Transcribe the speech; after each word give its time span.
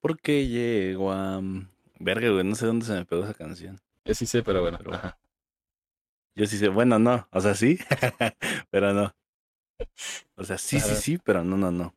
Porque 0.00 0.46
llego 0.46 1.12
a... 1.12 1.40
Verga, 1.98 2.30
güey, 2.30 2.44
no 2.44 2.54
sé 2.54 2.66
dónde 2.66 2.86
se 2.86 2.92
me 2.92 3.04
pegó 3.04 3.24
esa 3.24 3.34
canción. 3.34 3.80
Yo 4.04 4.14
sí 4.14 4.26
sé, 4.26 4.42
pero 4.42 4.60
bueno. 4.60 4.78
Pero 4.78 4.90
bueno. 4.90 5.04
ajá. 5.04 5.18
Yo 6.36 6.46
sí 6.46 6.56
sé, 6.56 6.68
bueno, 6.68 7.00
no, 7.00 7.26
o 7.32 7.40
sea, 7.40 7.56
sí, 7.56 7.80
pero 8.70 8.94
no. 8.94 9.12
O 10.36 10.44
sea, 10.44 10.56
sí, 10.56 10.78
sí, 10.78 10.94
sí, 10.94 11.18
pero 11.18 11.42
no, 11.42 11.56
no, 11.56 11.72
no. 11.72 11.94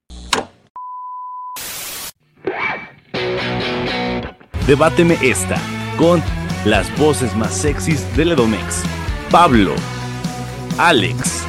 Debáteme 4.65 5.15
esta 5.21 5.61
con 5.95 6.23
las 6.65 6.97
voces 6.97 7.35
más 7.35 7.53
sexys 7.53 8.17
del 8.17 8.31
Edomex. 8.31 8.83
Pablo, 9.29 9.75
Alex. 10.79 11.45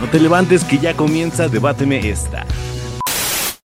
No 0.00 0.08
te 0.08 0.20
levantes 0.20 0.62
que 0.62 0.78
ya 0.78 0.96
comienza 0.96 1.48
Debáteme 1.48 2.08
esta. 2.08 2.46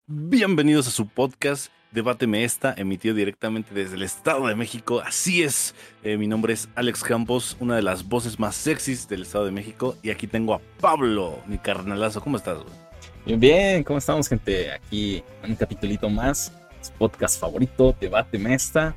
Bienvenidos 0.06 0.88
a 0.88 0.90
su 0.90 1.06
podcast 1.06 1.73
Debáteme 1.94 2.42
esta, 2.42 2.74
emitido 2.76 3.14
directamente 3.14 3.72
desde 3.72 3.94
el 3.94 4.02
Estado 4.02 4.48
de 4.48 4.56
México. 4.56 5.00
Así 5.00 5.44
es, 5.44 5.76
eh, 6.02 6.16
mi 6.16 6.26
nombre 6.26 6.52
es 6.52 6.68
Alex 6.74 7.04
Campos, 7.04 7.56
una 7.60 7.76
de 7.76 7.82
las 7.82 8.08
voces 8.08 8.40
más 8.40 8.56
sexys 8.56 9.06
del 9.06 9.22
Estado 9.22 9.44
de 9.44 9.52
México. 9.52 9.96
Y 10.02 10.10
aquí 10.10 10.26
tengo 10.26 10.54
a 10.54 10.60
Pablo, 10.80 11.38
mi 11.46 11.56
carnalazo. 11.56 12.20
¿Cómo 12.20 12.36
estás, 12.36 12.58
güey? 12.58 12.74
Bien, 13.24 13.38
bien, 13.38 13.84
¿cómo 13.84 14.00
estamos, 14.00 14.28
gente? 14.28 14.72
Aquí 14.72 15.22
un 15.46 15.54
capitulito 15.54 16.10
más. 16.10 16.52
Su 16.80 16.90
podcast 16.94 17.38
favorito, 17.40 17.94
Debate 18.00 18.40
Mesta. 18.40 18.96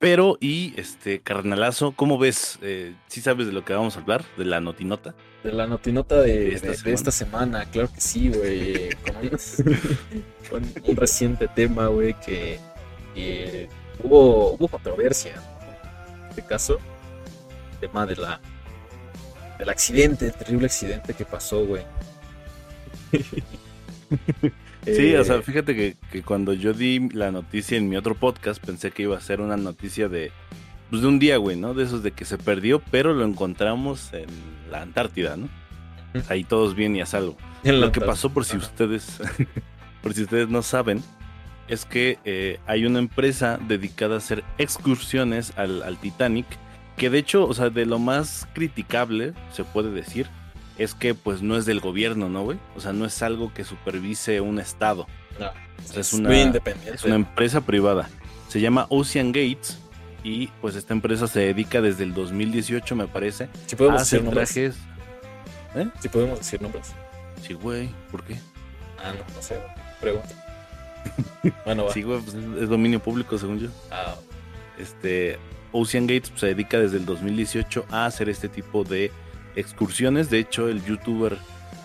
Pero, 0.00 0.38
y 0.40 0.74
este, 0.78 1.20
carnalazo, 1.20 1.90
¿cómo 1.92 2.18
ves? 2.18 2.58
Eh, 2.62 2.94
¿Sí 3.08 3.20
sabes 3.20 3.46
de 3.48 3.52
lo 3.52 3.64
que 3.64 3.72
vamos 3.72 3.96
a 3.96 4.00
hablar? 4.00 4.24
De 4.36 4.44
la 4.44 4.60
notinota. 4.60 5.14
De 5.42 5.52
la 5.52 5.66
notinota 5.66 6.20
de, 6.20 6.38
De 6.38 6.54
esta 6.54 6.66
de- 6.68 6.72
de 6.72 6.76
semana. 6.78 6.94
esta 6.94 7.10
semana, 7.10 7.64
claro 7.70 7.90
que 7.92 8.00
sí, 8.00 8.28
güey. 8.28 8.90
Con, 8.90 9.14
con 10.50 10.72
un 10.90 10.96
reciente 10.96 11.48
tema, 11.48 11.88
güey, 11.88 12.14
que, 12.20 12.60
que 13.14 13.68
hubo, 14.04 14.52
hubo 14.52 14.68
controversia. 14.68 15.34
¿no? 15.34 15.42
En 16.22 16.28
este 16.30 16.42
caso, 16.42 16.78
el 17.72 17.78
tema 17.80 18.06
de 18.06 18.14
la, 18.16 18.40
del 19.58 19.68
accidente, 19.68 20.26
el 20.26 20.34
terrible 20.34 20.66
accidente 20.66 21.12
que 21.12 21.24
pasó, 21.24 21.64
güey. 21.66 21.82
Sí, 24.84 25.14
o 25.14 25.24
sea, 25.24 25.36
Eh, 25.36 25.42
fíjate 25.42 25.74
que, 25.76 25.96
que 26.10 26.22
cuando 26.22 26.52
yo 26.52 26.72
di 26.72 27.08
la 27.10 27.30
noticia 27.30 27.76
en 27.76 27.88
mi 27.88 27.96
otro 27.96 28.14
podcast, 28.14 28.64
pensé 28.64 28.90
que 28.90 29.02
iba 29.02 29.16
a 29.16 29.20
ser 29.20 29.40
una 29.40 29.56
noticia 29.56 30.08
de, 30.08 30.32
pues 30.90 31.02
de 31.02 31.08
un 31.08 31.18
día, 31.18 31.36
güey, 31.36 31.56
¿no? 31.56 31.74
De 31.74 31.84
esos 31.84 32.02
de 32.02 32.12
que 32.12 32.24
se 32.24 32.38
perdió, 32.38 32.80
pero 32.90 33.12
lo 33.12 33.24
encontramos 33.24 34.12
en 34.14 34.28
la 34.70 34.82
Antártida, 34.82 35.36
¿no? 35.36 35.48
Ahí 36.28 36.44
todos 36.44 36.74
bien 36.74 36.96
y 36.96 37.00
a 37.00 37.06
salvo. 37.06 37.36
en 37.64 37.80
Lo 37.80 37.92
que 37.92 38.00
pasó, 38.00 38.30
por 38.30 38.44
si 38.44 38.56
Ajá. 38.56 38.66
ustedes, 38.66 39.18
por 40.02 40.14
si 40.14 40.22
ustedes 40.22 40.48
no 40.48 40.62
saben, 40.62 41.02
es 41.68 41.84
que 41.84 42.18
eh, 42.24 42.58
hay 42.66 42.86
una 42.86 42.98
empresa 42.98 43.58
dedicada 43.68 44.14
a 44.14 44.18
hacer 44.18 44.42
excursiones 44.56 45.52
al, 45.56 45.82
al 45.82 45.98
Titanic, 45.98 46.46
que 46.96 47.10
de 47.10 47.18
hecho, 47.18 47.46
o 47.46 47.52
sea, 47.52 47.68
de 47.70 47.84
lo 47.84 47.98
más 47.98 48.48
criticable, 48.54 49.34
se 49.52 49.64
puede 49.64 49.90
decir, 49.90 50.28
es 50.78 50.94
que 50.94 51.14
pues 51.14 51.42
no 51.42 51.56
es 51.56 51.66
del 51.66 51.80
gobierno, 51.80 52.28
¿no, 52.28 52.42
güey? 52.44 52.58
O 52.76 52.80
sea, 52.80 52.92
no 52.92 53.04
es 53.04 53.22
algo 53.22 53.52
que 53.52 53.64
supervise 53.64 54.40
un 54.40 54.58
estado. 54.58 55.06
No, 55.38 55.46
O 55.48 55.82
sea, 55.92 56.00
es, 56.00 56.12
una- 56.12 56.28
muy 56.28 56.40
independiente. 56.40 56.94
Es 56.94 57.04
una 57.04 57.16
empresa 57.16 57.60
privada. 57.60 58.08
Se 58.48 58.60
llama 58.60 58.86
Ocean 58.88 59.28
Gates 59.32 59.78
y 60.24 60.46
pues 60.60 60.74
esta 60.76 60.94
empresa 60.94 61.26
se 61.26 61.40
dedica 61.40 61.80
desde 61.80 62.04
el 62.04 62.14
2018, 62.14 62.96
me 62.96 63.06
parece, 63.06 63.48
Si 63.66 63.74
a 63.74 63.78
podemos 63.78 64.02
hacer 64.02 64.20
decir 64.20 64.24
nombres. 64.24 64.52
trajes. 65.74 65.92
Si 66.00 66.08
podemos 66.08 66.38
decir 66.38 66.62
nombres. 66.62 66.92
Sí, 67.42 67.52
güey, 67.54 67.88
¿por 68.10 68.24
qué? 68.24 68.36
Ah, 68.98 69.12
no, 69.16 69.34
no 69.34 69.42
sé. 69.42 69.60
Pregunta. 70.00 70.28
Bueno, 71.64 71.84
va. 71.84 71.92
Sí, 71.92 72.02
güey, 72.02 72.20
pues 72.20 72.34
es, 72.34 72.62
es 72.62 72.68
dominio 72.68 73.00
público, 73.00 73.38
según 73.38 73.58
yo. 73.60 73.68
Ah, 73.90 74.14
Este, 74.78 75.38
Ocean 75.72 76.06
Gates 76.06 76.30
pues, 76.30 76.40
se 76.40 76.46
dedica 76.48 76.78
desde 76.78 76.96
el 76.96 77.06
2018 77.06 77.86
a 77.90 78.06
hacer 78.06 78.28
este 78.28 78.48
tipo 78.48 78.84
de 78.84 79.12
excursiones. 79.58 80.30
De 80.30 80.38
hecho, 80.38 80.68
el 80.68 80.84
youtuber 80.84 81.36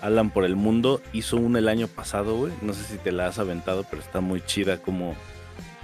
Alan 0.01 0.29
por 0.29 0.43
el 0.45 0.55
Mundo 0.55 1.01
hizo 1.13 1.37
una 1.37 1.59
el 1.59 1.67
año 1.67 1.87
pasado, 1.87 2.35
güey. 2.35 2.53
No 2.61 2.73
sé 2.73 2.83
si 2.83 2.97
te 2.97 3.11
la 3.11 3.27
has 3.27 3.39
aventado, 3.39 3.85
pero 3.89 4.01
está 4.01 4.21
muy 4.21 4.41
chida 4.41 4.77
como, 4.81 5.15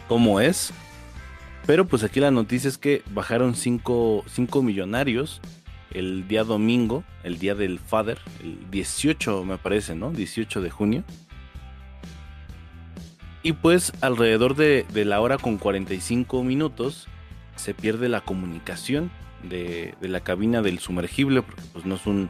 como 0.08 0.40
es. 0.40 0.72
Pero 1.66 1.86
pues 1.86 2.04
aquí 2.04 2.20
la 2.20 2.32
noticia 2.32 2.68
es 2.68 2.78
que 2.78 3.04
bajaron 3.12 3.56
cinco, 3.56 4.24
cinco 4.28 4.62
millonarios 4.62 5.42
el 5.92 6.28
día 6.28 6.44
domingo, 6.44 7.04
el 7.24 7.40
día 7.40 7.56
del 7.56 7.80
Father, 7.80 8.20
el 8.44 8.70
18 8.70 9.44
me 9.44 9.58
parece, 9.58 9.96
¿no? 9.96 10.12
18 10.12 10.62
de 10.62 10.70
junio. 10.70 11.04
Y 13.42 13.54
pues 13.54 13.94
alrededor 14.02 14.56
de, 14.56 14.86
de 14.94 15.06
la 15.06 15.22
hora 15.22 15.38
con 15.38 15.58
45 15.58 16.44
minutos 16.44 17.08
se 17.56 17.74
pierde 17.74 18.10
la 18.10 18.22
comunicación 18.22 19.12
de, 19.44 19.96
de 20.02 20.08
la 20.08 20.20
cabina 20.22 20.62
del 20.62 20.80
sumergible, 20.80 21.42
porque 21.42 21.62
pues 21.74 21.86
no 21.86 21.96
es 21.96 22.06
un, 22.06 22.30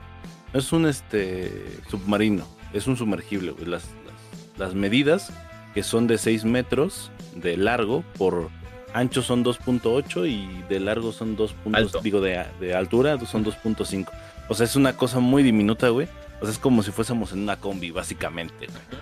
no 0.54 0.60
es 0.60 0.72
un 0.72 0.86
este, 0.86 1.80
submarino, 1.90 2.46
es 2.74 2.88
un 2.88 2.98
sumergible. 2.98 3.52
güey. 3.52 3.66
Las, 3.66 3.86
las, 4.06 4.60
las 4.60 4.74
medidas 4.76 5.32
que 5.74 5.84
son 5.84 6.08
de 6.08 6.18
6 6.18 6.46
metros 6.46 7.12
de 7.36 7.56
largo 7.58 8.04
por 8.18 8.50
ancho 8.94 9.22
son 9.22 9.44
2.8 9.46 10.28
y 10.28 10.64
de 10.68 10.80
largo 10.80 11.12
son 11.12 11.36
2. 11.36 11.54
puntos- 11.54 11.76
Alto. 11.80 12.02
Digo, 12.02 12.22
de, 12.22 12.44
de 12.60 12.74
altura 12.76 13.18
son 13.26 13.46
2.5. 13.46 14.10
O 14.48 14.56
sea, 14.56 14.66
es 14.66 14.76
una 14.76 14.98
cosa 14.98 15.20
muy 15.20 15.44
diminuta, 15.44 15.90
güey. 15.90 16.08
O 16.42 16.46
sea, 16.46 16.52
es 16.52 16.58
como 16.60 16.82
si 16.84 16.92
fuésemos 16.92 17.32
en 17.34 17.40
una 17.44 17.58
combi, 17.60 17.92
básicamente, 17.92 18.66
güey, 18.68 19.02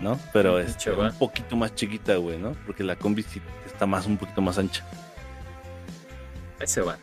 ¿no? 0.00 0.18
Pero 0.32 0.58
es 0.58 0.76
chaval. 0.76 1.12
un 1.12 1.18
poquito 1.18 1.56
más 1.56 1.74
chiquita, 1.74 2.16
güey, 2.16 2.36
¿no? 2.38 2.52
Porque 2.66 2.82
la 2.84 2.96
combi 2.96 3.22
sí 3.22 3.40
está 3.64 3.86
más, 3.86 4.04
un 4.06 4.16
poquito 4.18 4.42
más 4.42 4.58
ancha. 4.58 4.84
Ahí 6.60 6.66
se 6.66 6.80
va. 6.80 6.98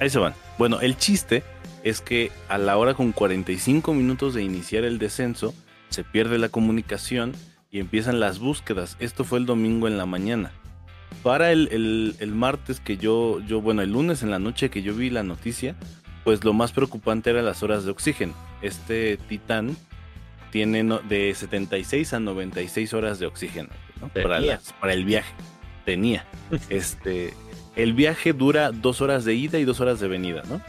Ahí 0.00 0.10
se 0.10 0.18
van. 0.18 0.34
Bueno, 0.58 0.80
el 0.80 0.96
chiste 0.96 1.42
es 1.84 2.00
que 2.00 2.30
a 2.48 2.58
la 2.58 2.76
hora 2.76 2.94
con 2.94 3.12
45 3.12 3.94
minutos 3.94 4.34
de 4.34 4.42
iniciar 4.42 4.84
el 4.84 4.98
descenso, 4.98 5.54
se 5.88 6.04
pierde 6.04 6.38
la 6.38 6.48
comunicación 6.48 7.32
y 7.70 7.80
empiezan 7.80 8.20
las 8.20 8.38
búsquedas. 8.38 8.96
Esto 9.00 9.24
fue 9.24 9.38
el 9.38 9.46
domingo 9.46 9.88
en 9.88 9.96
la 9.98 10.06
mañana. 10.06 10.52
Para 11.22 11.52
el, 11.52 11.68
el- 11.72 12.16
el 12.20 12.32
martes 12.34 12.80
que 12.80 12.96
yo, 12.96 13.40
yo, 13.46 13.60
bueno, 13.60 13.82
el 13.82 13.92
lunes 13.92 14.22
en 14.22 14.30
la 14.30 14.38
noche 14.38 14.70
que 14.70 14.82
yo 14.82 14.94
vi 14.94 15.10
la 15.10 15.22
noticia, 15.22 15.74
pues 16.24 16.44
lo 16.44 16.52
más 16.52 16.72
preocupante 16.72 17.30
era 17.30 17.42
las 17.42 17.62
horas 17.62 17.84
de 17.84 17.90
oxígeno. 17.90 18.34
Este 18.62 19.16
titán 19.28 19.76
tiene 20.50 20.82
no- 20.82 20.98
de 21.00 21.34
76 21.34 22.12
a 22.14 22.20
96 22.20 22.92
horas 22.94 23.18
de 23.18 23.26
oxígeno 23.26 23.68
¿no? 24.00 24.08
para, 24.08 24.40
las- 24.40 24.72
para 24.80 24.92
el 24.92 25.04
viaje. 25.04 25.32
Tenía. 25.84 26.24
este, 26.70 27.34
el 27.82 27.94
viaje 27.94 28.32
dura 28.32 28.72
dos 28.72 29.00
horas 29.00 29.24
de 29.24 29.34
ida 29.34 29.58
y 29.58 29.64
dos 29.64 29.80
horas 29.80 30.00
de 30.00 30.08
venida, 30.08 30.42
¿no? 30.48 30.60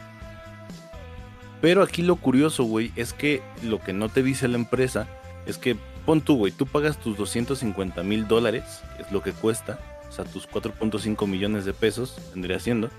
Pero 1.61 1.83
aquí 1.83 2.01
lo 2.01 2.15
curioso, 2.15 2.63
güey, 2.63 2.91
es 2.95 3.13
que 3.13 3.41
lo 3.63 3.79
que 3.79 3.93
no 3.93 4.09
te 4.09 4.23
dice 4.23 4.47
la 4.47 4.57
empresa 4.57 5.07
es 5.45 5.57
que 5.57 5.77
pon 6.05 6.21
tú, 6.21 6.37
güey, 6.37 6.51
tú 6.51 6.65
pagas 6.65 6.97
tus 6.97 7.17
250 7.17 8.01
mil 8.03 8.27
dólares, 8.27 8.81
es 8.99 9.11
lo 9.11 9.21
que 9.21 9.31
cuesta, 9.31 9.79
o 10.09 10.11
sea, 10.11 10.25
tus 10.25 10.49
4.5 10.49 11.27
millones 11.27 11.65
de 11.65 11.73
pesos 11.73 12.17
vendría 12.33 12.59
siendo, 12.59 12.89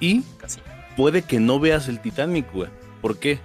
y 0.00 0.22
Casi. 0.38 0.60
puede 0.96 1.22
que 1.22 1.38
no 1.38 1.60
veas 1.60 1.88
el 1.88 2.00
Titanic, 2.00 2.52
güey. 2.52 2.70
¿Por 3.00 3.18
qué? 3.18 3.38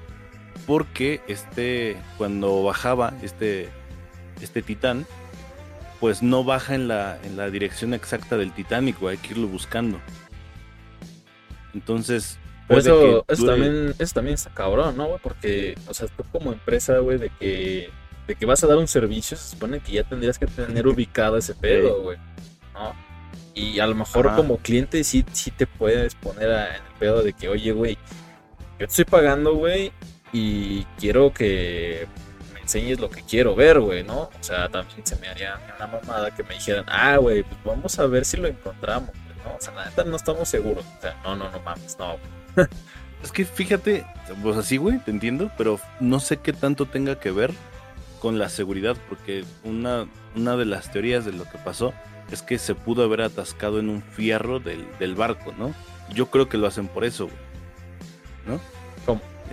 Porque 0.66 1.22
este, 1.28 1.97
cuando 2.18 2.64
bajaba 2.64 3.14
este, 3.22 3.69
este 4.41 4.62
titán, 4.62 5.06
pues 6.06 6.22
no 6.22 6.44
baja 6.44 6.76
en 6.76 6.88
la, 6.88 7.18
en 7.24 7.36
la 7.36 7.50
dirección 7.50 7.96
exacta 7.96 8.38
del 8.38 8.52
Titanic. 8.54 9.02
Hay 9.02 9.18
que 9.18 9.32
irlo 9.32 9.48
buscando. 9.48 10.00
Entonces, 11.74 12.38
eso, 12.70 13.26
eso 13.28 13.44
dure- 13.44 13.48
también, 13.48 13.96
eso 13.98 14.14
también 14.14 14.36
está 14.36 14.52
cabrón, 14.52 14.96
¿no, 14.98 15.08
güey? 15.08 15.20
Porque, 15.24 15.76
o 15.88 15.96
sea, 15.96 16.08
tú 16.16 16.24
como 16.32 16.54
empresa, 16.54 17.00
güey, 17.00 17.18
de 17.18 17.32
que, 17.40 17.90
de 18.28 18.36
que 18.36 18.46
vas 18.46 18.64
a 18.64 18.68
dar 18.68 18.78
un 18.78 18.88
servicio, 18.88 19.36
se 19.36 19.50
supone 19.50 19.80
que 19.80 19.94
ya 19.94 20.04
tendrías 20.04 20.38
que 20.38 20.46
tener 20.46 20.86
ubicado 20.88 21.38
ese 21.38 21.56
pedo, 21.56 22.03
güey. 22.03 22.20
¿No? 22.76 22.94
Y 23.56 23.79
a 23.79 23.88
lo 23.88 23.96
mejor 23.96 24.28
Ajá. 24.28 24.35
como 24.35 24.58
cliente 24.58 25.03
sí, 25.03 25.26
sí 25.32 25.50
te 25.50 25.66
puedes 25.66 26.14
poner 26.14 26.52
a- 26.52 26.70
en 26.78 26.84
el 26.85 26.94
pedo 27.00 27.24
de 27.24 27.34
que, 27.34 27.50
oye, 27.50 27.72
güey, 27.72 27.96
yo 28.74 28.78
te 28.78 28.84
estoy 28.85 29.06
pagando, 29.06 29.56
güey, 29.56 29.91
y 30.32 30.84
quiero 31.00 31.34
que 31.34 32.06
enseñes 32.66 33.00
lo 33.00 33.12
que 33.12 33.22
quiero 33.22 33.56
ver, 33.56 33.79
güey, 33.79 34.03
¿no? 34.03 34.22
O 34.22 34.32
sea, 34.41 34.67
también 34.70 35.06
se 35.06 35.16
me 35.17 35.28
haría 35.28 35.59
una 35.78 35.85
mamada 35.85 36.34
que 36.34 36.44
me 36.44 36.56
dijeran, 36.56 36.84
ah, 36.88 37.17
güey, 37.17 37.44
pues 37.44 37.58
vamos 37.64 38.00
a 38.00 38.08
ver 38.08 38.26
si 38.26 38.38
lo 38.38 38.47
encontramos, 38.47 39.12
¿no? 39.44 39.56
O 39.56 39.62
sea, 39.62 39.72
la 39.96 40.03
no 40.03 40.16
estamos 40.16 40.50
seguros. 40.50 40.84
O 40.97 41.02
sea, 41.02 41.16
no, 41.23 41.35
no, 41.35 41.52
no 41.52 41.59
mames, 41.59 41.97
no. 42.00 42.17
Es 43.23 43.32
que 43.32 43.44
fíjate, 43.44 44.06
pues 44.44 44.56
así, 44.56 44.78
güey, 44.78 45.00
te 45.00 45.09
entiendo, 45.09 45.50
pero 45.58 45.79
no 46.00 46.20
sé 46.20 46.38
qué 46.38 46.53
tanto 46.53 46.85
tenga 46.85 47.20
que 47.20 47.32
ver 47.32 47.52
con 48.20 48.38
la 48.38 48.50
seguridad, 48.50 48.96
porque 49.09 49.46
una, 49.64 50.08
una 50.35 50.56
de 50.56 50.66
las 50.66 50.91
teorías 50.91 51.26
de 51.26 51.32
lo 51.32 51.46
que 51.46 51.58
pasó 51.58 51.91
es 52.29 52.44
que 52.44 52.59
se 52.59 52.76
pudo 52.76 53.03
haber 53.03 53.22
atascado 53.22 53.79
en 53.79 53.90
un 53.90 54.03
fierro 54.03 54.59
del, 54.59 54.85
del 55.00 55.16
barco, 55.16 55.53
¿no? 55.58 55.73
Yo 56.14 56.28
creo 56.28 56.50
que 56.50 56.58
lo 56.58 56.67
hacen 56.67 56.88
por 56.88 57.03
eso, 57.03 57.26
güey. 57.26 57.38
¿No? 58.46 58.75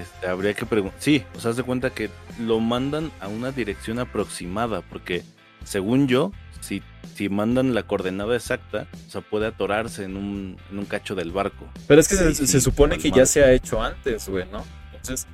Este, 0.02 0.26
habría 0.26 0.54
que 0.54 0.66
preguntar. 0.66 1.00
Sí, 1.00 1.25
o 1.37 1.40
sea, 1.40 1.52
haz 1.52 1.56
de 1.56 1.62
cuenta 1.62 1.90
que 1.90 2.10
lo 2.40 2.58
mandan 2.58 3.12
a 3.20 3.28
una 3.28 3.52
dirección 3.52 4.00
aproximada, 4.00 4.81
porque 4.81 5.22
según 5.64 6.08
yo, 6.08 6.32
si, 6.60 6.82
si 7.14 7.28
mandan 7.28 7.72
la 7.72 7.84
coordenada 7.84 8.34
exacta, 8.34 8.87
o 9.06 9.10
sea, 9.10 9.20
puede 9.20 9.46
atorarse 9.46 10.04
en 10.04 10.16
un, 10.16 10.56
en 10.70 10.78
un 10.78 10.84
cacho 10.87 11.14
del 11.14 11.31
barco. 11.31 11.69
Pero 11.87 12.00
es 12.00 12.08
que 12.08 12.16
se, 12.16 12.34
Sí, 12.34 12.46
se 12.46 12.60
supone 12.60 12.99
que 12.99 13.10
ya 13.12 13.26
se 13.26 13.44
ha 13.44 13.52
hecho 13.52 13.81
antes, 13.81 14.28
güey, 14.28 14.44
¿no? 14.50 14.64
Entonces, 14.93 15.26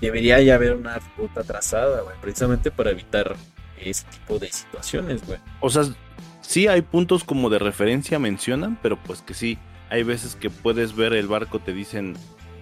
debería 0.00 0.40
ya 0.40 0.54
haber 0.54 0.74
una 0.74 1.00
ruta 1.16 1.42
trazada, 1.42 2.02
güey, 2.02 2.16
precisamente 2.20 2.70
para 2.70 2.90
evitar 2.90 3.34
ese 3.80 4.04
tipo 4.04 4.38
de 4.38 4.52
situaciones, 4.52 5.26
güey. 5.26 5.40
O 5.60 5.70
sea, 5.70 5.84
sí 6.40 6.68
hay 6.68 6.82
puntos 6.82 7.24
como 7.24 7.50
de 7.50 7.58
referencia 7.58 8.18
mencionan, 8.20 8.78
pero 8.80 8.96
pues 8.96 9.22
que 9.22 9.34
sí, 9.34 9.58
hay 9.90 10.04
veces 10.04 10.36
que 10.36 10.50
puedes 10.50 10.94
ver 10.94 11.14
el 11.14 11.26
barco, 11.26 11.58
te 11.58 11.72
dicen, 11.72 12.16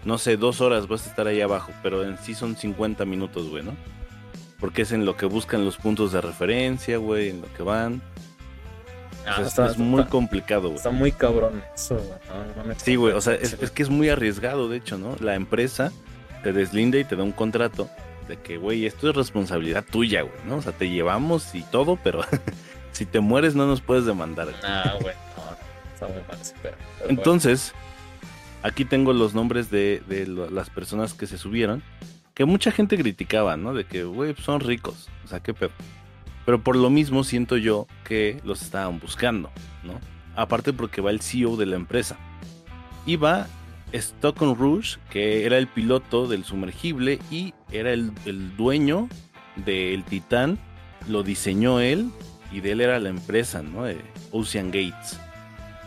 no 0.06 0.16
sé, 0.18 0.36
dos 0.38 0.60
horas 0.62 0.88
vas 0.88 1.06
a 1.06 1.10
estar 1.10 1.26
ahí 1.26 1.40
abajo, 1.42 1.72
pero 1.82 2.02
en 2.04 2.16
sí 2.18 2.34
son 2.34 2.56
50 2.56 3.04
minutos, 3.04 3.50
güey, 3.50 3.62
¿no? 3.62 3.72
Porque 4.58 4.82
es 4.82 4.92
en 4.92 5.04
lo 5.04 5.16
que 5.16 5.26
buscan 5.26 5.64
los 5.66 5.76
puntos 5.76 6.12
de 6.12 6.20
referencia, 6.22 6.96
güey, 6.96 7.28
en 7.28 7.42
lo 7.42 7.52
que 7.52 7.62
van. 7.62 8.00
O 9.20 9.24
sea, 9.34 9.40
es- 9.42 9.48
está, 9.48 9.66
es 9.66 9.76
muy 9.76 10.00
está- 10.00 10.10
complicado, 10.10 10.62
güey. 10.68 10.76
está 10.76 10.90
muy 10.90 11.12
cabrón 11.12 11.62
eso. 11.74 11.96
No, 12.56 12.64
no 12.64 12.74
Sí, 12.78 12.94
güey, 12.96 13.12
o 13.12 13.20
sea, 13.20 13.34
es, 13.34 13.54
que 13.72 13.82
es 13.82 13.90
muy 13.90 14.08
arriesgado, 14.08 14.68
de 14.68 14.78
hecho, 14.78 14.96
¿no? 14.96 15.16
La 15.20 15.34
empresa 15.34 15.92
te 16.42 16.52
deslinda 16.52 16.96
y 16.98 17.04
te 17.04 17.16
da 17.16 17.24
un 17.24 17.32
contrato 17.32 17.90
de 18.28 18.36
que, 18.38 18.56
güey, 18.56 18.86
esto 18.86 19.10
es 19.10 19.16
responsabilidad 19.16 19.84
tuya, 19.84 20.22
güey, 20.22 20.34
¿no? 20.46 20.56
O 20.56 20.62
sea, 20.62 20.72
te 20.72 20.88
llevamos 20.88 21.54
y 21.54 21.62
todo, 21.62 21.98
pero 22.02 22.22
si 22.92 23.04
te 23.04 23.20
mueres 23.20 23.54
no 23.56 23.66
nos 23.66 23.80
puedes 23.80 24.06
demandar. 24.06 24.46
güey. 24.46 24.56
Ah, 24.64 24.94
güey, 25.00 25.14
no, 25.36 25.92
está 25.94 26.06
muy 26.06 26.22
mal. 26.28 26.38
Pero 26.62 26.76
Entonces, 27.08 27.74
aquí 28.66 28.84
tengo 28.84 29.12
los 29.12 29.34
nombres 29.34 29.70
de, 29.70 30.02
las 30.50 30.70
personas 30.70 31.14
que 31.14 31.26
se 31.26 31.38
subieron, 31.38 31.82
que 32.34 32.44
mucha 32.44 32.72
gente 32.72 32.98
criticaba, 32.98 33.56
¿no? 33.56 33.72
De 33.72 33.84
que, 33.84 34.04
güey, 34.04 34.34
son 34.34 34.60
ricos, 34.60 35.08
o 35.24 35.28
sea, 35.28 35.40
qué 35.40 35.54
pedo. 35.54 35.70
Pero 36.44 36.62
por 36.62 36.76
lo 36.76 36.90
mismo 36.90 37.24
siento 37.24 37.56
yo 37.56 37.86
que 38.04 38.40
los 38.44 38.62
estaban 38.62 38.98
buscando, 38.98 39.50
¿no? 39.84 39.94
Aparte 40.34 40.72
porque 40.72 41.00
va 41.00 41.10
el 41.10 41.20
CEO 41.20 41.56
de 41.56 41.66
la 41.66 41.76
empresa. 41.76 42.18
Y 43.06 43.16
va 43.16 43.46
Stockton 43.92 44.56
Rouge, 44.56 44.98
que 45.10 45.46
era 45.46 45.58
el 45.58 45.68
piloto 45.68 46.26
del 46.26 46.44
sumergible 46.44 47.20
y 47.30 47.54
era 47.70 47.92
el, 47.92 48.12
el 48.26 48.56
dueño 48.56 49.08
del 49.64 50.04
Titán, 50.04 50.58
lo 51.08 51.22
diseñó 51.22 51.80
él 51.80 52.10
y 52.52 52.60
de 52.60 52.72
él 52.72 52.80
era 52.80 52.98
la 52.98 53.08
empresa, 53.08 53.62
¿no? 53.62 53.84
Ocean 54.32 54.66
Gates. 54.66 55.18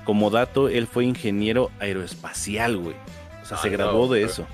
Como 0.10 0.32
dato, 0.32 0.70
él 0.70 0.88
fue 0.88 1.06
ingeniero 1.06 1.70
aeroespacial, 1.80 2.78
güey. 2.78 2.96
O 3.44 3.46
sea, 3.46 3.58
Ah, 3.58 3.62
se 3.62 3.70
no, 3.70 3.78
graduó 3.78 4.08
de 4.12 4.22
pero- 4.22 4.32
eso. 4.32 4.48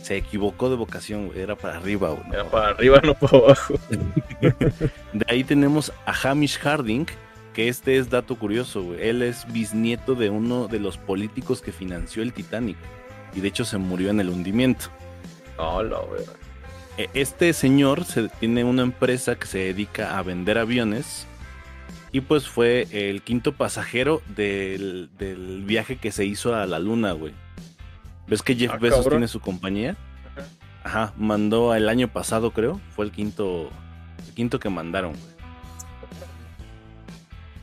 Se 0.00 0.16
equivocó 0.16 0.70
de 0.70 0.76
vocación, 0.76 1.26
güey. 1.26 1.40
Era 1.40 1.56
para 1.56 1.76
arriba, 1.76 2.08
güey. 2.08 2.22
Era 2.32 2.44
para 2.44 2.68
arriba, 2.68 3.02
no 3.04 3.12
para 3.12 3.36
abajo. 3.36 3.74
De 5.12 5.26
ahí 5.28 5.44
tenemos 5.44 5.92
a 6.06 6.30
Hamish 6.30 6.58
Harding, 6.58 7.04
que 7.52 7.68
este 7.68 7.98
es 7.98 8.08
dato 8.08 8.36
curioso, 8.36 8.82
güey. 8.82 9.06
Él 9.06 9.20
es 9.20 9.46
bisnieto 9.52 10.14
de 10.14 10.30
uno 10.30 10.68
de 10.68 10.78
los 10.80 10.96
políticos 10.96 11.60
que 11.60 11.70
financió 11.70 12.22
el 12.22 12.32
Titanic. 12.32 12.78
Y 13.34 13.40
de 13.40 13.48
hecho 13.48 13.66
se 13.66 13.76
murió 13.76 14.08
en 14.08 14.20
el 14.20 14.30
hundimiento. 14.30 14.86
No, 15.58 15.82
la 15.82 16.00
verdad. 16.00 16.32
E- 16.96 17.10
Este 17.12 17.52
señor 17.52 18.04
se, 18.04 18.28
tiene 18.30 18.64
una 18.64 18.82
empresa 18.82 19.34
que 19.36 19.46
se 19.46 19.58
dedica 19.58 20.18
a 20.18 20.22
vender 20.22 20.56
aviones. 20.56 21.26
Y 22.14 22.20
pues 22.20 22.46
fue 22.46 22.86
el 22.92 23.22
quinto 23.22 23.54
pasajero 23.54 24.22
del, 24.36 25.10
del 25.18 25.64
viaje 25.64 25.96
que 25.96 26.12
se 26.12 26.24
hizo 26.24 26.54
a 26.54 26.64
la 26.64 26.78
luna, 26.78 27.10
güey. 27.10 27.32
¿Ves 28.28 28.40
que 28.40 28.54
Jeff 28.54 28.70
Ah, 28.72 28.76
Bezos 28.78 28.98
cabrón. 29.00 29.14
tiene 29.18 29.26
su 29.26 29.40
compañía? 29.40 29.96
Ajá, 30.84 31.12
mandó 31.16 31.74
el 31.74 31.88
año 31.88 32.06
pasado, 32.06 32.52
creo. 32.52 32.80
Fue 32.94 33.04
el 33.04 33.10
quinto, 33.10 33.68
el 34.28 34.32
quinto 34.34 34.60
que 34.60 34.70
mandaron, 34.70 35.10
güey. 35.14 35.34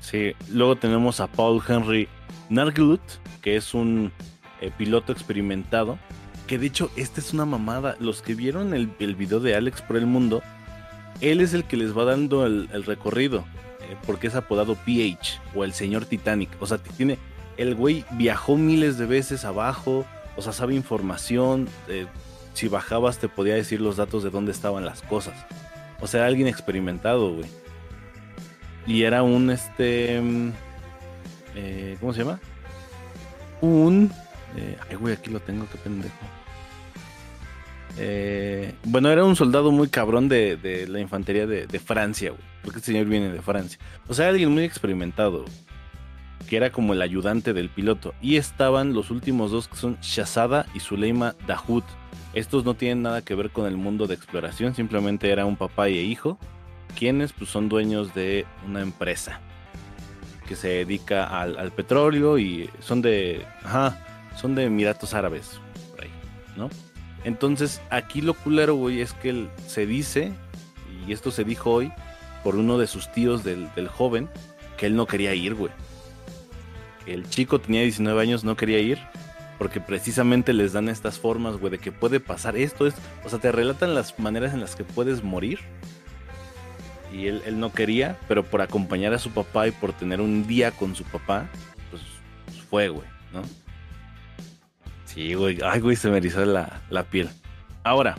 Sí, 0.02 0.34
luego 0.50 0.76
tenemos 0.76 1.22
a 1.22 1.28
Paul 1.28 1.62
Henry 1.66 2.10
Narglut, 2.50 3.00
que 3.42 3.56
es 3.56 3.74
un 3.74 4.12
eh, 4.60 4.70
piloto 4.78 5.14
experimentado. 5.14 5.98
Que 6.48 6.58
de 6.58 6.68
hecho, 6.68 6.92
esta 6.98 7.22
es 7.22 7.32
una 7.32 7.46
mamada. 7.46 7.96
Los 8.02 8.22
que 8.22 8.36
vieron 8.36 8.74
el, 8.74 8.92
el 9.00 9.16
video 9.16 9.40
de 9.40 9.56
Alex 9.56 9.82
por 9.82 9.96
el 9.96 10.08
mundo, 10.08 10.44
él 11.22 11.40
es 11.40 11.54
el 11.54 11.64
que 11.64 11.78
les 11.78 11.98
va 11.98 12.04
dando 12.04 12.46
el, 12.46 12.68
el 12.74 12.84
recorrido. 12.84 13.46
Porque 14.06 14.28
es 14.28 14.36
apodado 14.36 14.76
PH 14.76 15.40
o 15.56 15.64
el 15.64 15.74
señor 15.74 16.06
Titanic. 16.06 16.50
O 16.60 16.68
sea, 16.68 16.78
tiene. 16.78 17.18
El 17.58 17.76
güey 17.76 18.06
viajó 18.12 18.58
miles 18.58 18.98
de 18.98 19.06
veces 19.06 19.46
abajo. 19.46 20.06
O 20.36 20.42
sea, 20.42 20.54
sabe 20.54 20.76
información. 20.76 21.68
eh, 21.88 22.08
si 22.54 22.68
bajabas, 22.68 23.18
te 23.18 23.30
podía 23.30 23.56
decir 23.56 23.80
los 23.80 23.98
datos 23.98 24.24
de 24.24 24.30
dónde 24.30 24.52
estaban 24.52 24.86
las 24.86 25.02
cosas. 25.04 25.34
O 26.02 26.08
sea, 26.08 26.26
alguien 26.26 26.48
experimentado, 26.48 27.36
güey. 27.36 27.50
Y 28.86 29.04
era 29.04 29.24
un 29.24 29.50
este. 29.52 30.20
mm, 30.22 30.52
eh, 31.56 31.98
¿Cómo 32.00 32.14
se 32.14 32.24
llama? 32.24 32.40
Un. 33.62 34.12
eh, 34.58 34.78
ay, 34.90 34.96
güey, 34.96 35.14
aquí 35.14 35.30
lo 35.30 35.40
tengo, 35.40 35.68
qué 35.72 35.78
pendejo. 35.78 36.16
Eh, 37.98 38.74
bueno, 38.84 39.10
era 39.10 39.24
un 39.24 39.36
soldado 39.36 39.72
muy 39.72 39.90
cabrón 39.90 40.30
de, 40.30 40.88
la 40.90 41.00
infantería 41.00 41.46
de, 41.48 41.80
Francia. 41.80 42.34
Porque 42.64 42.80
este 42.80 42.92
señor 42.92 43.08
viene 43.08 43.30
de 43.30 43.42
Francia. 43.42 43.80
O 44.08 44.14
sea, 44.14 44.30
alguien 44.30 44.52
muy 44.52 44.64
experimentado. 44.64 45.46
Que 46.50 46.58
era 46.58 46.72
como 46.72 46.94
el 46.94 47.02
ayudante 47.02 47.54
del 47.54 47.70
piloto. 47.70 48.14
Y 48.22 48.38
estaban 48.38 48.94
los 48.94 49.12
últimos 49.12 49.52
dos 49.52 49.68
que 49.68 49.76
son 49.76 49.98
Shazada 50.02 50.66
y 50.74 50.80
Suleima 50.80 51.36
Dahoud. 51.48 51.84
Estos 52.34 52.66
no 52.66 52.74
tienen 52.74 53.04
nada 53.04 53.22
que 53.22 53.36
ver 53.36 53.52
con 53.52 53.66
el 53.68 53.78
mundo 53.78 54.08
de 54.08 54.16
exploración. 54.16 54.76
Simplemente 54.76 55.30
era 55.30 55.46
un 55.46 55.56
papá 55.56 55.90
y 55.90 56.00
hijo. 56.00 56.38
Quienes 56.98 57.32
pues 57.34 57.50
son 57.50 57.70
dueños 57.70 58.14
de 58.14 58.46
una 58.68 58.82
empresa. 58.82 59.40
Que 60.48 60.56
se 60.56 60.68
dedica 60.68 61.26
al, 61.40 61.72
petróleo 61.72 62.38
y 62.38 62.70
son 62.80 63.02
de... 63.02 63.46
Ajá, 63.64 63.98
son 64.36 64.56
de 64.56 64.66
Emiratos 64.66 65.14
Árabes. 65.14 65.60
¿no? 66.56 66.70
Entonces, 67.24 67.82
aquí 67.90 68.22
lo 68.22 68.34
culero, 68.34 68.76
güey, 68.76 69.02
es 69.02 69.14
que 69.14 69.30
él 69.30 69.50
se 69.68 69.86
dice, 69.86 70.32
y 71.08 71.12
esto 71.12 71.32
se 71.32 71.44
dijo 71.44 71.72
hoy, 71.72 71.92
por 72.44 72.56
uno 72.56 72.78
de 72.78 72.88
sus 72.88 73.12
tíos 73.12 73.44
del, 73.44 73.74
del 73.76 73.88
joven, 73.88 74.30
que 74.78 74.88
él 74.88 74.96
no 74.96 75.06
quería 75.06 75.36
ir, 75.36 75.54
güey. 75.54 75.72
El 77.06 77.30
chico 77.30 77.60
tenía 77.60 77.82
19 77.82 78.22
años, 78.22 78.44
no 78.44 78.56
quería 78.56 78.80
ir, 78.80 79.00
porque 79.60 79.80
precisamente 79.80 80.54
les 80.54 80.74
dan 80.74 80.90
estas 80.90 81.20
formas, 81.20 81.58
güey, 81.58 81.72
de 81.72 81.78
que 81.78 81.92
puede 81.92 82.20
pasar 82.20 82.58
esto, 82.58 82.88
es, 82.88 82.96
o 83.24 83.30
sea, 83.30 83.38
te 83.38 83.52
relatan 83.52 83.94
las 83.94 84.18
maneras 84.18 84.54
en 84.54 84.60
las 84.60 84.76
que 84.76 84.84
puedes 84.84 85.24
morir. 85.24 85.60
Y 87.14 87.28
él, 87.28 87.44
él 87.46 87.60
no 87.60 87.72
quería, 87.72 88.18
pero 88.28 88.44
por 88.44 88.62
acompañar 88.62 89.14
a 89.14 89.20
su 89.20 89.32
papá 89.32 89.68
y 89.68 89.72
por 89.72 89.94
tener 89.94 90.22
un 90.22 90.48
día 90.48 90.72
con 90.72 90.96
su 90.96 91.04
papá, 91.04 91.48
pues 91.92 92.02
fue, 92.70 92.90
güey, 92.90 93.08
¿no? 93.34 93.42
Sí, 95.14 95.34
güey. 95.34 95.60
Ay, 95.62 95.82
güey, 95.82 95.98
se 95.98 96.10
me 96.10 96.18
erizó 96.18 96.46
la, 96.46 96.82
la 96.90 97.04
piel. 97.04 97.30
Ahora, 97.84 98.16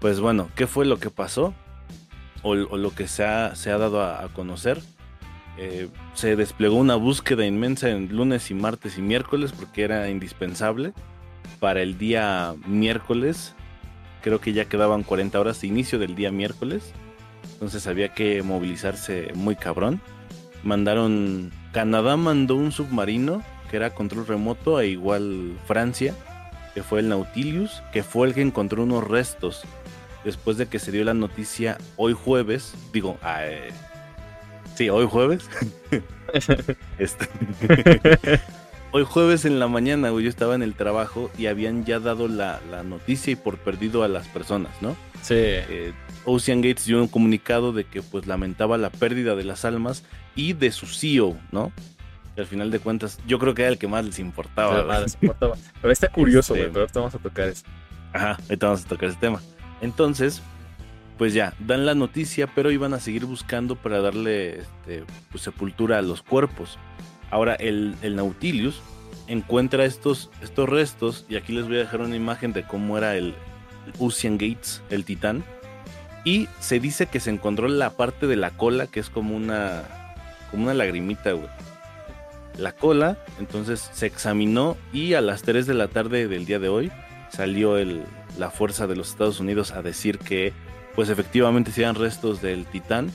pues 0.00 0.18
bueno, 0.18 0.48
¿qué 0.56 0.66
fue 0.66 0.84
lo 0.84 0.98
que 0.98 1.10
pasó? 1.10 1.54
O, 2.42 2.56
lo 2.56 2.92
que 2.92 3.06
se 3.06 3.24
ha, 3.24 3.54
se 3.54 3.70
ha 3.70 3.78
dado 3.78 4.02
a, 4.02 4.24
a 4.24 4.28
conocer. 4.28 4.80
Eh, 5.58 5.88
se 6.14 6.34
desplegó 6.34 6.74
una 6.76 6.96
búsqueda 6.96 7.46
inmensa 7.46 7.88
en 7.88 8.16
lunes 8.16 8.50
y 8.50 8.54
martes 8.54 8.98
y 8.98 9.02
miércoles 9.02 9.52
porque 9.52 9.84
era 9.84 10.10
indispensable. 10.10 10.92
Para 11.60 11.82
el 11.82 11.98
día 11.98 12.56
miércoles, 12.66 13.54
creo 14.22 14.40
que 14.40 14.52
ya 14.52 14.64
quedaban 14.64 15.04
40 15.04 15.38
horas 15.38 15.60
de 15.60 15.68
inicio 15.68 16.00
del 16.00 16.16
día 16.16 16.32
miércoles. 16.32 16.92
Entonces 17.52 17.86
había 17.86 18.12
que 18.12 18.42
movilizarse 18.42 19.30
muy 19.36 19.54
cabrón. 19.54 20.00
Mandaron. 20.64 21.52
Canadá 21.72 22.16
mandó 22.16 22.56
un 22.56 22.72
submarino 22.72 23.42
que 23.72 23.78
era 23.78 23.90
control 23.94 24.26
remoto, 24.26 24.78
e 24.80 24.88
igual 24.88 25.56
Francia, 25.66 26.14
que 26.74 26.82
fue 26.82 27.00
el 27.00 27.08
Nautilus, 27.08 27.82
que 27.90 28.02
fue 28.02 28.28
el 28.28 28.34
que 28.34 28.42
encontró 28.42 28.82
unos 28.82 29.02
restos 29.02 29.62
después 30.24 30.58
de 30.58 30.66
que 30.66 30.78
se 30.78 30.92
dio 30.92 31.02
la 31.04 31.14
noticia 31.14 31.78
hoy 31.96 32.12
jueves. 32.12 32.74
Digo, 32.92 33.16
ah, 33.22 33.46
eh, 33.46 33.70
sí, 34.76 34.90
hoy 34.90 35.06
jueves. 35.06 35.48
Este- 36.98 37.28
hoy 38.92 39.04
jueves 39.04 39.44
en 39.46 39.58
la 39.58 39.68
mañana, 39.68 40.10
güey, 40.10 40.24
yo 40.24 40.30
estaba 40.30 40.54
en 40.54 40.62
el 40.62 40.74
trabajo 40.74 41.30
y 41.38 41.46
habían 41.46 41.84
ya 41.86 41.98
dado 41.98 42.28
la, 42.28 42.60
la 42.70 42.82
noticia 42.82 43.32
y 43.32 43.36
por 43.36 43.56
perdido 43.58 44.02
a 44.04 44.08
las 44.08 44.28
personas, 44.28 44.70
¿no? 44.82 44.96
Sí. 45.22 45.34
eh, 45.36 45.92
Ocean 46.24 46.60
Gates 46.60 46.84
dio 46.86 47.00
un 47.00 47.08
comunicado 47.08 47.72
de 47.72 47.84
que 47.84 48.02
pues 48.02 48.26
lamentaba 48.26 48.76
la 48.78 48.90
pérdida 48.90 49.34
de 49.34 49.44
las 49.44 49.64
almas 49.64 50.04
y 50.36 50.52
de 50.52 50.70
su 50.72 50.86
CEO, 50.86 51.36
¿no? 51.52 51.72
Al 52.36 52.46
final 52.46 52.70
de 52.70 52.78
cuentas 52.78 53.18
yo 53.26 53.38
creo 53.38 53.54
que 53.54 53.62
era 53.62 53.70
el 53.70 53.78
que 53.78 53.88
más 53.88 54.04
les 54.04 54.18
importaba. 54.18 54.84
Más 54.84 55.02
les 55.02 55.14
importaba. 55.20 55.54
Pero 55.80 55.92
está 55.92 56.08
curioso, 56.08 56.54
Este- 56.54 56.62
güey. 56.64 56.72
Pero 56.72 56.80
ahorita 56.82 57.00
vamos 57.00 57.14
a 57.14 57.18
tocar 57.18 57.48
eso. 57.48 57.64
Ajá, 58.12 58.38
ahorita 58.42 58.66
vamos 58.66 58.84
a 58.84 58.88
tocar 58.88 59.08
ese 59.10 59.18
tema. 59.18 59.40
Entonces, 59.80 60.42
pues 61.18 61.34
ya, 61.34 61.54
dan 61.58 61.84
la 61.86 61.94
noticia, 61.94 62.46
pero 62.46 62.70
iban 62.70 62.94
a 62.94 63.00
seguir 63.00 63.26
buscando 63.26 63.76
para 63.76 64.00
darle 64.00 64.60
este, 64.60 65.04
pues, 65.30 65.42
sepultura 65.42 65.98
a 65.98 66.02
los 66.02 66.22
cuerpos. 66.22 66.78
Ahora, 67.30 67.54
el, 67.54 67.94
el 68.02 68.16
Nautilus 68.16 68.80
encuentra 69.28 69.84
estos, 69.84 70.30
estos 70.42 70.68
restos, 70.68 71.24
y 71.28 71.36
aquí 71.36 71.52
les 71.52 71.66
voy 71.66 71.76
a 71.76 71.80
dejar 71.80 72.00
una 72.00 72.16
imagen 72.16 72.52
de 72.52 72.62
cómo 72.64 72.96
era 72.98 73.14
el, 73.16 73.28
el 73.86 73.92
Ocean 73.98 74.34
Gates, 74.38 74.82
el 74.90 75.04
titán. 75.04 75.44
Y 76.24 76.48
se 76.60 76.80
dice 76.80 77.06
que 77.06 77.20
se 77.20 77.30
encontró 77.30 77.68
la 77.68 77.90
parte 77.90 78.26
de 78.26 78.36
la 78.36 78.50
cola, 78.50 78.86
que 78.86 79.00
es 79.00 79.10
como 79.10 79.34
una, 79.36 79.82
como 80.50 80.64
una 80.64 80.74
lagrimita, 80.74 81.32
güey. 81.32 81.48
La 82.58 82.72
cola, 82.72 83.18
entonces 83.38 83.90
se 83.92 84.06
examinó 84.06 84.76
y 84.92 85.14
a 85.14 85.20
las 85.20 85.42
3 85.42 85.66
de 85.66 85.74
la 85.74 85.88
tarde 85.88 86.28
del 86.28 86.44
día 86.44 86.58
de 86.58 86.68
hoy 86.68 86.92
salió 87.30 87.76
la 88.38 88.50
fuerza 88.50 88.86
de 88.86 88.96
los 88.96 89.10
Estados 89.10 89.40
Unidos 89.40 89.72
a 89.72 89.82
decir 89.82 90.18
que 90.18 90.52
pues 90.94 91.08
efectivamente 91.08 91.72
eran 91.76 91.94
restos 91.94 92.42
del 92.42 92.66
titán 92.66 93.10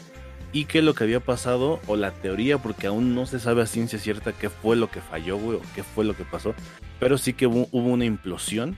y 0.52 0.66
que 0.66 0.82
lo 0.82 0.96
que 0.96 1.04
había 1.04 1.20
pasado 1.20 1.80
o 1.88 1.96
la 1.96 2.12
teoría 2.12 2.58
porque 2.58 2.88
aún 2.88 3.14
no 3.14 3.26
se 3.26 3.40
sabe 3.40 3.62
a 3.62 3.68
ciencia 3.68 4.00
cierta 4.00 4.32
qué 4.32 4.50
fue 4.50 4.76
lo 4.76 4.90
que 4.90 5.02
falló 5.02 5.38
güey 5.38 5.58
o 5.58 5.62
qué 5.76 5.84
fue 5.84 6.04
lo 6.04 6.16
que 6.16 6.24
pasó 6.24 6.56
pero 7.00 7.18
sí 7.18 7.34
que 7.34 7.48
hubo, 7.48 7.68
una 7.72 8.06
implosión 8.06 8.76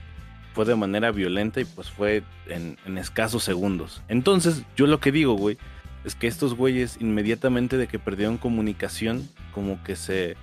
fue 0.54 0.64
de 0.64 0.74
manera 0.76 1.10
violenta 1.10 1.60
y 1.60 1.64
pues 1.64 1.90
fue 1.90 2.22
en, 2.48 2.76
en, 2.84 2.98
escasos 2.98 3.44
segundos. 3.44 4.02
Entonces 4.08 4.64
yo 4.76 4.86
lo 4.86 5.00
que 5.00 5.12
digo 5.12 5.34
güey 5.34 5.56
es 6.04 6.14
que 6.14 6.26
estos 6.26 6.54
güeyes 6.54 6.96
inmediatamente 7.00 7.76
de 7.76 7.86
que 7.86 7.98
perdieron 7.98 8.36
comunicación 8.36 9.28
como 9.52 9.82
que 9.84 9.96
se 9.96 10.36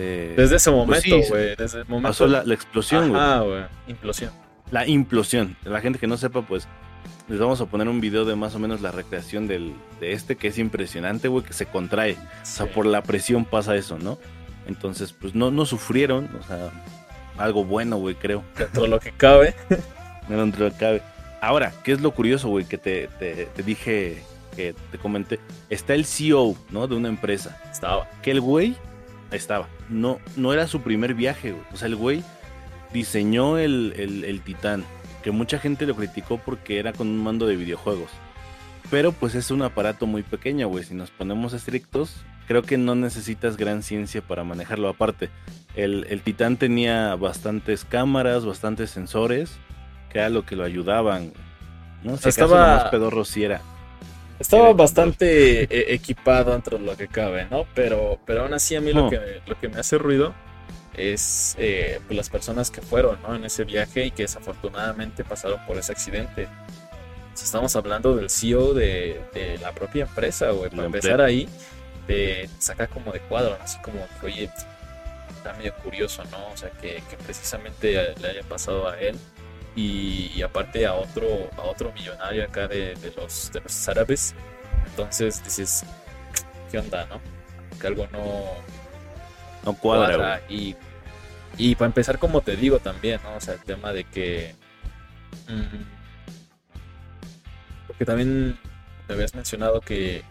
desde 0.00 0.56
ese 0.56 0.70
pues 0.70 0.86
momento, 0.86 1.28
güey. 1.28 1.56
desde 1.56 1.80
el 1.80 1.86
momento. 1.86 2.08
Pasó 2.08 2.26
la, 2.26 2.42
explosión, 2.54 3.10
güey. 3.10 3.20
Ah, 3.20 3.42
güey. 3.44 3.64
Implosión. 3.88 4.30
La 4.70 4.86
implosión. 4.86 5.56
La 5.64 5.80
gente 5.80 5.98
que 5.98 6.06
no 6.06 6.16
sepa, 6.16 6.42
pues. 6.42 6.68
Les 7.28 7.38
vamos 7.38 7.60
a 7.60 7.66
poner 7.66 7.88
un 7.88 8.02
video 8.02 8.26
de 8.26 8.36
más 8.36 8.54
o 8.54 8.58
menos 8.58 8.82
la 8.82 8.90
recreación 8.90 9.46
del, 9.46 9.72
de 9.98 10.12
este, 10.12 10.36
que 10.36 10.48
es 10.48 10.58
impresionante, 10.58 11.28
güey, 11.28 11.42
que 11.42 11.54
se 11.54 11.64
contrae. 11.64 12.18
O 12.42 12.46
sea, 12.46 12.66
por 12.66 12.84
la 12.84 13.02
presión 13.02 13.46
pasa 13.46 13.76
eso, 13.76 13.98
¿no? 13.98 14.18
Entonces, 14.66 15.12
pues 15.12 15.34
no, 15.34 15.50
no 15.50 15.64
sufrieron, 15.64 16.28
o 16.38 16.42
sea, 16.46 16.70
algo 17.38 17.64
bueno, 17.64 17.96
güey, 17.96 18.14
creo. 18.14 18.44
Dentro 18.58 18.82
de 18.82 18.88
lo 18.88 19.00
que 19.00 19.12
cabe. 19.12 19.54
Dentro 20.28 20.64
de 20.64 20.70
lo 20.70 20.76
que 20.76 20.78
cabe. 20.78 21.02
Ahora, 21.40 21.72
¿qué 21.82 21.92
es 21.92 22.00
lo 22.00 22.10
curioso, 22.12 22.48
güey? 22.48 22.64
Que 22.64 22.78
te, 22.78 23.08
te, 23.18 23.46
te, 23.46 23.62
dije, 23.62 24.22
que 24.54 24.74
te 24.90 24.98
comenté. 24.98 25.40
Está 25.70 25.94
el 25.94 26.04
CEO, 26.04 26.56
¿no? 26.70 26.86
De 26.86 26.94
una 26.94 27.08
empresa. 27.08 27.60
Estaba. 27.70 28.08
Que 28.22 28.30
el 28.30 28.40
güey 28.40 28.76
estaba. 29.34 29.68
No, 29.88 30.18
no 30.36 30.52
era 30.52 30.66
su 30.66 30.80
primer 30.82 31.14
viaje, 31.14 31.54
O 31.72 31.76
sea, 31.76 31.88
el 31.88 31.96
güey 31.96 32.22
diseñó 32.92 33.58
el, 33.58 33.92
el, 33.96 34.40
Titán, 34.40 34.84
que 35.22 35.30
mucha 35.30 35.58
gente 35.58 35.86
lo 35.86 35.96
criticó 35.96 36.38
porque 36.38 36.78
era 36.78 36.92
con 36.92 37.08
un 37.08 37.22
mando 37.22 37.46
de 37.46 37.56
videojuegos. 37.56 38.10
Pero 38.90 39.12
pues 39.12 39.34
es 39.34 39.50
un 39.50 39.62
aparato 39.62 40.06
muy 40.06 40.22
pequeño, 40.22 40.68
güey. 40.68 40.84
Si 40.84 40.94
nos 40.94 41.10
ponemos 41.10 41.52
estrictos, 41.52 42.14
creo 42.46 42.62
que 42.62 42.78
no 42.78 42.94
necesitas 42.94 43.56
gran 43.56 43.82
ciencia 43.82 44.22
para 44.22 44.44
manejarlo. 44.44 44.88
Aparte, 44.88 45.30
el, 45.74 46.06
el 46.08 46.20
Titán 46.20 46.56
tenía 46.56 47.16
bastantes 47.16 47.84
cámaras, 47.84 48.44
bastantes 48.44 48.90
sensores, 48.90 49.56
que 50.10 50.18
era 50.18 50.28
lo 50.28 50.46
que 50.46 50.54
lo 50.54 50.64
ayudaban. 50.64 51.32
No 52.04 52.16
sé, 52.16 52.28
estaba... 52.28 52.76
más 52.76 52.90
pedorro 52.90 53.24
si 53.24 53.44
era. 53.44 53.62
Estaba 54.38 54.72
bastante 54.72 55.62
e, 55.64 55.94
equipado 55.94 56.52
dentro 56.52 56.78
de 56.78 56.84
lo 56.84 56.96
que 56.96 57.08
cabe, 57.08 57.46
¿no? 57.50 57.66
Pero, 57.74 58.18
pero 58.26 58.42
aún 58.42 58.54
así 58.54 58.74
a 58.74 58.80
mí 58.80 58.92
lo, 58.92 59.08
que, 59.08 59.40
lo 59.46 59.58
que 59.58 59.68
me 59.68 59.78
hace 59.78 59.96
ruido 59.96 60.34
es 60.94 61.56
eh, 61.58 62.00
pues, 62.06 62.16
las 62.16 62.30
personas 62.30 62.70
que 62.70 62.80
fueron 62.80 63.20
¿no? 63.22 63.34
en 63.34 63.44
ese 63.44 63.64
viaje 63.64 64.06
y 64.06 64.10
que 64.10 64.22
desafortunadamente 64.22 65.24
pasaron 65.24 65.64
por 65.66 65.76
ese 65.76 65.92
accidente. 65.92 66.48
estamos 67.32 67.74
hablando 67.76 68.16
del 68.16 68.30
CEO 68.30 68.74
de, 68.74 69.58
la 69.60 69.72
propia 69.72 70.04
empresa, 70.04 70.50
güey. 70.50 70.70
Para 70.70 70.86
empezar 70.86 71.20
ahí, 71.20 71.48
te 72.06 72.48
saca 72.58 72.86
como 72.88 73.12
de 73.12 73.20
cuadro, 73.20 73.56
así 73.62 73.78
como 73.78 74.06
que, 74.20 74.26
oye, 74.26 74.50
está 75.36 75.52
medio 75.54 75.74
curioso, 75.76 76.24
¿no? 76.30 76.48
O 76.52 76.56
sea, 76.56 76.70
que, 76.70 77.02
que 77.08 77.16
precisamente 77.24 78.14
le 78.20 78.28
haya 78.28 78.42
pasado 78.42 78.88
a 78.88 78.98
él 78.98 79.16
y, 79.76 80.40
aparte 80.42 80.86
a 80.86 80.94
otro, 80.94 81.50
a 81.56 81.62
otro 81.62 81.92
millonario 81.92 82.44
acá 82.44 82.68
de, 82.68 82.94
los, 83.16 83.50
de 83.52 83.60
los 83.60 83.88
árabes. 83.88 84.34
Entonces 84.86 85.42
dices, 85.42 85.84
¿qué 86.70 86.78
onda, 86.78 87.06
no? 87.06 87.20
Que 87.80 87.88
algo 87.88 88.06
no, 88.12 88.44
no 89.64 89.74
cuadra. 89.74 90.40
y, 90.48 90.76
y 91.56 91.74
para 91.74 91.86
empezar, 91.86 92.18
como 92.18 92.40
te 92.40 92.56
digo 92.56 92.78
también, 92.78 93.20
¿no? 93.22 93.36
O 93.36 93.40
sea, 93.40 93.54
el 93.54 93.60
tema 93.60 93.92
de 93.92 94.04
que... 94.04 94.54
Mm, 95.48 95.82
porque 97.86 98.04
también 98.04 98.58
me 99.08 99.14
habías 99.14 99.34
mencionado 99.34 99.80
que, 99.80 100.22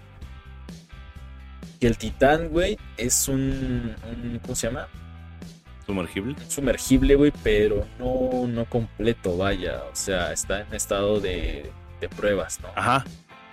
que 1.79 1.87
el 1.87 1.97
titán, 1.97 2.49
güey, 2.49 2.77
es 2.97 3.27
un, 3.27 3.95
un 4.09 4.39
¿Cómo 4.41 4.55
se 4.55 4.67
llama? 4.67 4.87
Sumergible. 5.85 6.35
Sumergible, 6.47 7.15
güey, 7.15 7.33
pero 7.43 7.85
no, 7.99 8.47
no 8.47 8.65
completo, 8.65 9.37
vaya. 9.37 9.83
O 9.91 9.95
sea, 9.95 10.31
está 10.31 10.61
en 10.61 10.73
estado 10.73 11.19
de, 11.19 11.71
de 11.99 12.09
pruebas, 12.09 12.59
¿no? 12.61 12.69
Ajá. 12.75 13.03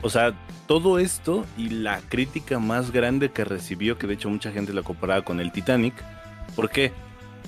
O 0.02 0.08
sea, 0.08 0.32
todo 0.66 0.99
esto 0.99 1.44
y 1.58 1.68
la 1.68 2.00
crítica 2.08 2.58
más 2.58 2.90
grande 2.90 3.30
que 3.30 3.44
recibió, 3.44 3.99
que 3.99 4.06
de 4.06 4.14
hecho 4.14 4.30
mucha 4.30 4.50
gente 4.50 4.72
la 4.72 4.82
comparaba 4.82 5.22
con 5.22 5.40
el 5.40 5.52
Titanic. 5.52 5.94
¿Por 6.56 6.70
qué? 6.70 6.92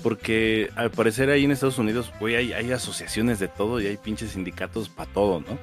Porque 0.03 0.69
al 0.75 0.91
parecer 0.91 1.29
ahí 1.29 1.45
en 1.45 1.51
Estados 1.51 1.79
Unidos, 1.79 2.11
güey, 2.19 2.35
hay, 2.35 2.53
hay 2.53 2.71
asociaciones 2.71 3.39
de 3.39 3.47
todo 3.47 3.81
y 3.81 3.87
hay 3.87 3.97
pinches 3.97 4.31
sindicatos 4.31 4.89
para 4.89 5.11
todo, 5.11 5.39
¿no? 5.39 5.57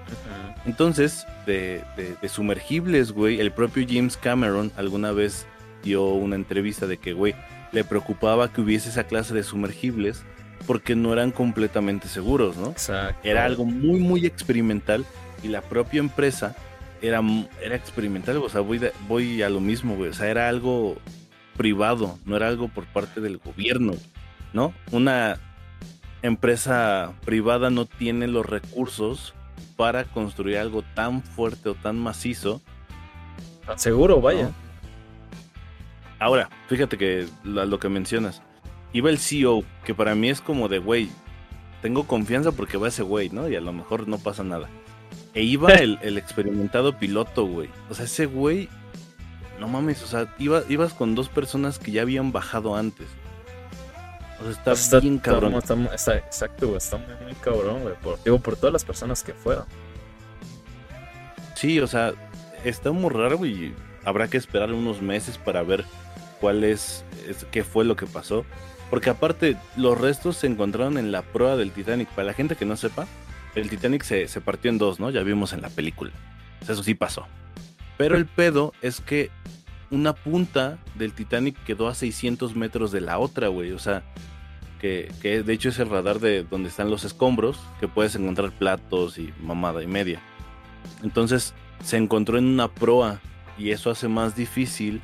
Entonces, 0.67 1.27
de, 1.47 1.85
de, 1.97 2.17
de 2.21 2.29
sumergibles, 2.29 3.13
güey, 3.13 3.39
el 3.39 3.53
propio 3.53 3.87
James 3.89 4.17
Cameron 4.17 4.73
alguna 4.77 5.13
vez 5.13 5.47
dio 5.83 6.05
una 6.05 6.37
entrevista 6.37 6.87
de 6.87 6.97
que, 6.99 7.13
güey, 7.13 7.35
le 7.73 7.85
preocupaba 7.85 8.53
que 8.53 8.61
hubiese 8.61 8.89
esa 8.89 9.05
clase 9.05 9.35
de 9.35 9.43
sumergibles 9.43 10.25
porque 10.67 10.95
no 10.95 11.13
eran 11.13 11.31
completamente 11.31 12.09
seguros, 12.09 12.57
¿no? 12.57 12.71
Exacto. 12.71 13.29
Era 13.29 13.45
algo 13.45 13.65
muy, 13.65 14.01
muy 14.01 14.27
experimental 14.27 15.05
y 15.43 15.49
la 15.49 15.63
propia 15.63 16.01
empresa 16.01 16.55
era, 17.03 17.21
era 17.63 17.75
experimental, 17.75 18.37
o 18.39 18.49
sea, 18.49 18.61
voy, 18.61 18.81
voy 19.09 19.43
a 19.43 19.49
lo 19.49 19.61
mismo, 19.61 19.97
güey, 19.97 20.11
o 20.11 20.15
sea, 20.15 20.29
era 20.29 20.49
algo 20.49 20.97
privado, 21.57 22.19
no 22.25 22.37
era 22.37 22.49
algo 22.49 22.69
por 22.69 22.87
parte 22.87 23.21
del 23.21 23.39
gobierno, 23.39 23.95
¿no? 24.53 24.75
Una 24.91 25.39
empresa 26.23 27.13
privada 27.25 27.71
no 27.71 27.87
tiene 27.87 28.27
los 28.27 28.45
recursos 28.45 29.35
para 29.77 30.05
construir 30.05 30.59
algo 30.59 30.83
tan 30.95 31.23
fuerte 31.23 31.71
o 31.71 31.75
tan 31.75 31.99
macizo. 31.99 32.61
Tan 33.67 33.79
seguro, 33.79 34.21
vaya. 34.21 34.51
Ahora, 36.21 36.51
fíjate 36.69 36.99
que 36.99 37.27
lo, 37.43 37.81
que 37.81 37.89
mencionas. 37.89 38.43
Iba 38.93 39.09
el 39.09 39.19
CEO, 39.19 39.65
que 39.85 39.95
para 39.95 40.15
mí 40.15 40.29
es 40.29 40.43
como 40.43 40.69
de, 40.69 40.79
güey, 40.79 41.09
tengo 41.81 42.07
confianza 42.07 42.53
porque 42.53 42.77
va 42.77 42.89
ese 42.89 43.03
güey, 43.03 43.31
¿no? 43.31 43.49
Y 43.49 43.57
a 43.57 43.61
lo 43.61 43.73
mejor 43.73 44.07
no 44.07 44.19
pasa 44.19 44.45
nada. 44.45 44.69
E 45.33 45.43
iba 45.43 45.73
el, 45.75 46.19
experimentado 46.19 46.99
piloto, 46.99 47.47
güey. 47.47 47.71
O 47.89 47.95
sea, 47.95 48.05
ese 48.05 48.27
güey, 48.27 48.69
no 49.59 49.67
mames, 49.67 50.03
o 50.03 50.07
sea, 50.07 50.35
iba, 50.39 50.63
ibas 50.69 50.93
con 50.93 51.15
dos 51.15 51.31
personas 51.31 51.79
que 51.79 51.91
ya 51.91 52.03
habían 52.03 52.33
bajado 52.33 52.77
antes. 52.77 53.09
O 54.41 54.53
sea, 54.53 54.73
está, 54.75 55.01
bien 55.01 55.19
cabrón. 55.19 55.55
Está, 55.55 56.17
exacto, 56.17 56.67
güey, 56.67 56.79
está 56.79 56.99
muy, 56.99 57.15
muy 57.25 57.35
cabrón, 57.35 57.81
güey. 57.81 57.95
Por, 57.95 58.23
digo, 58.23 58.39
por 58.41 58.57
todas 58.57 58.75
las 58.75 58.85
personas 58.85 59.23
que 59.23 59.33
fueron. 59.33 59.65
Sí, 61.55 61.81
o 61.81 61.87
sea, 61.87 62.13
está 62.63 62.93
muy 62.93 63.11
raro, 63.11 63.39
güey. 63.39 63.75
Habrá 64.05 64.29
que 64.29 64.37
esperar 64.37 64.73
unos 64.73 65.01
meses 65.01 65.39
para 65.39 65.63
ver 65.63 65.85
cuál 66.41 66.65
es, 66.65 67.05
qué 67.51 67.65
fue 67.65 67.85
lo 67.85 67.97
que 67.97 68.07
pasó. 68.07 68.45
Porque 68.91 69.11
aparte, 69.11 69.57
los 69.77 69.99
restos 69.99 70.37
se 70.37 70.49
encontraron 70.49 70.99
en 70.99 71.13
la 71.13 71.23
proa 71.23 71.57
del 71.57 71.71
Titanic. 71.71 72.09
Para 72.09 72.27
la 72.27 72.35
gente 72.35 72.57
que 72.57 72.65
no 72.65 72.77
sepa, 72.77 73.07
el 73.55 73.71
Titanic 73.71 74.03
se, 74.03 74.27
partió 74.41 74.71
en 74.71 74.79
dos, 74.79 74.99
¿no? 74.99 75.11
Ya 75.11 75.23
vimos 75.23 75.53
en 75.53 75.63
la 75.63 75.69
película. 75.69 76.11
Eso 76.63 76.83
sí 76.83 76.95
pasó. 76.95 77.27
Pero 77.97 78.17
el 78.17 78.27
pedo 78.27 78.73
es 78.83 79.01
que 79.01 79.31
una 79.91 80.15
punta 80.15 80.79
del 80.97 81.13
Titanic 81.13 81.57
quedó 81.65 81.89
a 81.89 81.95
600 81.95 82.57
metros 82.57 82.91
de 82.91 83.01
la 83.01 83.19
otra, 83.19 83.49
güey. 83.49 83.73
O 83.73 83.79
sea, 83.79 84.03
que, 84.81 85.13
que, 85.23 85.43
de 85.43 85.53
hecho 85.53 85.69
es 85.69 85.79
el 85.79 85.89
radar 85.89 86.19
de 86.19 86.43
donde 86.43 86.69
están 86.69 86.91
los 86.91 87.05
escombros, 87.05 87.61
que 87.79 87.87
puedes 87.87 88.17
encontrar 88.17 88.51
platos 88.51 89.19
y 89.19 89.33
mamada 89.41 89.83
y 89.83 89.87
media. 89.87 90.21
Entonces 91.03 91.55
se 91.85 91.97
encontró 91.97 92.39
en 92.39 92.47
una 92.47 92.69
proa 92.69 93.21
y 93.59 93.71
eso 93.71 93.91
hace 93.91 94.09
más 94.09 94.35
difícil 94.35 95.01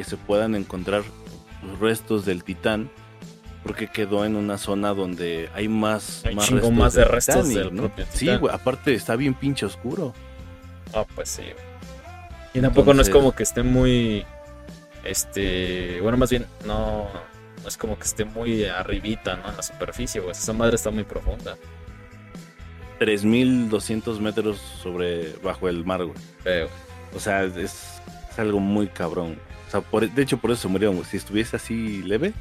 que 0.00 0.04
se 0.04 0.16
puedan 0.16 0.54
encontrar 0.54 1.02
los 1.62 1.78
restos 1.78 2.24
del 2.24 2.42
titán 2.42 2.90
porque 3.62 3.88
quedó 3.88 4.24
en 4.24 4.34
una 4.34 4.56
zona 4.56 4.94
donde 4.94 5.50
hay 5.54 5.68
más 5.68 6.24
hay 6.24 6.34
más, 6.34 6.48
restos, 6.48 6.72
más 6.72 6.94
de 6.94 7.04
restos 7.04 7.48
del 7.50 7.70
propio 7.70 8.06
Sí, 8.10 8.34
güey, 8.34 8.54
aparte 8.54 8.94
está 8.94 9.14
bien 9.14 9.34
pinche 9.34 9.66
oscuro. 9.66 10.14
Ah, 10.94 11.04
pues 11.14 11.28
sí. 11.28 11.42
Y 12.54 12.60
tampoco 12.60 12.94
no 12.94 13.02
es 13.02 13.10
como 13.10 13.32
que 13.32 13.42
esté 13.42 13.62
muy 13.62 14.24
este, 15.04 16.00
bueno, 16.00 16.16
más 16.16 16.30
bien 16.30 16.46
no 16.64 17.08
no 17.62 17.68
es 17.68 17.76
como 17.76 17.98
que 17.98 18.04
esté 18.04 18.24
muy 18.24 18.64
arribita, 18.64 19.36
¿no? 19.36 19.50
En 19.50 19.56
la 19.58 19.62
superficie, 19.62 20.22
güey. 20.22 20.32
Esa 20.32 20.54
madre 20.54 20.76
está 20.76 20.90
muy 20.90 21.04
profunda. 21.04 21.58
3200 22.98 24.18
metros 24.18 24.56
sobre 24.82 25.34
bajo 25.42 25.68
el 25.68 25.84
mar, 25.84 26.02
güey. 26.04 26.16
O 27.14 27.20
sea, 27.20 27.44
es, 27.44 27.56
es 27.56 28.38
algo 28.38 28.60
muy 28.60 28.86
cabrón. 28.86 29.38
O 29.72 30.00
sea, 30.00 30.00
de 30.08 30.22
hecho, 30.22 30.38
por 30.38 30.50
eso 30.50 30.68
murieron, 30.68 31.04
Si 31.04 31.16
estuviese 31.16 31.56
así 31.56 32.02
leve, 32.02 32.32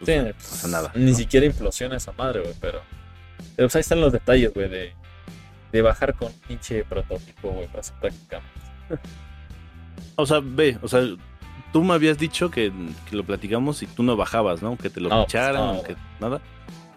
pues 0.00 0.16
no 0.24 0.32
pasa 0.32 0.68
nada. 0.68 0.92
Ni 0.94 1.14
siquiera 1.14 1.44
implosiona 1.46 1.96
esa 1.96 2.12
madre, 2.12 2.40
güey, 2.40 2.54
pero. 2.60 2.80
Pero 3.56 3.66
pues 3.68 3.76
ahí 3.76 3.80
están 3.80 4.00
los 4.00 4.12
detalles, 4.12 4.52
güey, 4.54 4.68
de, 4.68 4.92
de 5.72 5.82
bajar 5.82 6.14
con 6.14 6.32
pinche 6.46 6.84
prototipo, 6.84 7.50
güey, 7.50 7.66
para 7.68 7.82
su 7.82 7.92
práctica. 7.94 8.40
O 10.16 10.26
sea, 10.26 10.40
ve, 10.42 10.78
o 10.82 10.88
sea, 10.88 11.02
tú 11.72 11.84
me 11.84 11.94
habías 11.94 12.18
dicho 12.18 12.50
que, 12.50 12.72
que 13.08 13.16
lo 13.16 13.24
platicamos 13.24 13.82
y 13.82 13.86
tú 13.86 14.02
no 14.02 14.16
bajabas, 14.16 14.62
¿no? 14.62 14.76
Que 14.76 14.90
te 14.90 15.00
lo 15.00 15.08
No, 15.08 15.24
picharan, 15.26 15.54
pues 15.62 15.74
no, 15.74 15.80
o 15.80 15.82
que 15.84 15.96
nada. 16.20 16.40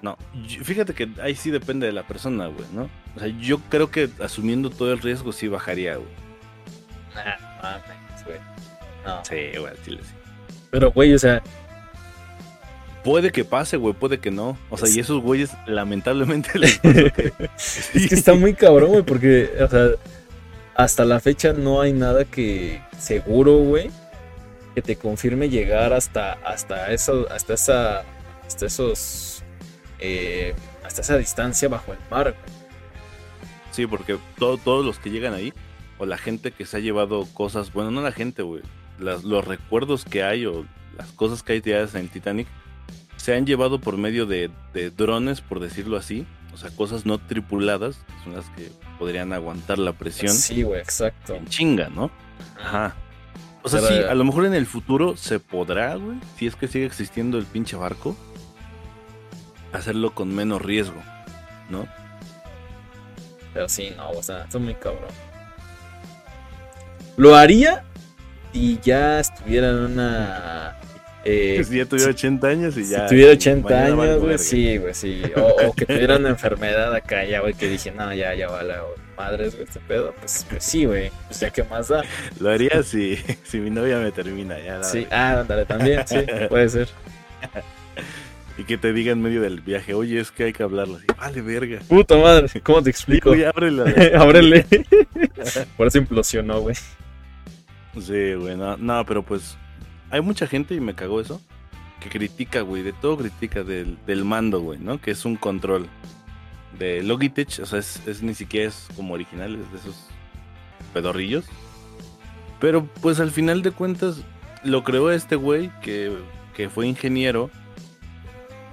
No, 0.01 0.17
yo- 0.48 0.63
fíjate 0.63 0.93
que 0.96 1.10
ahí 1.22 1.36
sí 1.36 1.51
depende 1.51 1.86
de 1.86 1.93
la 1.93 2.08
persona, 2.08 2.48
güey, 2.48 2.65
¿no? 2.74 2.89
O 3.15 3.20
sea, 3.20 3.27
yo 3.27 3.60
creo 3.70 3.91
que 3.91 4.10
asumiendo 4.24 4.70
todo 4.72 4.91
el 4.93 5.00
riesgo 5.00 5.31
sí 5.31 5.48
bajaría, 5.48 5.96
güey. 5.98 6.10
Nah. 7.13 7.50
No. 9.05 9.24
Sí, 9.25 9.36
güey, 9.58 9.67
al 9.67 9.81
chile 9.84 10.00
sí. 10.03 10.13
Pero, 10.70 10.91
güey, 10.91 11.13
o 11.13 11.20
sea, 11.20 11.41
Puede 13.03 13.31
que 13.31 13.43
pase, 13.43 13.77
güey, 13.77 13.96
puede 13.96 14.20
que 14.20 14.29
no. 14.29 14.58
O 14.70 14.77
sea, 14.77 14.88
y 14.88 15.00
esos 15.00 15.22
güeyes, 15.24 15.50
lamentablemente, 15.65 16.51
les 16.60 16.77
que- 16.79 17.34
es 17.58 18.08
que 18.08 18.13
está 18.15 18.36
muy 18.36 18.53
cabrón, 18.53 18.91
güey, 18.91 19.01
porque, 19.03 19.50
o 19.60 19.67
sea, 19.67 19.88
hasta 20.75 21.03
la 21.03 21.20
fecha 21.20 21.51
no 21.51 21.81
hay 21.81 21.93
nada 21.93 22.25
que 22.25 22.79
seguro, 23.00 23.58
güey, 23.58 23.89
que 24.75 24.84
te 24.84 24.96
confirme 24.98 25.50
llegar 25.50 25.93
hasta, 25.93 26.34
hasta 26.34 26.91
eso, 26.91 27.25
hasta 27.31 27.55
esa, 27.55 28.03
hasta 28.46 28.65
esos, 28.67 29.43
eh, 29.98 30.53
hasta 30.84 31.01
esa 31.01 31.17
distancia 31.17 31.70
bajo 31.70 31.93
el 31.93 32.00
mar, 32.12 32.36
güey. 32.39 32.62
Sí, 33.72 33.88
porque 33.88 34.20
todo- 34.38 34.58
todos 34.58 34.86
los 34.86 35.00
que 35.00 35.10
llegan 35.10 35.34
ahí, 35.34 35.53
o 35.98 36.05
la 36.05 36.20
gente 36.20 36.51
que 36.51 36.65
se 36.67 36.77
ha 36.77 36.79
llevado 36.79 37.25
cosas, 37.34 37.74
bueno, 37.74 37.89
no 37.89 38.01
la 38.03 38.12
gente, 38.12 38.43
güey, 38.43 38.62
las- 39.01 39.24
los 39.24 39.46
recuerdos 39.46 40.05
que 40.05 40.24
hay 40.24 40.46
o 40.46 40.65
las 40.98 41.12
cosas 41.12 41.43
que 41.43 41.53
hay 41.53 41.62
tiradas 41.62 41.96
en 41.96 42.01
el 42.01 42.10
Titanic, 42.10 42.48
se 43.17 43.36
han 43.36 43.46
llevado 43.46 43.79
por 43.79 43.98
medio 43.98 44.25
de, 44.25 44.50
de 44.74 44.89
drones, 44.89 45.41
por 45.41 45.60
decirlo 45.60 45.98
así, 45.98 46.25
o 46.53 46.58
sea, 46.58 46.70
cosas 46.72 47.05
no 47.05 47.17
tripuladas, 47.20 47.98
que 48.08 48.24
son 48.24 48.34
las 48.36 48.46
que 48.51 48.72
podrían 49.00 49.31
aguantar 49.34 49.77
la 49.79 49.93
presión 49.93 50.34
Sí, 50.34 50.63
güey, 50.63 50.79
exacto. 50.81 51.36
en 51.36 51.46
chinga, 51.48 51.89
¿no? 51.89 52.12
Ajá. 52.62 52.96
O 53.63 53.70
sea, 53.70 53.79
Pero- 53.81 53.96
sí, 54.03 54.10
a 54.10 54.15
lo 54.15 54.24
mejor 54.24 54.46
en 54.46 54.53
el 54.55 54.65
futuro 54.65 55.15
se 55.17 55.39
podrá, 55.39 55.96
güey, 55.96 56.17
si 56.38 56.48
es 56.48 56.55
que 56.55 56.67
sigue 56.67 56.86
existiendo 56.86 57.38
el 57.38 57.46
pinche 57.46 57.75
barco, 57.75 58.15
hacerlo 59.72 60.13
con 60.13 60.34
menos 60.34 60.62
riesgo, 60.62 61.01
¿no? 61.70 61.88
Pero 63.53 63.70
sí, 63.70 63.93
no, 63.96 64.10
o 64.12 64.24
sea, 64.24 64.43
está 64.43 64.58
muy 64.60 64.74
cabrón. 64.75 65.10
Lo 67.17 67.36
haría 67.36 67.84
si 68.53 68.79
ya 68.81 69.20
estuviera 69.20 69.70
en 69.70 69.75
una. 69.77 70.75
eh, 71.24 71.63
si 71.67 71.77
ya 71.77 71.86
tuviera 71.86 72.12
80 72.12 72.48
años 72.48 72.77
y 72.77 72.84
si 72.86 72.91
ya. 72.91 73.05
tuviera 73.08 73.34
80 73.34 73.70
mañana 73.70 73.96
valgo 73.96 74.03
años, 74.03 74.22
güey, 74.22 74.38
sí, 74.38 74.77
güey, 74.77 74.93
sí. 74.93 75.22
O, 75.36 75.67
o 75.67 75.74
que 75.74 75.86
tuviera 75.86 76.17
una 76.17 76.29
enfermedad 76.29 76.93
acá, 76.93 77.24
ya, 77.25 77.39
güey, 77.41 77.53
que 77.53 77.67
dije, 77.70 77.91
no, 77.91 78.13
ya, 78.13 78.34
ya 78.34 78.50
vale, 78.50 78.74
güey, 78.79 78.93
madres, 79.17 79.53
güey, 79.55 79.65
este 79.65 79.79
pedo. 79.81 80.13
Pues, 80.20 80.46
pues 80.50 80.63
sí, 80.63 80.86
güey, 80.86 81.12
pues 81.27 81.39
ya, 81.39 81.50
¿qué 81.51 81.63
más 81.63 81.88
da? 81.89 82.03
Lo 82.39 82.50
haría 82.50 82.81
si, 82.84 83.17
si 83.43 83.60
mi 83.60 83.70
novia 83.70 83.98
me 84.00 84.12
termina, 84.12 84.58
ya. 84.60 84.77
la 84.79 84.84
Sí, 84.84 85.08
ah, 85.12 85.39
ándale, 85.41 85.65
también, 85.65 86.01
sí, 86.08 86.17
puede 86.50 86.70
ser. 86.70 86.89
Y 88.58 88.65
que 88.65 88.77
te 88.77 88.91
diga 88.91 89.13
en 89.13 89.22
medio 89.22 89.41
del 89.41 89.62
viaje, 89.62 89.93
oye, 89.93 90.20
es 90.20 90.29
que 90.29 90.43
hay 90.43 90.53
que 90.53 90.62
hablarlo. 90.62 90.98
Así, 90.98 91.05
vale, 91.17 91.41
verga. 91.41 91.79
Puta 91.88 92.17
madre, 92.17 92.48
¿cómo 92.62 92.84
te 92.84 92.89
explico? 92.89 93.34
Ya 93.34 93.50
ábrela. 93.50 93.86
Ábrele. 94.20 94.65
Por 95.77 95.88
eso 95.88 95.98
implosionó, 95.98 96.60
güey. 96.60 96.75
Sí, 98.00 98.33
güey, 98.36 98.55
no, 98.55 98.77
no, 98.77 99.05
pero 99.05 99.24
pues 99.24 99.57
hay 100.10 100.21
mucha 100.21 100.48
gente, 100.48 100.75
y 100.75 100.79
me 100.79 100.95
cagó 100.95 101.19
eso, 101.19 101.41
que 102.00 102.10
critica, 102.10 102.62
güey, 102.62 102.83
de 102.83 102.93
todo 102.93 103.17
critica 103.17 103.63
del, 103.63 103.98
del 104.07 104.24
mando, 104.25 104.62
güey, 104.62 104.79
¿no? 104.79 105.00
Que 105.00 105.12
es 105.12 105.25
un 105.25 105.36
control 105.36 105.88
de 106.79 107.03
Logitech, 107.03 107.60
o 107.62 107.65
sea, 107.65 107.79
es, 107.79 108.21
ni 108.24 108.33
siquiera 108.33 108.69
es 108.69 108.88
como 108.95 109.13
original, 109.13 109.55
es 109.55 109.71
de 109.71 109.77
esos 109.79 110.07
pedorrillos. 110.93 111.45
Pero 112.60 112.86
pues 113.01 113.19
al 113.19 113.31
final 113.31 113.62
de 113.62 113.71
cuentas 113.71 114.21
lo 114.63 114.83
creó 114.83 115.12
este 115.12 115.36
güey 115.36 115.71
que, 115.81 116.15
que 116.55 116.69
fue 116.69 116.88
ingeniero 116.88 117.50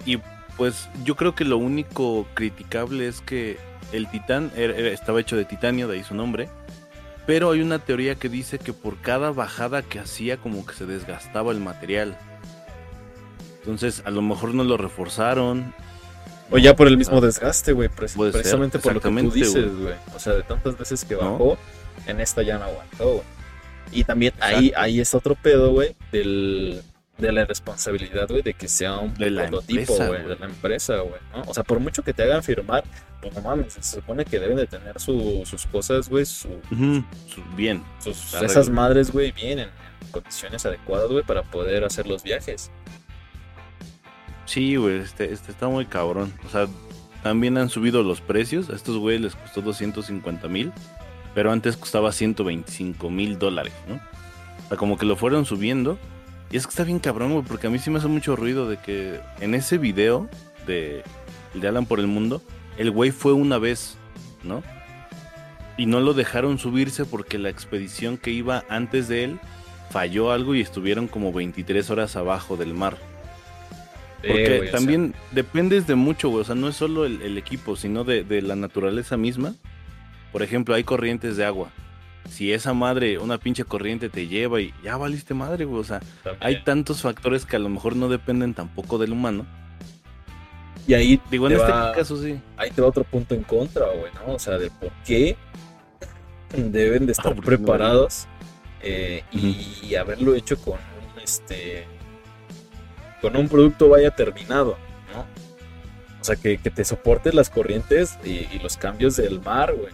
y 0.04 0.18
pues 0.56 0.88
yo 1.04 1.16
creo 1.16 1.34
que 1.34 1.44
lo 1.44 1.56
único 1.56 2.26
criticable 2.34 3.08
es 3.08 3.20
que 3.20 3.58
el 3.92 4.08
titán 4.10 4.50
era- 4.56 4.76
era- 4.76 4.90
estaba 4.90 5.20
hecho 5.20 5.36
de 5.36 5.44
titanio, 5.44 5.88
de 5.88 5.96
ahí 5.96 6.04
su 6.04 6.14
nombre. 6.14 6.48
Pero 7.28 7.50
hay 7.50 7.60
una 7.60 7.78
teoría 7.78 8.14
que 8.14 8.30
dice 8.30 8.58
que 8.58 8.72
por 8.72 8.96
cada 9.02 9.32
bajada 9.32 9.82
que 9.82 9.98
hacía 9.98 10.38
como 10.38 10.64
que 10.64 10.72
se 10.72 10.86
desgastaba 10.86 11.52
el 11.52 11.60
material. 11.60 12.16
Entonces 13.60 14.00
a 14.06 14.10
lo 14.10 14.22
mejor 14.22 14.54
no 14.54 14.64
lo 14.64 14.78
reforzaron. 14.78 15.74
O 16.50 16.56
ya 16.56 16.74
por 16.74 16.88
el 16.88 16.96
mismo 16.96 17.18
Ah, 17.18 17.20
desgaste, 17.20 17.72
güey. 17.72 17.90
pre- 17.90 18.08
Puede 18.08 18.32
ser, 18.32 18.40
precisamente 18.40 18.78
por 18.78 18.94
lo 18.94 19.00
que 19.02 19.10
tú 19.10 19.30
dices, 19.30 19.76
güey. 19.78 19.92
O 20.16 20.18
sea, 20.18 20.32
de 20.32 20.42
tantas 20.42 20.78
veces 20.78 21.04
que 21.04 21.16
¿No? 21.16 21.32
bajó, 21.32 21.58
en 22.06 22.18
esta 22.22 22.40
ya 22.42 22.56
no 22.56 22.64
aguantó, 22.64 23.04
güey. 23.16 23.24
Y 23.92 24.04
también 24.04 24.32
Exacto. 24.34 24.56
ahí, 24.56 24.72
ahí 24.74 25.00
es 25.00 25.14
otro 25.14 25.34
pedo, 25.34 25.70
güey, 25.72 25.94
del, 26.10 26.82
de 27.18 27.32
la 27.32 27.44
responsabilidad, 27.44 28.28
güey, 28.28 28.42
de 28.42 28.54
que 28.54 28.68
sea 28.68 28.98
un 28.98 29.12
De 29.14 29.30
prototipo, 29.30 29.96
güey, 29.96 30.24
de 30.24 30.36
la 30.36 30.46
empresa, 30.46 30.98
güey, 31.00 31.20
¿no? 31.34 31.42
O 31.46 31.52
sea, 31.54 31.64
por 31.64 31.80
mucho 31.80 32.02
que 32.02 32.12
te 32.14 32.22
hagan 32.22 32.42
firmar, 32.42 32.84
pues 33.20 33.34
no 33.34 33.40
mames, 33.42 33.72
se 33.74 33.82
supone 33.82 34.24
que 34.24 34.38
deben 34.38 34.56
de 34.56 34.66
tener 34.68 35.00
su- 35.00 35.42
sus 35.44 35.66
cosas, 35.66 36.08
güey, 36.08 36.24
su, 36.24 36.48
su- 36.70 37.42
Bien. 37.56 37.82
sus, 37.98 38.34
esas 38.34 38.70
madres, 38.70 39.10
güey, 39.10 39.32
bien, 39.32 39.58
en, 39.58 39.68
en 39.68 40.10
condiciones 40.12 40.64
adecuadas, 40.64 41.10
güey, 41.10 41.24
para 41.24 41.42
poder 41.42 41.82
hacer 41.84 42.06
los 42.06 42.22
viajes. 42.22 42.70
Sí, 44.44 44.76
güey, 44.76 44.98
este, 44.98 45.32
este 45.32 45.50
está 45.52 45.68
muy 45.68 45.84
cabrón. 45.86 46.32
O 46.46 46.48
sea, 46.50 46.66
también 47.22 47.58
han 47.58 47.68
subido 47.68 48.02
los 48.02 48.20
precios. 48.20 48.70
A 48.70 48.74
estos 48.76 48.96
güeyes 48.96 49.20
les 49.20 49.34
costó 49.36 49.60
250 49.60 50.48
mil, 50.48 50.72
pero 51.34 51.52
antes 51.52 51.76
costaba 51.76 52.12
125 52.12 53.10
mil 53.10 53.38
dólares, 53.38 53.74
¿no? 53.88 53.96
O 53.96 54.68
sea, 54.68 54.76
como 54.78 54.96
que 54.96 55.04
lo 55.04 55.16
fueron 55.16 55.44
subiendo. 55.44 55.98
Y 56.50 56.56
es 56.56 56.66
que 56.66 56.70
está 56.70 56.84
bien 56.84 56.98
cabrón, 56.98 57.32
güey, 57.32 57.44
porque 57.44 57.66
a 57.66 57.70
mí 57.70 57.78
sí 57.78 57.90
me 57.90 57.98
hace 57.98 58.08
mucho 58.08 58.34
ruido 58.34 58.68
de 58.68 58.78
que 58.78 59.20
en 59.40 59.54
ese 59.54 59.76
video 59.76 60.28
de, 60.66 61.02
el 61.54 61.60
de 61.60 61.68
Alan 61.68 61.86
por 61.86 62.00
el 62.00 62.06
Mundo, 62.06 62.42
el 62.78 62.90
güey 62.90 63.10
fue 63.10 63.32
una 63.32 63.58
vez, 63.58 63.96
¿no? 64.42 64.62
Y 65.76 65.86
no 65.86 66.00
lo 66.00 66.14
dejaron 66.14 66.58
subirse 66.58 67.04
porque 67.04 67.38
la 67.38 67.50
expedición 67.50 68.16
que 68.16 68.30
iba 68.30 68.64
antes 68.68 69.08
de 69.08 69.24
él 69.24 69.40
falló 69.90 70.32
algo 70.32 70.54
y 70.54 70.60
estuvieron 70.60 71.06
como 71.06 71.32
23 71.32 71.90
horas 71.90 72.16
abajo 72.16 72.56
del 72.56 72.74
mar. 72.74 72.96
Eh, 74.22 74.28
Porque 74.28 74.48
güey, 74.48 74.60
o 74.60 74.62
sea, 74.64 74.72
también 74.72 75.14
dependes 75.30 75.86
de 75.86 75.94
mucho, 75.94 76.30
güey. 76.30 76.42
O 76.42 76.44
sea, 76.44 76.54
no 76.54 76.68
es 76.68 76.76
solo 76.76 77.04
el, 77.04 77.22
el 77.22 77.38
equipo, 77.38 77.76
sino 77.76 78.04
de, 78.04 78.24
de 78.24 78.42
la 78.42 78.56
naturaleza 78.56 79.16
misma. 79.16 79.54
Por 80.32 80.42
ejemplo, 80.42 80.74
hay 80.74 80.82
corrientes 80.82 81.36
de 81.36 81.44
agua. 81.44 81.70
Si 82.28 82.52
esa 82.52 82.72
madre, 82.74 83.18
una 83.18 83.38
pinche 83.38 83.64
corriente 83.64 84.08
te 84.08 84.26
lleva 84.28 84.60
y 84.60 84.72
ya 84.84 84.96
valiste 84.96 85.34
madre, 85.34 85.64
güey. 85.64 85.80
O 85.80 85.84
sea, 85.84 86.00
también. 86.22 86.38
hay 86.46 86.62
tantos 86.62 87.02
factores 87.02 87.44
que 87.46 87.56
a 87.56 87.58
lo 87.58 87.68
mejor 87.68 87.96
no 87.96 88.08
dependen 88.08 88.54
tampoco 88.54 88.98
del 88.98 89.12
humano. 89.12 89.46
y 90.86 90.94
ahí 90.94 91.20
Digo, 91.30 91.46
en 91.48 91.54
te 91.56 91.60
este 91.60 91.72
va- 91.72 91.92
caso 91.92 92.22
sí. 92.22 92.38
ahí 92.56 92.70
te 92.70 92.80
va 92.82 92.88
otro 92.88 93.04
punto 93.04 93.34
en 93.34 93.42
contra, 93.42 93.86
güey, 93.86 94.12
¿no? 94.14 94.34
O 94.34 94.38
sea, 94.38 94.58
de 94.58 94.70
por 94.70 94.90
qué 95.04 95.36
deben 96.56 97.06
de 97.06 97.12
estar 97.12 97.32
Ah, 97.32 97.34
no 97.34 97.42
preparados 97.42 98.26
eh, 98.82 99.24
y 99.32 99.94
haberlo 99.96 100.34
hecho 100.34 100.56
con 100.58 100.74
un, 100.74 101.20
este, 101.22 101.84
con 103.20 103.36
un 103.36 103.48
producto 103.48 103.88
vaya 103.88 104.10
terminado, 104.12 104.76
¿no? 105.14 105.26
O 106.20 106.24
sea, 106.24 106.36
que, 106.36 106.58
que 106.58 106.70
te 106.70 106.84
soporte 106.84 107.32
las 107.32 107.50
corrientes 107.50 108.18
y, 108.24 108.46
y 108.54 108.60
los 108.62 108.76
cambios 108.76 109.16
del 109.16 109.40
mar, 109.40 109.74
güey. 109.74 109.92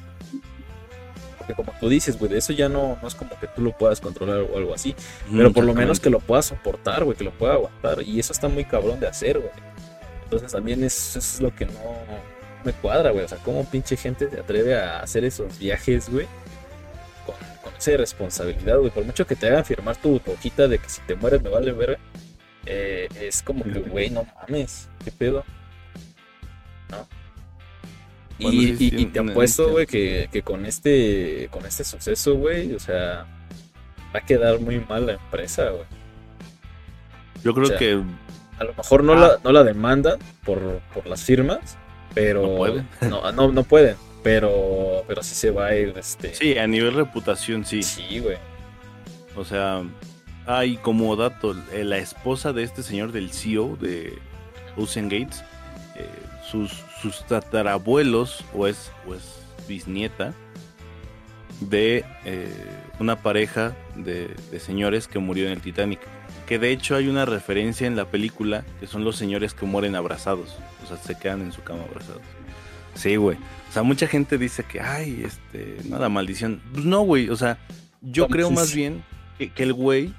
Porque 1.46 1.54
como 1.62 1.78
tú 1.78 1.88
dices, 1.88 2.18
güey, 2.18 2.30
de 2.32 2.38
eso 2.38 2.52
ya 2.54 2.68
no, 2.68 2.96
no 3.02 3.08
es 3.08 3.14
como 3.14 3.38
que 3.38 3.46
tú 3.48 3.60
lo 3.60 3.72
puedas 3.76 4.00
controlar 4.00 4.40
o 4.40 4.56
algo 4.56 4.72
así. 4.74 4.94
Pero 5.30 5.52
por 5.52 5.64
lo 5.64 5.74
menos 5.74 6.00
que 6.00 6.08
lo 6.10 6.20
pueda 6.20 6.40
soportar, 6.42 7.04
güey, 7.04 7.16
que 7.18 7.24
lo 7.24 7.32
pueda 7.32 7.54
aguantar. 7.54 8.02
Y 8.02 8.18
eso 8.18 8.32
está 8.32 8.48
muy 8.48 8.64
cabrón 8.64 8.98
de 9.00 9.08
hacer, 9.08 9.38
güey. 9.38 9.50
Entonces 10.24 10.52
también 10.52 10.82
es- 10.84 11.16
eso 11.16 11.18
es 11.18 11.40
lo 11.40 11.54
que 11.54 11.66
no 11.66 11.72
me 12.64 12.72
cuadra, 12.72 13.10
güey. 13.10 13.24
O 13.24 13.28
sea, 13.28 13.38
cómo 13.44 13.64
pinche 13.68 13.96
gente 13.96 14.30
se 14.30 14.40
atreve 14.40 14.74
a 14.78 15.00
hacer 15.00 15.24
esos 15.24 15.58
viajes, 15.58 16.08
güey. 16.08 16.26
Con, 17.26 17.34
con 17.62 17.74
esa 17.76 17.96
responsabilidad, 17.98 18.78
güey. 18.78 18.90
Por 18.90 19.04
mucho 19.04 19.26
que 19.26 19.36
te 19.36 19.46
hagan 19.48 19.64
firmar 19.66 19.96
tu, 19.96 20.18
tu 20.20 20.32
hojita 20.32 20.66
de 20.66 20.78
que 20.78 20.88
si 20.88 21.02
te 21.02 21.14
mueres 21.14 21.42
me 21.42 21.50
vale 21.50 21.72
ver. 21.72 21.98
es 22.66 23.42
como 23.42 23.64
que, 23.64 23.80
güey, 23.80 24.08
no 24.08 24.26
mames. 24.48 24.88
¿Qué 25.04 25.10
pedo? 25.10 25.44
¿No? 26.90 27.06
Y, 28.38 28.44
Bueno, 28.44 28.62
y- 28.62 28.76
sí, 28.76 28.92
y 28.96 29.06
te 29.06 29.20
apuesto, 29.20 29.70
güey, 29.70 29.86
que, 29.86 30.28
que 30.32 30.42
con 30.42 30.66
este 30.66 31.48
con 31.50 31.64
este 31.66 31.84
suceso, 31.84 32.34
güey, 32.34 32.72
o 32.74 32.80
sea, 32.80 33.26
va 34.14 34.18
a 34.18 34.24
quedar 34.26 34.58
muy 34.60 34.80
mal 34.80 35.06
la 35.06 35.12
empresa, 35.14 35.70
güey. 35.70 35.84
Yo 37.44 37.52
creo 37.54 37.66
o 37.66 37.68
sea, 37.68 37.78
que 37.78 38.02
A 38.58 38.64
lo 38.64 38.74
mejor 38.74 39.04
no, 39.04 39.12
Ah. 39.12 39.16
la, 39.16 39.38
no 39.44 39.52
la 39.52 39.64
demandan 39.64 40.18
por, 40.44 40.80
por 40.94 41.06
las 41.06 41.22
firmas, 41.22 41.76
pero. 42.14 42.42
No 42.46 42.56
pueden. 42.56 42.88
No, 43.08 43.30
no, 43.32 43.52
no 43.52 43.62
pueden. 43.64 43.96
Pero, 44.22 45.04
pero 45.06 45.22
sí 45.22 45.34
se 45.34 45.50
va 45.50 45.66
a 45.66 45.76
ir. 45.76 45.92
Este, 45.98 46.34
sí, 46.34 46.56
a 46.56 46.66
nivel 46.66 46.94
reputación 46.94 47.64
sí. 47.66 47.82
Sí, 47.82 48.20
güey. 48.20 48.38
O 49.36 49.44
sea, 49.44 49.82
hay 50.46 50.76
como 50.78 51.14
dato, 51.16 51.54
eh, 51.72 51.84
la 51.84 51.98
esposa 51.98 52.52
de 52.52 52.62
este 52.62 52.82
señor 52.82 53.12
del 53.12 53.30
CEO 53.32 53.76
de 53.76 54.14
Ocean 54.76 55.08
Gates, 55.08 55.44
eh, 55.96 56.08
sus, 56.50 56.72
sus 57.04 57.26
tatarabuelos, 57.26 58.42
o 58.54 58.66
es, 58.66 58.90
o 59.06 59.14
es 59.14 59.40
bisnieta 59.68 60.32
de 61.60 62.02
eh, 62.24 62.48
una 62.98 63.16
pareja 63.16 63.76
de, 63.94 64.34
de 64.50 64.58
señores 64.58 65.06
que 65.06 65.18
murió 65.18 65.44
en 65.44 65.52
el 65.52 65.60
Titanic. 65.60 66.00
Que 66.46 66.58
de 66.58 66.72
hecho 66.72 66.96
hay 66.96 67.08
una 67.08 67.26
referencia 67.26 67.86
en 67.86 67.94
la 67.94 68.06
película 68.06 68.64
que 68.80 68.86
son 68.86 69.04
los 69.04 69.16
señores 69.16 69.52
que 69.52 69.66
mueren 69.66 69.96
abrazados. 69.96 70.56
O 70.82 70.86
sea, 70.86 70.96
se 70.96 71.18
quedan 71.18 71.42
en 71.42 71.52
su 71.52 71.62
cama 71.62 71.82
abrazados. 71.82 72.22
Sí, 72.94 73.16
güey. 73.16 73.36
O 73.68 73.72
sea, 73.72 73.82
mucha 73.82 74.06
gente 74.06 74.38
dice 74.38 74.64
que, 74.64 74.80
ay, 74.80 75.24
este, 75.26 75.76
nada, 75.86 76.08
maldición. 76.08 76.62
Pues 76.72 76.86
no, 76.86 77.02
güey. 77.02 77.28
O 77.28 77.36
sea, 77.36 77.58
yo 78.00 78.28
creo 78.28 78.50
más 78.50 78.74
bien 78.74 79.04
que, 79.36 79.50
que 79.52 79.62
el 79.62 79.74
güey, 79.74 80.14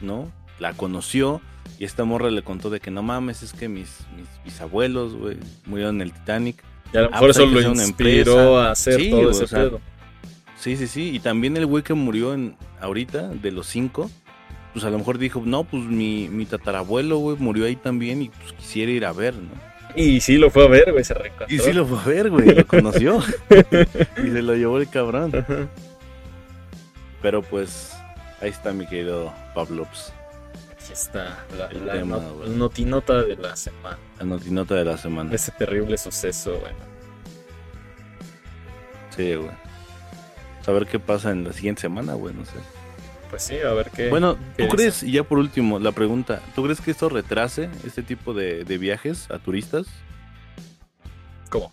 ¿no? 0.00 0.30
La 0.58 0.74
conoció 0.74 1.40
y 1.78 1.84
esta 1.84 2.04
morra 2.04 2.30
le 2.30 2.42
contó 2.42 2.70
de 2.70 2.80
que 2.80 2.90
no 2.90 3.02
mames, 3.02 3.42
es 3.42 3.52
que 3.52 3.68
mis, 3.68 3.98
mis 4.16 4.26
bisabuelos, 4.44 5.14
güey, 5.14 5.36
murieron 5.66 5.96
en 5.96 6.02
el 6.02 6.12
Titanic. 6.12 6.62
Y 6.92 6.96
a 6.96 7.02
lo 7.02 7.06
Ah, 7.08 7.10
mejor 7.12 7.26
pues 7.28 7.36
eso 7.36 7.46
lo 7.46 7.60
inspiró 7.60 8.58
a 8.58 8.70
hacer 8.72 9.00
Sí, 9.00 9.10
todo 9.10 9.20
güey, 9.20 9.30
ese 9.32 9.44
o 9.44 9.46
sea, 9.46 9.58
pedo. 9.60 9.80
Sí, 10.58 10.76
sí, 10.76 10.86
sí. 10.88 11.10
Y 11.14 11.20
también 11.20 11.56
el 11.56 11.66
güey 11.66 11.82
que 11.84 11.94
murió 11.94 12.34
en 12.34 12.56
ahorita, 12.80 13.28
de 13.28 13.52
los 13.52 13.66
cinco, 13.66 14.10
pues 14.72 14.84
a 14.84 14.90
lo 14.90 14.98
mejor 14.98 15.18
dijo, 15.18 15.42
no, 15.44 15.64
pues 15.64 15.84
mi, 15.84 16.28
mi 16.28 16.46
tatarabuelo, 16.46 17.18
güey, 17.18 17.36
murió 17.38 17.66
ahí 17.66 17.76
también 17.76 18.22
y 18.22 18.28
pues 18.28 18.52
quisiera 18.54 18.90
ir 18.90 19.04
a 19.04 19.12
ver, 19.12 19.34
¿no? 19.34 19.50
Y 19.94 20.20
sí 20.20 20.36
lo 20.36 20.50
fue 20.50 20.64
a 20.64 20.68
ver, 20.68 20.92
güey, 20.92 21.02
se 21.04 21.14
reencontró. 21.14 21.54
Y 21.54 21.58
sí 21.58 21.72
lo 21.72 21.86
fue 21.86 21.98
a 21.98 22.04
ver, 22.04 22.30
güey, 22.30 22.54
lo 22.54 22.66
conoció. 22.66 23.20
y 23.50 24.30
se 24.30 24.42
lo 24.42 24.54
llevó 24.54 24.78
el 24.78 24.88
cabrón. 24.88 25.34
Ajá. 25.34 25.68
Pero 27.22 27.42
pues, 27.42 27.92
ahí 28.40 28.50
está 28.50 28.72
mi 28.72 28.86
querido 28.86 29.32
Pablops, 29.54 30.12
está 30.92 31.44
la, 31.56 31.70
la 31.72 31.92
tema, 31.92 32.20
notinota 32.46 33.22
de 33.22 33.36
la 33.36 33.56
semana. 33.56 33.98
la 34.18 34.24
notinota 34.24 34.74
de 34.74 34.84
la 34.84 34.96
semana. 34.96 35.34
Ese 35.34 35.52
terrible 35.52 35.96
suceso, 35.98 36.58
güey. 36.58 36.72
Sí, 39.16 39.34
güey. 39.34 39.50
Saber 40.62 40.86
qué 40.86 40.98
pasa 40.98 41.30
en 41.30 41.44
la 41.44 41.52
siguiente 41.52 41.82
semana, 41.82 42.14
güey, 42.14 42.34
no 42.34 42.44
sé. 42.44 42.52
Pues 43.30 43.42
sí, 43.42 43.58
a 43.60 43.72
ver 43.72 43.90
qué. 43.90 44.08
Bueno, 44.08 44.38
¿tú 44.56 44.68
crees, 44.68 45.02
y 45.02 45.12
ya 45.12 45.22
por 45.22 45.38
último, 45.38 45.78
la 45.78 45.92
pregunta, 45.92 46.40
¿tú 46.54 46.62
crees 46.62 46.80
que 46.80 46.90
esto 46.90 47.08
retrase 47.08 47.68
este 47.84 48.02
tipo 48.02 48.32
de, 48.32 48.64
de 48.64 48.78
viajes 48.78 49.30
a 49.30 49.38
turistas? 49.38 49.86
¿Cómo? 51.50 51.72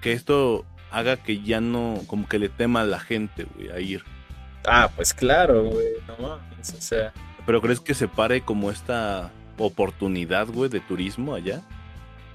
Que 0.00 0.12
esto 0.12 0.64
haga 0.90 1.16
que 1.16 1.42
ya 1.42 1.60
no, 1.60 2.00
como 2.06 2.28
que 2.28 2.38
le 2.38 2.48
tema 2.48 2.82
a 2.82 2.84
la 2.84 3.00
gente, 3.00 3.46
güey, 3.54 3.70
a 3.70 3.80
ir. 3.80 4.04
Ah, 4.66 4.90
pues 4.94 5.12
claro, 5.12 5.64
güey. 5.64 5.86
No 6.06 6.16
mames. 6.16 6.74
O 6.74 6.80
sea, 6.80 7.12
Pero 7.46 7.60
¿crees 7.60 7.80
que 7.80 7.94
se 7.94 8.08
pare 8.08 8.40
como 8.42 8.70
esta 8.70 9.30
oportunidad, 9.58 10.46
güey, 10.48 10.70
de 10.70 10.80
turismo 10.80 11.34
allá? 11.34 11.62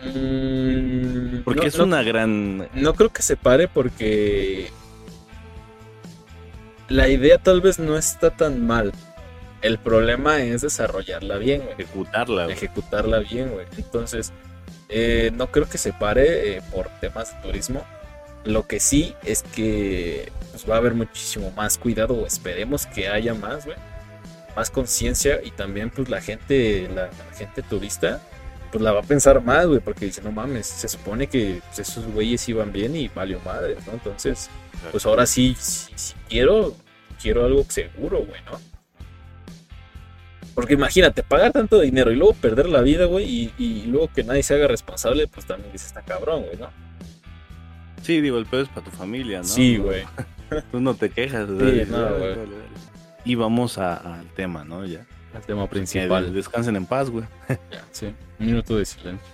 mm, 0.06 1.40
Porque 1.44 1.62
no- 1.62 1.68
es 1.68 1.78
no- 1.78 1.84
una 1.86 2.04
gran... 2.04 2.70
No 2.74 2.94
creo 2.94 3.10
que 3.10 3.22
se 3.22 3.36
pare 3.36 3.68
porque 3.68 4.70
la 6.88 7.08
idea 7.08 7.38
tal 7.38 7.62
vez 7.62 7.80
no 7.80 7.98
está 7.98 8.30
tan 8.32 8.66
mal. 8.66 8.92
El 9.62 9.78
problema 9.78 10.40
es 10.42 10.62
desarrollarla 10.62 11.38
bien, 11.38 11.62
güey. 11.64 11.74
ejecutarla, 11.74 12.44
güey. 12.46 12.56
Ejecutarla 12.56 13.20
bien, 13.20 13.50
güey. 13.50 13.66
Entonces, 13.78 14.32
eh, 14.88 15.32
no 15.36 15.48
creo 15.48 15.68
que 15.70 15.78
se 15.78 15.92
pare 15.92 16.58
eh, 16.58 16.62
por 16.72 16.88
temas 17.02 17.36
de 17.36 17.42
turismo. 17.48 17.84
Lo 18.46 18.66
que 18.68 18.80
sí 18.80 19.14
es 19.26 19.44
que 19.44 20.32
pues, 20.52 20.68
va 20.70 20.76
a 20.76 20.78
haber 20.78 20.94
muchísimo 20.94 21.52
más 21.52 21.78
cuidado, 21.78 22.14
o 22.14 22.26
esperemos 22.26 22.86
que 22.86 23.10
haya 23.10 23.34
más, 23.34 23.66
güey. 23.66 23.78
Más 24.56 24.70
conciencia 24.70 25.40
y 25.44 25.52
también 25.52 25.90
pues 25.90 26.10
la 26.10 26.22
gente, 26.22 26.90
la, 26.94 27.04
la 27.08 27.36
gente 27.38 27.62
turista, 27.62 28.22
pues 28.72 28.82
la 28.84 28.92
va 28.92 29.00
a 29.00 29.04
pensar 29.04 29.42
más, 29.44 29.66
güey, 29.68 29.80
porque 29.80 30.06
dice, 30.06 30.22
no 30.22 30.32
mames, 30.32 30.68
se 30.68 30.88
supone 30.88 31.28
que 31.28 31.62
pues, 31.68 31.80
esos 31.80 32.06
güeyes 32.08 32.48
iban 32.50 32.72
bien 32.72 32.96
y 32.96 33.08
valió 33.08 33.40
madre, 33.46 33.78
¿no? 33.88 33.94
Entonces, 33.94 34.50
pues 34.92 35.06
ahora 35.06 35.26
sí, 35.26 35.56
sí 35.60 36.14
quiero, 36.28 36.76
quiero 37.22 37.46
algo 37.46 37.64
seguro, 37.70 38.20
güey, 38.26 38.42
¿no? 38.46 38.60
Porque 40.54 40.74
imagínate, 40.74 41.24
pagar 41.24 41.54
tanto 41.54 41.80
dinero 41.80 42.12
y 42.12 42.16
luego 42.16 42.34
perder 42.34 42.68
la 42.68 42.82
vida, 42.82 43.06
güey, 43.06 43.26
y, 43.26 43.54
y 43.58 43.84
luego 43.86 44.12
que 44.14 44.24
nadie 44.24 44.44
se 44.44 44.56
haga 44.56 44.68
responsable, 44.68 45.28
pues 45.28 45.46
también 45.46 45.72
dice, 45.72 45.88
está 45.88 46.02
cabrón, 46.02 46.44
güey, 46.44 46.58
¿no? 46.58 46.70
Sí, 48.02 48.20
digo, 48.22 48.38
el 48.38 48.46
pedo 48.46 48.64
es 48.64 48.70
para 48.70 48.84
tu 48.84 48.92
familia, 48.92 49.40
¿no? 49.40 49.44
Sí, 49.46 49.78
güey. 49.78 50.04
Tú 50.72 50.80
no 50.80 50.96
te 50.96 51.10
quejas. 51.10 51.48
Sí, 51.48 51.84
no, 51.90 51.98
"Ah, 51.98 52.12
güey". 52.18 52.36
Vale, 53.30 53.30
vale". 53.30 53.32
Y 53.32 53.36
vamos 53.36 53.78
al 53.78 54.26
tema, 54.36 54.64
¿no? 54.64 54.86
Ya. 54.86 55.06
El 55.36 55.42
tema 55.42 55.64
Que 55.64 55.70
principal. 55.70 56.34
descansen 56.34 56.76
en 56.76 56.86
paz, 56.86 57.10
güey. 57.10 57.26
Ya, 57.72 57.84
sí. 57.92 58.08
Un 58.40 58.46
minuto 58.48 58.76
de 58.78 58.86
silencio. 58.86 59.28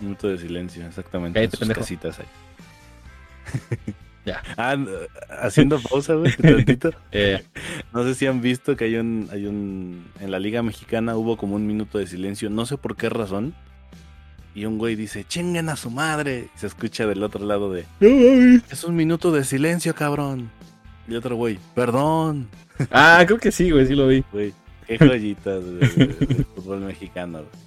Minuto 0.00 0.28
de 0.28 0.38
silencio, 0.38 0.86
exactamente. 0.86 1.38
Cállate, 1.38 1.56
sus 1.56 1.68
casitas 1.68 2.18
ahí. 2.20 2.26
Ya. 4.26 4.42
Ah, 4.56 4.74
haciendo 5.42 5.78
pausa, 5.80 6.14
güey, 6.14 6.32
tantito. 6.42 6.92
Eh, 7.12 7.44
No 7.92 8.04
sé 8.04 8.14
si 8.14 8.26
han 8.26 8.40
visto 8.40 8.74
que 8.74 8.84
hay 8.84 8.96
un, 8.96 9.28
hay 9.30 9.44
un. 9.44 10.06
En 10.18 10.30
la 10.30 10.38
Liga 10.38 10.62
Mexicana 10.62 11.14
hubo 11.14 11.36
como 11.36 11.56
un 11.56 11.66
minuto 11.66 11.98
de 11.98 12.06
silencio, 12.06 12.48
no 12.48 12.64
sé 12.64 12.78
por 12.78 12.96
qué 12.96 13.10
razón. 13.10 13.54
Y 14.54 14.64
un 14.64 14.78
güey 14.78 14.96
dice, 14.96 15.26
chinguen 15.28 15.68
a 15.68 15.76
su 15.76 15.90
madre. 15.90 16.48
Y 16.56 16.58
se 16.58 16.68
escucha 16.68 17.06
del 17.06 17.22
otro 17.22 17.44
lado 17.44 17.70
de, 17.70 17.84
es 18.70 18.84
un 18.84 18.96
minuto 18.96 19.30
de 19.30 19.44
silencio, 19.44 19.94
cabrón. 19.94 20.50
Y 21.08 21.14
otro 21.16 21.36
güey, 21.36 21.58
perdón. 21.74 22.48
ah, 22.90 23.22
creo 23.26 23.38
que 23.38 23.52
sí, 23.52 23.70
güey, 23.70 23.86
sí 23.86 23.94
lo 23.94 24.06
vi. 24.08 24.24
Güey, 24.32 24.52
qué 24.86 24.98
joyitas 24.98 25.64
de- 25.64 25.72
de- 25.88 26.06
del 26.26 26.44
fútbol 26.54 26.80
mexicano, 26.80 27.38
güey. 27.38 27.64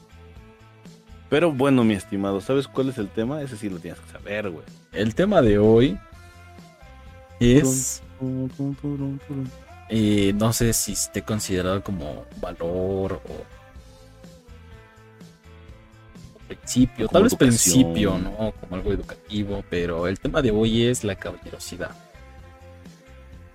Pero 1.29 1.51
bueno, 1.51 1.83
mi 1.83 1.93
estimado, 1.93 2.39
¿sabes 2.41 2.67
cuál 2.67 2.89
es 2.89 2.97
el 2.97 3.09
tema? 3.09 3.41
Ese 3.41 3.57
sí 3.57 3.69
lo 3.69 3.79
tienes 3.79 3.99
que 3.99 4.11
saber, 4.11 4.49
güey. 4.49 4.63
El 4.93 5.13
tema 5.13 5.41
de 5.41 5.59
hoy 5.59 5.97
es. 7.39 8.01
eh, 9.89 10.33
no 10.35 10.53
sé 10.53 10.71
si 10.73 10.93
esté 10.93 11.21
considerado 11.21 11.83
como 11.83 12.25
valor 12.41 13.13
o. 13.13 13.31
o 16.35 16.47
principio, 16.47 17.07
Como 17.07 17.13
tal 17.13 17.23
vez 17.23 17.33
educación. 17.33 17.83
principio, 17.83 18.17
¿no? 18.17 18.51
Como 18.61 18.75
algo 18.75 18.93
educativo, 18.93 19.63
pero 19.69 20.07
el 20.07 20.19
tema 20.19 20.41
de 20.41 20.51
hoy 20.51 20.83
es 20.85 21.03
la 21.03 21.15
caballerosidad. 21.15 21.91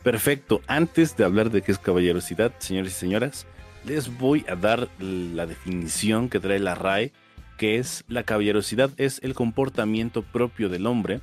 Perfecto. 0.02 0.60
Antes 0.66 1.16
de 1.16 1.24
hablar 1.24 1.50
de 1.50 1.62
qué 1.62 1.72
es 1.72 1.78
caballerosidad, 1.78 2.52
señores 2.58 2.92
y 2.92 2.96
señoras, 2.96 3.46
les 3.84 4.16
voy 4.18 4.44
a 4.48 4.56
dar 4.56 4.88
la 4.98 5.46
definición 5.46 6.28
que 6.28 6.40
trae 6.40 6.58
la 6.58 6.74
RAE, 6.74 7.12
que 7.56 7.78
es 7.78 8.04
la 8.08 8.24
caballerosidad 8.24 8.90
es 8.96 9.20
el 9.22 9.34
comportamiento 9.34 10.22
propio 10.22 10.68
del 10.68 10.86
hombre 10.86 11.20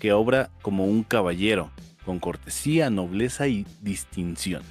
que 0.00 0.12
obra 0.12 0.50
como 0.62 0.84
un 0.84 1.02
caballero, 1.02 1.70
con 2.04 2.18
cortesía, 2.18 2.90
nobleza 2.90 3.48
y 3.48 3.66
distinción. 3.80 4.62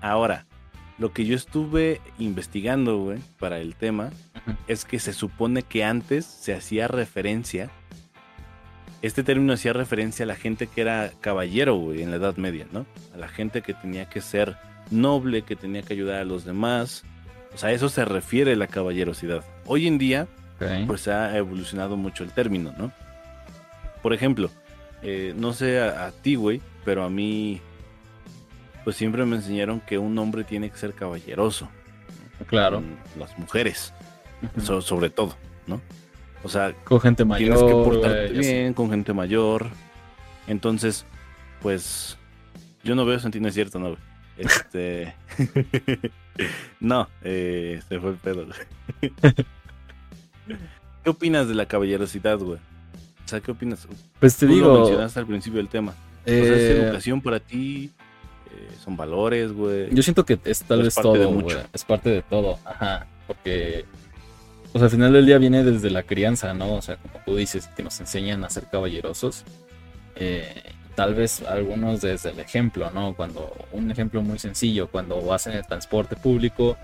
Ahora, 0.00 0.46
lo 0.98 1.12
que 1.12 1.24
yo 1.24 1.34
estuve 1.34 2.00
investigando, 2.18 2.98
güey, 2.98 3.18
para 3.38 3.58
el 3.58 3.74
tema, 3.74 4.10
es 4.68 4.84
que 4.84 4.98
se 4.98 5.12
supone 5.12 5.62
que 5.62 5.84
antes 5.84 6.26
se 6.26 6.54
hacía 6.54 6.88
referencia, 6.88 7.70
este 9.06 9.22
término 9.22 9.52
hacía 9.52 9.72
referencia 9.72 10.24
a 10.24 10.26
la 10.28 10.34
gente 10.36 10.66
que 10.66 10.80
era 10.80 11.12
caballero, 11.20 11.76
güey, 11.76 12.02
en 12.02 12.10
la 12.10 12.16
Edad 12.16 12.36
Media, 12.36 12.66
¿no? 12.72 12.86
A 13.14 13.18
la 13.18 13.28
gente 13.28 13.62
que 13.62 13.74
tenía 13.74 14.08
que 14.08 14.20
ser 14.20 14.56
noble, 14.90 15.42
que 15.42 15.56
tenía 15.56 15.82
que 15.82 15.94
ayudar 15.94 16.20
a 16.20 16.24
los 16.24 16.44
demás. 16.44 17.04
O 17.54 17.58
sea, 17.58 17.68
a 17.68 17.72
eso 17.72 17.88
se 17.88 18.04
refiere 18.04 18.56
la 18.56 18.66
caballerosidad. 18.66 19.44
Hoy 19.66 19.86
en 19.86 19.98
día, 19.98 20.26
Ok. 20.56 20.86
pues 20.86 21.08
ha 21.08 21.36
evolucionado 21.36 21.96
mucho 21.96 22.24
el 22.24 22.32
término, 22.32 22.72
¿no? 22.78 22.92
Por 24.02 24.12
ejemplo, 24.12 24.50
eh, 25.02 25.32
no 25.36 25.52
sé 25.52 25.80
a, 25.80 26.06
a 26.06 26.10
ti, 26.12 26.34
güey, 26.34 26.60
pero 26.84 27.04
a 27.04 27.10
mí, 27.10 27.60
pues 28.84 28.96
siempre 28.96 29.24
me 29.24 29.36
enseñaron 29.36 29.80
que 29.80 29.98
un 29.98 30.18
hombre 30.18 30.44
tiene 30.44 30.70
que 30.70 30.76
ser 30.76 30.92
caballeroso. 30.94 31.68
claro. 32.46 32.76
Con 32.78 32.96
las 33.18 33.38
mujeres, 33.38 33.92
so- 34.62 34.80
sobre 34.82 35.08
todo, 35.10 35.36
¿no? 35.66 35.80
O 36.44 36.48
sea, 36.48 36.72
Con 36.84 37.00
gente 37.00 37.24
mayor. 37.24 37.56
tienes 37.56 37.62
que 37.62 37.72
portarte 37.84 38.28
bien 38.32 38.74
con 38.74 38.90
gente 38.90 39.12
mayor. 39.12 39.66
Entonces, 40.46 41.04
pues, 41.62 42.16
yo 42.84 42.94
no 42.94 43.04
veo 43.06 43.18
sentido, 43.18 43.42
no 43.42 43.48
es 43.48 43.54
cierto, 43.54 43.78
no. 43.78 43.96
Este. 44.36 45.14
no, 46.80 47.08
eh, 47.22 47.80
se 47.88 47.98
fue 47.98 48.10
el 48.10 48.16
pedo, 48.16 48.46
güey. 48.46 49.12
¿Qué 51.02 51.10
opinas 51.10 51.48
de 51.48 51.54
la 51.54 51.66
caballerosidad, 51.66 52.38
güey? 52.38 52.58
O 52.58 53.28
sea, 53.28 53.40
¿qué 53.40 53.50
opinas? 53.50 53.86
Pues 54.20 54.36
te 54.36 54.46
Tú 54.46 54.52
lo 54.52 54.54
digo. 54.56 54.78
mencionaste 54.80 55.20
al 55.20 55.26
principio 55.26 55.58
del 55.58 55.68
tema. 55.68 55.92
O 55.92 56.28
sea, 56.28 56.36
¿es 56.36 56.42
eh, 56.50 56.82
educación 56.82 57.20
para 57.20 57.40
ti? 57.40 57.90
Eh, 58.50 58.68
¿Son 58.82 58.96
valores, 58.96 59.52
güey? 59.52 59.94
Yo 59.94 60.02
siento 60.02 60.24
que 60.24 60.38
es 60.44 60.62
tal 60.62 60.82
vez 60.82 60.94
parte 60.94 61.08
de 61.10 61.24
todo, 61.24 61.30
mucho. 61.30 61.56
güey. 61.56 61.66
Es 61.72 61.84
parte 61.84 62.10
de 62.10 62.22
todo, 62.22 62.58
ajá. 62.64 63.06
Porque, 63.26 63.84
pues 64.74 64.82
al 64.82 64.90
final 64.90 65.12
del 65.12 65.24
día 65.24 65.38
viene 65.38 65.62
desde 65.62 65.88
la 65.88 66.02
crianza, 66.02 66.52
¿no? 66.52 66.74
O 66.74 66.82
sea, 66.82 66.96
como 66.96 67.20
tú 67.24 67.36
dices, 67.36 67.68
que 67.76 67.84
nos 67.84 68.00
enseñan 68.00 68.42
a 68.42 68.50
ser 68.50 68.64
caballerosos. 68.64 69.44
Eh, 70.16 70.64
tal 70.96 71.14
vez 71.14 71.42
algunos 71.42 72.00
desde 72.00 72.30
el 72.30 72.40
ejemplo, 72.40 72.90
¿no? 72.90 73.14
Cuando, 73.14 73.54
un 73.70 73.92
ejemplo 73.92 74.20
muy 74.20 74.40
sencillo, 74.40 74.88
cuando 74.88 75.22
vas 75.22 75.46
en 75.46 75.52
el 75.52 75.64
transporte 75.64 76.16
público 76.16 76.76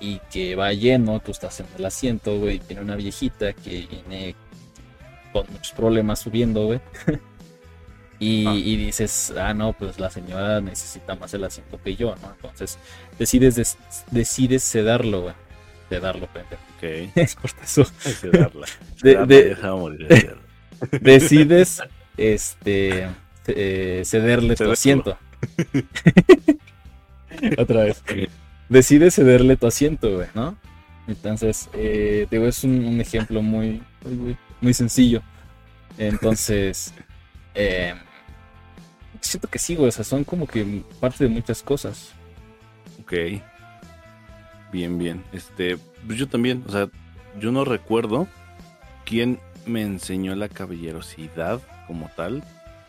y 0.00 0.18
que 0.30 0.56
va 0.56 0.72
lleno, 0.72 1.20
tú 1.20 1.32
estás 1.32 1.60
en 1.60 1.66
el 1.76 1.84
asiento, 1.84 2.38
güey, 2.38 2.56
y 2.56 2.58
tiene 2.60 2.80
una 2.80 2.96
viejita 2.96 3.52
que 3.52 3.86
viene 3.86 4.34
con 5.30 5.44
muchos 5.52 5.72
problemas 5.72 6.20
subiendo, 6.20 6.64
güey. 6.64 6.80
y, 8.18 8.48
y, 8.48 8.76
dices, 8.78 9.34
ah, 9.36 9.52
no, 9.52 9.74
pues 9.74 10.00
la 10.00 10.08
señora 10.08 10.62
necesita 10.62 11.14
más 11.16 11.34
el 11.34 11.44
asiento 11.44 11.78
que 11.84 11.96
yo, 11.96 12.16
¿no? 12.22 12.32
Entonces 12.34 12.78
decides, 13.18 13.76
decides 14.10 14.62
cederlo, 14.62 15.20
güey. 15.20 15.45
Cederlo, 15.88 16.26
pendejo. 16.28 16.62
Ok. 16.76 17.12
Es 17.16 17.34
por 17.36 17.50
eso. 17.62 17.84
Cederla. 17.84 18.66
De- 19.02 19.26
de- 19.26 20.36
decides 21.00 21.82
este 22.16 23.08
eh, 23.48 24.02
cederle 24.04 24.56
tu 24.56 24.70
asiento. 24.70 25.16
Otra 27.58 27.84
vez. 27.84 28.02
Decides 28.68 29.14
cederle 29.14 29.56
tu 29.56 29.66
asiento, 29.66 30.14
güey, 30.16 30.28
¿no? 30.34 30.56
Entonces, 31.06 31.68
eh, 31.72 32.26
digo, 32.30 32.46
es 32.46 32.64
un, 32.64 32.84
un 32.84 33.00
ejemplo 33.00 33.40
muy, 33.42 33.80
muy, 34.04 34.36
muy 34.60 34.74
sencillo. 34.74 35.22
Entonces, 35.98 36.92
eh, 37.54 37.94
siento 39.20 39.48
que 39.48 39.58
sí, 39.58 39.76
güey, 39.76 39.88
o 39.88 39.92
sea, 39.92 40.04
son 40.04 40.24
como 40.24 40.46
que 40.46 40.82
parte 41.00 41.24
de 41.24 41.30
muchas 41.30 41.62
cosas. 41.62 42.10
Ok. 43.00 43.12
Bien, 44.72 44.98
bien. 44.98 45.24
Este, 45.32 45.78
pues 46.06 46.18
yo 46.18 46.28
también, 46.28 46.64
o 46.66 46.72
sea, 46.72 46.88
yo 47.38 47.52
no 47.52 47.64
recuerdo 47.64 48.26
quién 49.04 49.38
me 49.66 49.82
enseñó 49.82 50.34
la 50.34 50.48
caballerosidad 50.48 51.60
como 51.86 52.10
tal, 52.16 52.44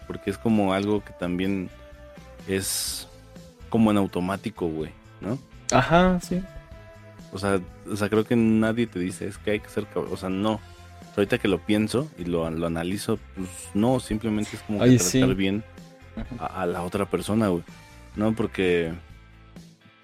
porque 0.07 0.29
es 0.29 0.37
como 0.37 0.73
algo 0.73 1.03
que 1.03 1.13
también 1.13 1.69
es 2.47 3.07
como 3.69 3.91
en 3.91 3.97
automático, 3.97 4.67
güey, 4.67 4.91
¿no? 5.21 5.37
Ajá, 5.71 6.19
sí. 6.21 6.41
O 7.31 7.39
sea, 7.39 7.59
o 7.89 7.95
sea, 7.95 8.09
creo 8.09 8.23
que 8.23 8.35
nadie 8.35 8.87
te 8.87 8.99
dice 8.99 9.27
es 9.27 9.37
que 9.37 9.51
hay 9.51 9.59
que 9.59 9.69
ser 9.69 9.85
caballero, 9.87 10.13
o 10.13 10.17
sea, 10.17 10.29
no. 10.29 10.59
Ahorita 11.15 11.39
que 11.39 11.47
lo 11.47 11.57
pienso 11.57 12.07
y 12.19 12.25
lo, 12.25 12.47
lo 12.51 12.67
analizo, 12.67 13.17
pues 13.35 13.49
no, 13.73 13.99
simplemente 13.99 14.51
es 14.55 14.61
como 14.61 14.79
que 14.79 14.85
Oye, 14.85 14.97
tratar 14.97 15.29
sí. 15.29 15.33
bien 15.33 15.63
a, 16.39 16.61
a 16.61 16.65
la 16.67 16.83
otra 16.83 17.05
persona, 17.05 17.47
güey. 17.47 17.63
No, 18.15 18.33
porque, 18.33 18.93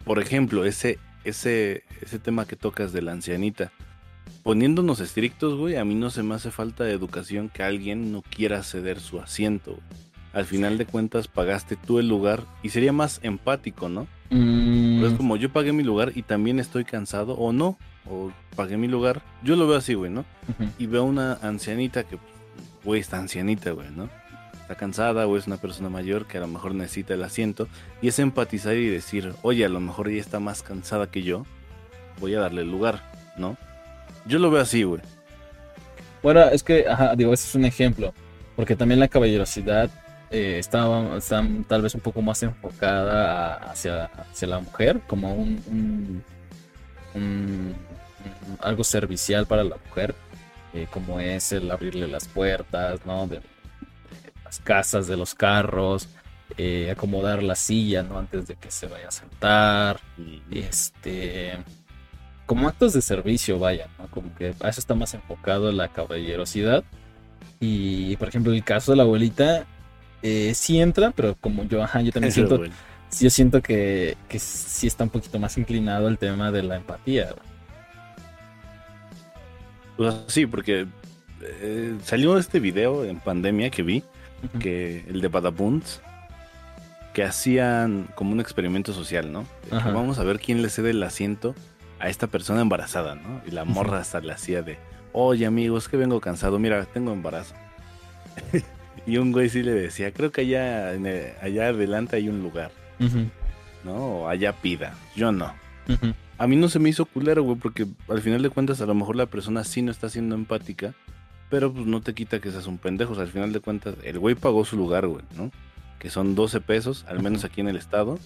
por 0.05 0.19
ejemplo, 0.19 0.65
ese, 0.65 0.97
ese, 1.23 1.83
ese 2.01 2.19
tema 2.19 2.45
que 2.45 2.55
tocas 2.55 2.93
de 2.93 3.01
la 3.01 3.11
ancianita, 3.11 3.71
poniéndonos 4.43 4.99
estrictos, 4.99 5.57
güey, 5.57 5.75
a 5.77 5.85
mí 5.85 5.95
no 5.95 6.09
se 6.09 6.23
me 6.23 6.35
hace 6.35 6.51
falta 6.51 6.83
de 6.83 6.91
educación 6.93 7.49
que 7.49 7.63
alguien 7.63 8.11
no 8.11 8.21
quiera 8.21 8.63
ceder 8.63 8.99
su 8.99 9.19
asiento. 9.19 9.79
Al 10.33 10.45
final 10.45 10.77
de 10.77 10.85
cuentas 10.85 11.27
pagaste 11.27 11.75
tú 11.75 11.99
el 11.99 12.07
lugar 12.07 12.43
y 12.63 12.69
sería 12.69 12.91
más 12.91 13.19
empático, 13.23 13.87
¿no? 13.87 14.07
Mm, 14.31 14.97
Pero 14.97 15.07
es 15.11 15.13
como 15.13 15.37
yo 15.37 15.51
pagué 15.51 15.71
mi 15.73 15.83
lugar 15.83 16.11
y 16.15 16.23
también 16.23 16.59
estoy 16.59 16.85
cansado 16.85 17.33
o 17.33 17.53
no, 17.53 17.77
o 18.09 18.31
pagué 18.55 18.77
mi 18.77 18.87
lugar. 18.87 19.21
Yo 19.43 19.55
lo 19.55 19.67
veo 19.67 19.77
así, 19.77 19.93
güey, 19.93 20.11
¿no? 20.11 20.25
y 20.79 20.87
veo 20.87 21.03
una 21.03 21.33
ancianita 21.41 22.03
que, 22.03 22.17
güey, 22.83 22.99
está 22.99 23.19
ancianita, 23.19 23.71
güey, 23.71 23.89
¿no? 23.91 24.09
Cansada 24.75 25.27
o 25.27 25.37
es 25.37 25.47
una 25.47 25.57
persona 25.57 25.89
mayor 25.89 26.25
que 26.25 26.37
a 26.37 26.41
lo 26.41 26.47
mejor 26.47 26.75
necesita 26.75 27.13
el 27.13 27.23
asiento 27.23 27.67
y 28.01 28.07
es 28.07 28.19
empatizar 28.19 28.75
y 28.75 28.87
decir, 28.87 29.33
oye, 29.41 29.65
a 29.65 29.69
lo 29.69 29.79
mejor 29.79 30.09
ella 30.09 30.21
está 30.21 30.39
más 30.39 30.63
cansada 30.63 31.09
que 31.09 31.23
yo, 31.23 31.45
voy 32.19 32.35
a 32.35 32.39
darle 32.39 32.61
el 32.61 32.71
lugar, 32.71 33.01
¿no? 33.37 33.57
Yo 34.25 34.39
lo 34.39 34.51
veo 34.51 34.61
así, 34.61 34.83
güey. 34.83 35.01
Bueno, 36.21 36.41
es 36.45 36.63
que, 36.63 36.85
digo, 37.17 37.33
ese 37.33 37.49
es 37.49 37.55
un 37.55 37.65
ejemplo, 37.65 38.13
porque 38.55 38.75
también 38.75 38.99
la 38.99 39.09
caballerosidad 39.09 39.89
eh, 40.31 40.57
está, 40.57 40.87
tal 41.67 41.81
vez 41.81 41.93
un 41.93 42.01
poco 42.01 42.21
más 42.21 42.41
enfocada 42.43 43.55
hacia, 43.69 44.05
hacia 44.05 44.47
la 44.47 44.59
mujer, 44.59 45.01
como 45.05 45.33
un, 45.33 46.23
algo 48.59 48.83
servicial 48.83 49.45
para 49.45 49.63
la 49.63 49.77
mujer, 49.89 50.15
eh, 50.73 50.87
como 50.89 51.19
es 51.19 51.51
el 51.51 51.69
abrirle 51.69 52.07
las 52.07 52.27
puertas, 52.27 53.05
¿no? 53.05 53.29
Las 54.53 54.59
casas, 54.59 55.07
de 55.07 55.17
los 55.17 55.33
carros, 55.33 56.07
eh, 56.57 56.91
acomodar 56.91 57.41
la 57.41 57.55
silla, 57.55 58.03
¿no? 58.03 58.19
Antes 58.19 58.47
de 58.47 58.55
que 58.55 58.69
se 58.69 58.87
vaya 58.87 59.07
a 59.07 59.11
sentar, 59.11 59.99
este 60.51 61.57
como 62.45 62.67
actos 62.67 62.93
de 62.93 63.01
servicio, 63.01 63.57
vaya, 63.57 63.87
¿no? 63.97 64.07
Como 64.07 64.35
que 64.35 64.53
a 64.59 64.69
eso 64.69 64.79
está 64.79 64.93
más 64.93 65.13
enfocado 65.13 65.71
la 65.71 65.87
caballerosidad. 65.87 66.83
Y 67.59 68.15
por 68.17 68.27
ejemplo, 68.27 68.53
el 68.53 68.63
caso 68.63 68.91
de 68.91 68.97
la 68.97 69.03
abuelita, 69.03 69.65
eh, 70.21 70.53
sí 70.53 70.79
entra, 70.79 71.11
pero 71.11 71.35
como 71.39 71.63
yo, 71.63 71.81
ajá, 71.81 72.01
yo 72.01 72.11
también 72.11 72.31
siento, 72.33 72.61
yo 73.19 73.29
siento 73.29 73.61
que, 73.61 74.17
que 74.27 74.37
sí 74.37 74.85
está 74.85 75.05
un 75.05 75.09
poquito 75.09 75.39
más 75.39 75.57
inclinado 75.57 76.07
al 76.07 76.19
tema 76.19 76.51
de 76.51 76.61
la 76.61 76.75
empatía. 76.75 77.29
sea, 79.97 80.23
sí, 80.27 80.45
porque 80.45 80.85
eh, 81.41 81.97
salió 82.03 82.37
este 82.37 82.59
video 82.59 83.03
en 83.03 83.19
pandemia 83.19 83.69
que 83.69 83.83
vi, 83.83 84.03
Que 84.59 85.05
el 85.07 85.21
de 85.21 85.27
Badabuns, 85.29 86.01
que 87.13 87.23
hacían 87.23 88.07
como 88.15 88.31
un 88.31 88.39
experimento 88.39 88.91
social, 88.93 89.31
¿no? 89.31 89.45
Ajá. 89.71 89.91
vamos 89.91 90.19
a 90.19 90.23
ver 90.23 90.39
quién 90.39 90.61
le 90.61 90.69
cede 90.69 90.89
el 90.91 91.01
asiento 91.03 91.55
a 91.99 92.09
esta 92.09 92.27
persona 92.27 92.61
embarazada, 92.61 93.15
¿no? 93.15 93.41
Y 93.47 93.51
la 93.51 93.63
morra 93.65 93.99
hasta 93.99 94.19
le 94.19 94.33
hacía 94.33 94.61
de, 94.61 94.77
oye 95.13 95.45
amigos, 95.45 95.87
que 95.87 95.95
vengo 95.97 96.19
cansado, 96.19 96.59
mira, 96.59 96.83
tengo 96.85 97.13
embarazo. 97.13 97.53
y 99.05 99.17
un 99.17 99.31
güey 99.31 99.49
sí 99.49 99.61
le 99.63 99.71
decía, 99.73 100.11
creo 100.11 100.31
que 100.31 100.41
allá, 100.41 100.93
en 100.93 101.05
el- 101.05 101.33
allá 101.41 101.67
adelante 101.67 102.15
hay 102.15 102.29
un 102.29 102.41
lugar, 102.41 102.71
¿no? 103.85 103.93
O 103.95 104.27
allá 104.27 104.53
pida, 104.53 104.93
yo 105.15 105.31
no. 105.31 105.53
A 106.37 106.47
mí 106.47 106.55
no 106.55 106.67
se 106.67 106.79
me 106.79 106.89
hizo 106.89 107.05
culero, 107.05 107.43
güey, 107.43 107.57
porque 107.57 107.85
al 108.09 108.21
final 108.21 108.41
de 108.41 108.49
cuentas 108.49 108.81
a 108.81 108.85
lo 108.85 108.95
mejor 108.95 109.15
la 109.15 109.27
persona 109.27 109.63
sí 109.63 109.81
no 109.81 109.91
está 109.91 110.09
siendo 110.09 110.35
empática, 110.35 110.93
pero 111.49 111.71
pues 111.71 111.85
no 111.85 112.01
te 112.01 112.13
quita 112.13 112.39
que 112.39 112.51
seas 112.51 112.67
un 112.67 112.77
pendejo. 112.77 113.13
O 113.13 113.15
sea, 113.15 113.23
al 113.23 113.29
final 113.29 113.53
de 113.53 113.59
cuentas, 113.59 113.95
el 114.03 114.19
güey 114.19 114.35
pagó 114.35 114.65
su 114.65 114.77
lugar, 114.77 115.07
güey, 115.07 115.23
¿no? 115.37 115.51
Que 115.99 116.09
son 116.09 116.35
12 116.35 116.61
pesos, 116.61 117.05
al 117.07 117.21
menos 117.21 117.43
aquí 117.43 117.61
en 117.61 117.67
el 117.67 117.77
estado. 117.77 118.19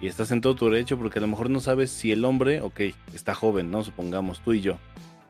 Y 0.00 0.06
estás 0.06 0.30
en 0.30 0.40
todo 0.40 0.54
tu 0.54 0.70
derecho 0.70 0.98
porque 0.98 1.18
a 1.18 1.22
lo 1.22 1.28
mejor 1.28 1.50
no 1.50 1.60
sabes 1.60 1.90
si 1.90 2.10
el 2.12 2.24
hombre, 2.24 2.62
ok, 2.62 2.80
está 3.12 3.34
joven, 3.34 3.70
¿no? 3.70 3.84
Supongamos, 3.84 4.40
tú 4.40 4.52
y 4.54 4.60
yo, 4.60 4.78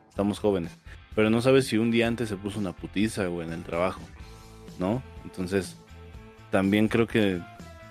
estamos 0.09 0.39
jóvenes. 0.39 0.71
Pero 1.13 1.29
no 1.29 1.41
sabes 1.41 1.67
si 1.67 1.77
un 1.77 1.91
día 1.91 2.07
antes 2.07 2.29
se 2.29 2.37
puso 2.37 2.59
una 2.59 2.71
putiza, 2.71 3.25
güey, 3.27 3.47
en 3.47 3.53
el 3.53 3.63
trabajo, 3.63 4.01
¿no? 4.79 5.03
Entonces, 5.25 5.75
también 6.51 6.87
creo 6.87 7.05
que 7.05 7.41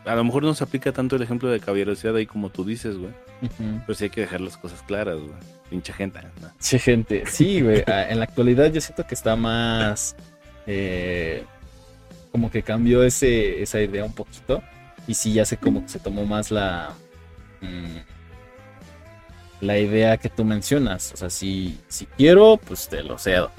a 0.06 0.14
lo 0.14 0.24
mejor 0.24 0.42
no 0.42 0.54
se 0.54 0.64
aplica 0.64 0.92
tanto 0.92 1.16
el 1.16 1.22
ejemplo 1.22 1.50
de 1.50 1.60
caballerosidad 1.60 2.16
ahí 2.16 2.26
como 2.26 2.48
tú 2.48 2.64
dices, 2.64 2.96
güey. 2.96 3.12
Pero 3.87 3.94
sí 3.94 4.05
hay 4.05 4.11
que 4.11 4.20
dejar 4.22 4.40
las 4.40 4.57
cosas 4.57 4.83
claras, 4.83 5.16
güey. 5.18 5.33
Pinche 5.70 5.92
gente. 5.92 6.20
¿no? 6.40 6.50
Sí, 6.59 6.79
gente. 6.79 7.24
Sí, 7.26 7.61
güey. 7.62 7.83
En 7.87 8.18
la 8.18 8.24
actualidad 8.24 8.70
yo 8.72 8.81
siento 8.81 9.07
que 9.07 9.14
está 9.14 9.37
más. 9.37 10.16
eh, 10.66 11.44
como 12.33 12.50
que 12.50 12.62
cambió 12.62 13.03
ese, 13.03 13.62
esa 13.62 13.81
idea 13.81 14.05
un 14.05 14.12
poquito. 14.14 14.62
Y 15.07 15.14
sí, 15.14 15.33
ya 15.33 15.44
sé 15.44 15.57
como 15.57 15.83
que 15.83 15.88
se 15.88 15.98
tomó 15.98 16.24
más 16.26 16.50
la. 16.50 16.90
mm, 17.61 17.98
la 19.61 19.79
idea 19.79 20.16
que 20.16 20.29
tú 20.29 20.44
mencionas. 20.44 21.12
O 21.12 21.16
sea, 21.16 21.31
si, 21.31 21.79
si 21.88 22.07
quiero, 22.07 22.57
pues 22.59 22.88
te 22.88 23.03
lo 23.03 23.18
cedo. 23.18 23.50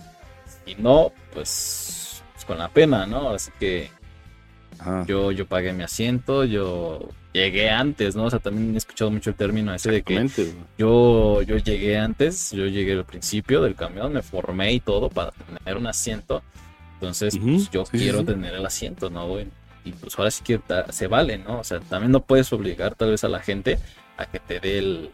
Si 0.65 0.76
no, 0.76 1.12
pues, 1.34 2.24
pues 2.34 2.46
con 2.46 2.58
la 2.58 2.70
pena, 2.70 3.06
¿no? 3.06 3.30
Así 3.32 3.52
que 3.60 3.89
Ajá. 4.80 5.06
yo, 5.08 5.32
yo 5.32 5.46
pagué 5.48 5.74
mi 5.74 5.84
asiento, 5.84 6.44
yo 6.44 7.10
llegué 7.34 7.70
antes, 7.70 8.15
¿no? 8.15 8.26
O 8.26 8.30
sea, 8.30 8.39
también 8.39 8.74
he 8.74 8.78
escuchado 8.78 9.10
mucho 9.12 9.30
el 9.30 9.36
término 9.36 9.74
ese 9.74 9.91
de 9.91 10.02
que 10.04 10.28
yo, 10.78 11.41
yo 11.41 11.58
llegué 11.58 11.98
antes, 11.98 12.52
yo 12.52 12.65
llegué 12.65 12.94
al 12.94 13.06
principio 13.06 13.62
del 13.62 13.76
camión, 13.76 14.13
me 14.13 14.22
formé 14.22 14.74
y 14.74 14.80
todo 14.80 15.10
para 15.10 15.32
tener 15.32 15.78
un 15.78 15.88
asiento. 15.88 16.44
Entonces, 16.96 17.38
pues, 17.38 17.70
yo 17.72 17.86
sí, 17.86 17.98
quiero 17.98 18.20
sí. 18.20 18.26
tener 18.26 18.54
el 18.54 18.65
asiento, 18.65 19.10
¿no, 19.10 19.28
güey? 19.28 19.48
Y 19.84 19.91
pues 19.94 20.17
ahora 20.20 20.30
sí 20.30 20.44
que 20.44 20.60
se 20.89 21.08
vale, 21.08 21.38
¿no? 21.39 21.60
O 21.60 21.63
sea, 21.63 21.80
también 21.80 22.12
no 22.12 22.22
puedes 22.24 22.52
obligar 22.54 22.94
tal 22.96 23.10
vez 23.12 23.24
a 23.24 23.30
la 23.30 23.39
gente 23.39 23.80
a 24.17 24.26
que 24.28 24.39
te 24.39 24.60
dé 24.60 24.78
el, 24.78 25.10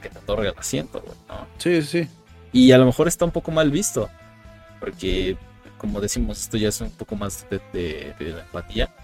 que 0.00 0.08
te 0.08 0.18
otorgue 0.18 0.48
el 0.48 0.54
asiento, 0.56 1.00
güey, 1.00 1.16
¿no? 1.28 1.46
Sí, 1.58 1.82
sí. 1.82 2.08
Y 2.52 2.70
a 2.70 2.78
lo 2.78 2.86
mejor 2.86 3.08
está 3.08 3.24
un 3.24 3.32
poco 3.32 3.50
mal 3.50 3.70
visto, 3.72 4.08
porque 4.78 5.36
como 5.78 6.00
decimos, 6.00 6.40
esto 6.40 6.56
ya 6.56 6.68
es 6.68 6.80
un 6.80 6.90
poco 6.90 7.16
más 7.16 7.46
de, 7.50 7.60
de- 7.72 8.14
de 8.18 8.32
la 8.32 8.40
empatía. 8.42 8.94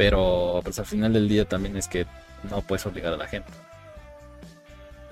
Pero 0.00 0.62
pues 0.64 0.78
al 0.78 0.86
final 0.86 1.12
del 1.12 1.28
día 1.28 1.44
también 1.44 1.76
es 1.76 1.86
que 1.86 2.06
no 2.48 2.62
puedes 2.62 2.86
obligar 2.86 3.12
a 3.12 3.18
la 3.18 3.26
gente. 3.26 3.50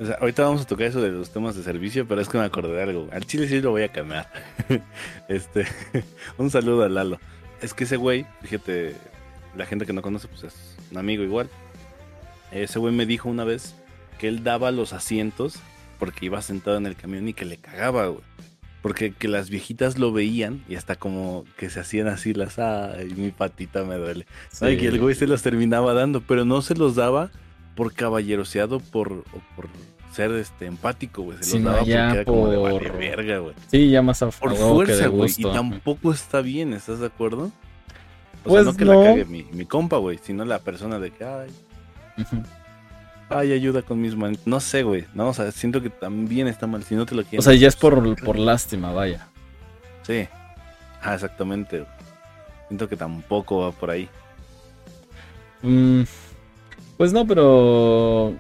O 0.01 0.07
sea, 0.07 0.15
ahorita 0.15 0.45
vamos 0.45 0.63
a 0.63 0.65
tocar 0.65 0.87
eso 0.87 1.03
de 1.03 1.11
los 1.11 1.29
temas 1.29 1.55
de 1.55 1.63
servicio, 1.63 2.09
pero 2.09 2.23
es 2.23 2.29
que 2.31 2.39
me 2.39 2.45
acordé 2.45 2.73
de 2.73 2.83
algo. 2.85 3.07
Al 3.13 3.27
chile 3.27 3.47
sí 3.49 3.61
lo 3.61 3.73
voy 3.73 3.83
a 3.83 3.93
cambiar. 3.93 4.33
este, 5.29 5.67
un 6.39 6.49
saludo 6.49 6.85
a 6.85 6.89
Lalo. 6.89 7.21
Es 7.61 7.75
que 7.75 7.85
ese 7.85 7.99
güey, 7.99 8.25
fíjate, 8.41 8.97
la 9.55 9.67
gente 9.67 9.85
que 9.85 9.93
no 9.93 10.01
conoce, 10.01 10.27
pues 10.27 10.45
es 10.45 10.55
un 10.91 10.97
amigo 10.97 11.23
igual. 11.23 11.51
Ese 12.51 12.79
güey 12.79 12.95
me 12.95 13.05
dijo 13.05 13.29
una 13.29 13.45
vez 13.45 13.75
que 14.19 14.29
él 14.29 14.43
daba 14.43 14.71
los 14.71 14.95
asientos 14.95 15.57
porque 15.99 16.25
iba 16.25 16.41
sentado 16.41 16.79
en 16.79 16.87
el 16.87 16.97
camión 16.97 17.29
y 17.29 17.35
que 17.35 17.45
le 17.45 17.59
cagaba, 17.59 18.07
güey. 18.07 18.25
Porque 18.83 19.13
que 19.13 19.27
las 19.29 19.51
viejitas 19.51 19.99
lo 19.99 20.13
veían 20.13 20.63
y 20.69 20.77
hasta 20.77 20.95
como 20.97 21.45
que 21.57 21.69
se 21.69 21.81
hacían 21.81 22.07
así 22.07 22.33
las, 22.33 22.59
ay, 22.59 23.13
mi 23.17 23.31
patita 23.31 23.85
me 23.85 23.97
duele. 23.97 24.27
Ay, 24.61 24.77
que 24.77 24.87
el 24.87 25.01
güey 25.01 25.15
se 25.15 25.27
los 25.27 25.43
terminaba 25.43 25.95
dando, 25.95 26.21
pero 26.21 26.45
no 26.45 26.63
se 26.63 26.75
los 26.77 26.95
daba 26.95 27.31
por 27.75 27.93
caballeroseado 27.93 28.79
por, 28.81 29.13
o 29.13 29.43
por 29.57 29.69
ser 30.13 30.31
este 30.33 30.67
empático, 30.67 31.23
güey. 31.23 31.39
Se 31.39 31.45
Sí, 31.45 31.57
los 31.59 31.65
daba 31.65 31.79
porque 31.79 31.93
era 31.93 32.25
como 32.25 32.49
de 32.49 32.57
vale 32.57 32.91
verga, 32.91 33.39
güey. 33.39 33.55
Sí, 33.69 33.91
ya 33.91 34.01
más 34.01 34.23
a, 34.23 34.31
Por 34.31 34.55
fuerza, 34.55 35.09
güey. 35.09 35.31
Y 35.37 35.43
tampoco 35.43 36.13
está 36.13 36.41
bien, 36.41 36.73
¿estás 36.73 37.01
de 37.01 37.07
acuerdo? 37.07 37.51
O 38.45 38.51
Pues 38.51 38.63
sea, 38.63 38.73
no 38.73 38.79
que 38.79 38.85
no. 38.85 39.03
la 39.03 39.09
cague 39.11 39.25
mi, 39.25 39.45
mi 39.53 39.65
compa, 39.67 39.97
güey, 39.99 40.19
sino 40.23 40.45
la 40.45 40.61
persona 40.61 40.99
de 41.01 41.11
que, 41.11 41.25
ay. 41.25 41.51
Ay, 43.29 43.53
ayuda 43.53 43.83
con 43.83 44.01
mis 44.01 44.17
manos. 44.17 44.41
No 44.47 44.61
sé, 44.61 44.83
güey. 44.83 45.07
No, 45.15 45.29
o 45.29 45.35
sea, 45.35 45.51
siento 45.53 45.83
que 45.83 45.91
también 45.91 46.49
está 46.49 46.67
mal. 46.67 46.83
Si 46.83 46.95
no 46.95 47.07
te 47.07 47.15
lo 47.15 47.23
quieren. 47.23 47.41
O 47.41 47.43
sea, 47.43 47.55
ya 47.55 47.69
es 47.69 47.77
por, 47.77 48.23
por 48.23 48.39
lástima, 48.39 48.93
vaya. 48.93 49.29
Sí. 50.03 50.29
Ah, 51.03 51.15
exactamente. 51.15 51.85
Siento 52.69 52.89
que 52.89 52.97
tampoco 52.97 53.61
va 53.61 53.73
por 53.73 53.91
ahí. 53.91 54.09
Mm, 55.63 56.03
pues 56.97 57.13
no, 57.13 57.27
pero 57.27 58.35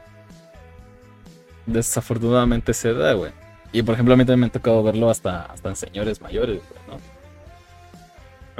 desafortunadamente 1.66 2.72
se 2.74 2.92
da, 2.94 3.12
güey. 3.14 3.33
Y 3.72 3.83
por 3.83 3.94
ejemplo, 3.94 4.14
a 4.14 4.16
mí 4.16 4.24
también 4.24 4.40
me 4.40 4.46
ha 4.46 4.53
tocado 4.53 4.83
verlo 4.83 5.11
hasta, 5.11 5.42
hasta 5.42 5.68
en 5.68 5.77
señores 5.77 6.20
mayores, 6.20 6.61
güey, 6.68 6.81
¿no? 6.88 7.18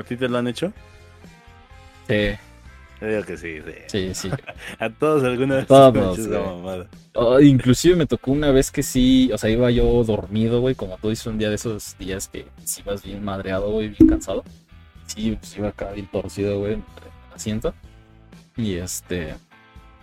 ¿A 0.01 0.05
ti 0.05 0.17
te 0.17 0.29
lo 0.29 0.39
han 0.39 0.49
hecho? 0.49 0.73
Sí, 2.07 2.37
Digo 3.01 3.23
que 3.23 3.37
sí, 3.37 3.59
sí. 3.65 3.73
sí, 3.87 4.15
sí. 4.15 4.31
A 4.79 4.91
todos 4.91 5.23
alguna 5.23 5.57
vez. 5.57 5.67
Todos, 5.67 6.19
esa 6.19 6.41
mamada. 6.41 6.87
Oh, 7.15 7.39
inclusive 7.41 7.95
me 7.97 8.07
tocó 8.07 8.33
una 8.33 8.51
vez 8.51 8.71
que 8.71 8.83
sí, 8.83 9.31
o 9.33 9.39
sea, 9.39 9.51
iba 9.51 9.71
yo 9.71 10.03
dormido, 10.05 10.61
güey, 10.61 10.75
como 10.75 10.99
tú 10.99 11.11
dices, 11.11 11.27
un 11.27 11.39
día 11.39 11.49
de 11.49 11.55
esos 11.55 11.97
días 11.99 12.29
que 12.29 12.47
sí 12.65 12.83
vas 12.85 13.03
bien 13.03 13.25
madreado, 13.25 13.71
güey, 13.71 13.89
bien 13.89 14.09
cansado. 14.09 14.45
Sí, 15.07 15.37
pues 15.39 15.57
iba 15.57 15.69
acá 15.69 15.93
bien 15.93 16.09
torcido, 16.09 16.59
güey, 16.59 16.75
entre 16.75 17.07
el 17.07 17.35
asiento. 17.35 17.75
Y 18.57 18.75
este, 18.75 19.35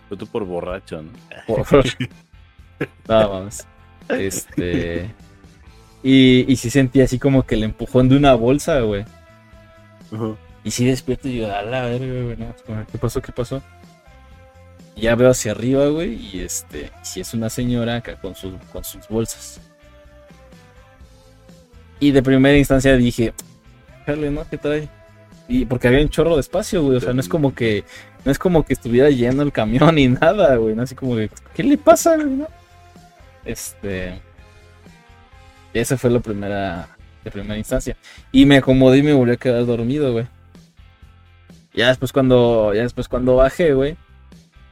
Pero 0.08 0.18
tú 0.18 0.26
por 0.26 0.44
borracho, 0.44 1.02
¿no? 1.02 1.10
por... 1.46 1.66
Nada 3.08 3.28
más. 3.28 3.66
Este... 4.08 5.10
Y, 6.02 6.50
y 6.50 6.56
sí 6.56 6.70
sentí 6.70 7.00
así 7.00 7.18
como 7.18 7.44
que 7.44 7.56
el 7.56 7.64
empujón 7.64 8.08
de 8.08 8.16
una 8.16 8.34
bolsa, 8.34 8.80
güey. 8.80 9.04
Y 10.66 10.72
sí 10.72 10.84
despierto 10.84 11.28
y 11.28 11.34
digo, 11.34 11.46
a 11.46 11.62
la 11.62 11.82
verga, 11.82 12.22
güey, 12.24 12.36
como, 12.66 12.84
¿qué 12.90 12.98
pasó? 12.98 13.22
¿Qué 13.22 13.30
pasó? 13.30 13.62
Ya 14.96 15.14
veo 15.14 15.30
hacia 15.30 15.52
arriba, 15.52 15.86
güey, 15.86 16.14
y 16.14 16.40
este, 16.40 16.90
si 17.02 17.20
es 17.20 17.34
una 17.34 17.48
señora 17.48 17.94
acá 17.94 18.20
con 18.20 18.34
sus, 18.34 18.54
con 18.72 18.82
sus 18.82 19.06
bolsas. 19.06 19.60
Y 22.00 22.10
de 22.10 22.20
primera 22.20 22.58
instancia 22.58 22.96
dije, 22.96 23.32
jale, 24.06 24.28
¿no? 24.28 24.44
¿Qué 24.50 24.58
trae? 24.58 24.88
Y 25.46 25.66
porque 25.66 25.86
había 25.86 26.00
un 26.00 26.08
chorro 26.08 26.34
de 26.34 26.40
espacio, 26.40 26.82
güey, 26.82 26.96
o 26.96 27.00
sea, 27.00 27.12
no 27.12 27.20
es 27.20 27.28
como 27.28 27.54
que, 27.54 27.84
no 28.24 28.32
es 28.32 28.38
como 28.40 28.64
que 28.64 28.72
estuviera 28.72 29.08
lleno 29.08 29.42
el 29.42 29.52
camión 29.52 29.94
ni 29.94 30.08
nada, 30.08 30.56
güey, 30.56 30.74
no 30.74 30.82
así 30.82 30.96
como 30.96 31.14
que, 31.14 31.30
¿qué 31.54 31.62
le 31.62 31.78
pasa, 31.78 32.16
güey, 32.16 32.26
no? 32.26 32.48
Este, 33.44 34.20
esa 35.72 35.96
fue 35.96 36.10
la 36.10 36.18
primera, 36.18 36.88
de 37.22 37.30
primera 37.30 37.56
instancia. 37.56 37.96
Y 38.32 38.46
me 38.46 38.56
acomodé 38.56 38.98
y 38.98 39.02
me 39.04 39.12
volví 39.12 39.30
a 39.30 39.36
quedar 39.36 39.64
dormido, 39.64 40.12
güey. 40.12 40.26
Ya 41.76 41.88
después 41.88 42.12
cuando, 42.12 42.72
ya 42.74 42.82
después 42.82 43.06
cuando 43.08 43.36
bajé, 43.36 43.74
güey, 43.74 43.96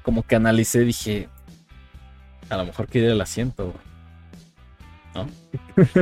como 0.03 0.23
que 0.27 0.37
analicé, 0.37 0.81
dije, 0.81 1.29
a 2.51 2.57
lo 2.57 2.65
mejor 2.65 2.87
quiere 2.89 3.13
el 3.13 3.21
asiento, 3.21 3.73
güey. 5.15 5.27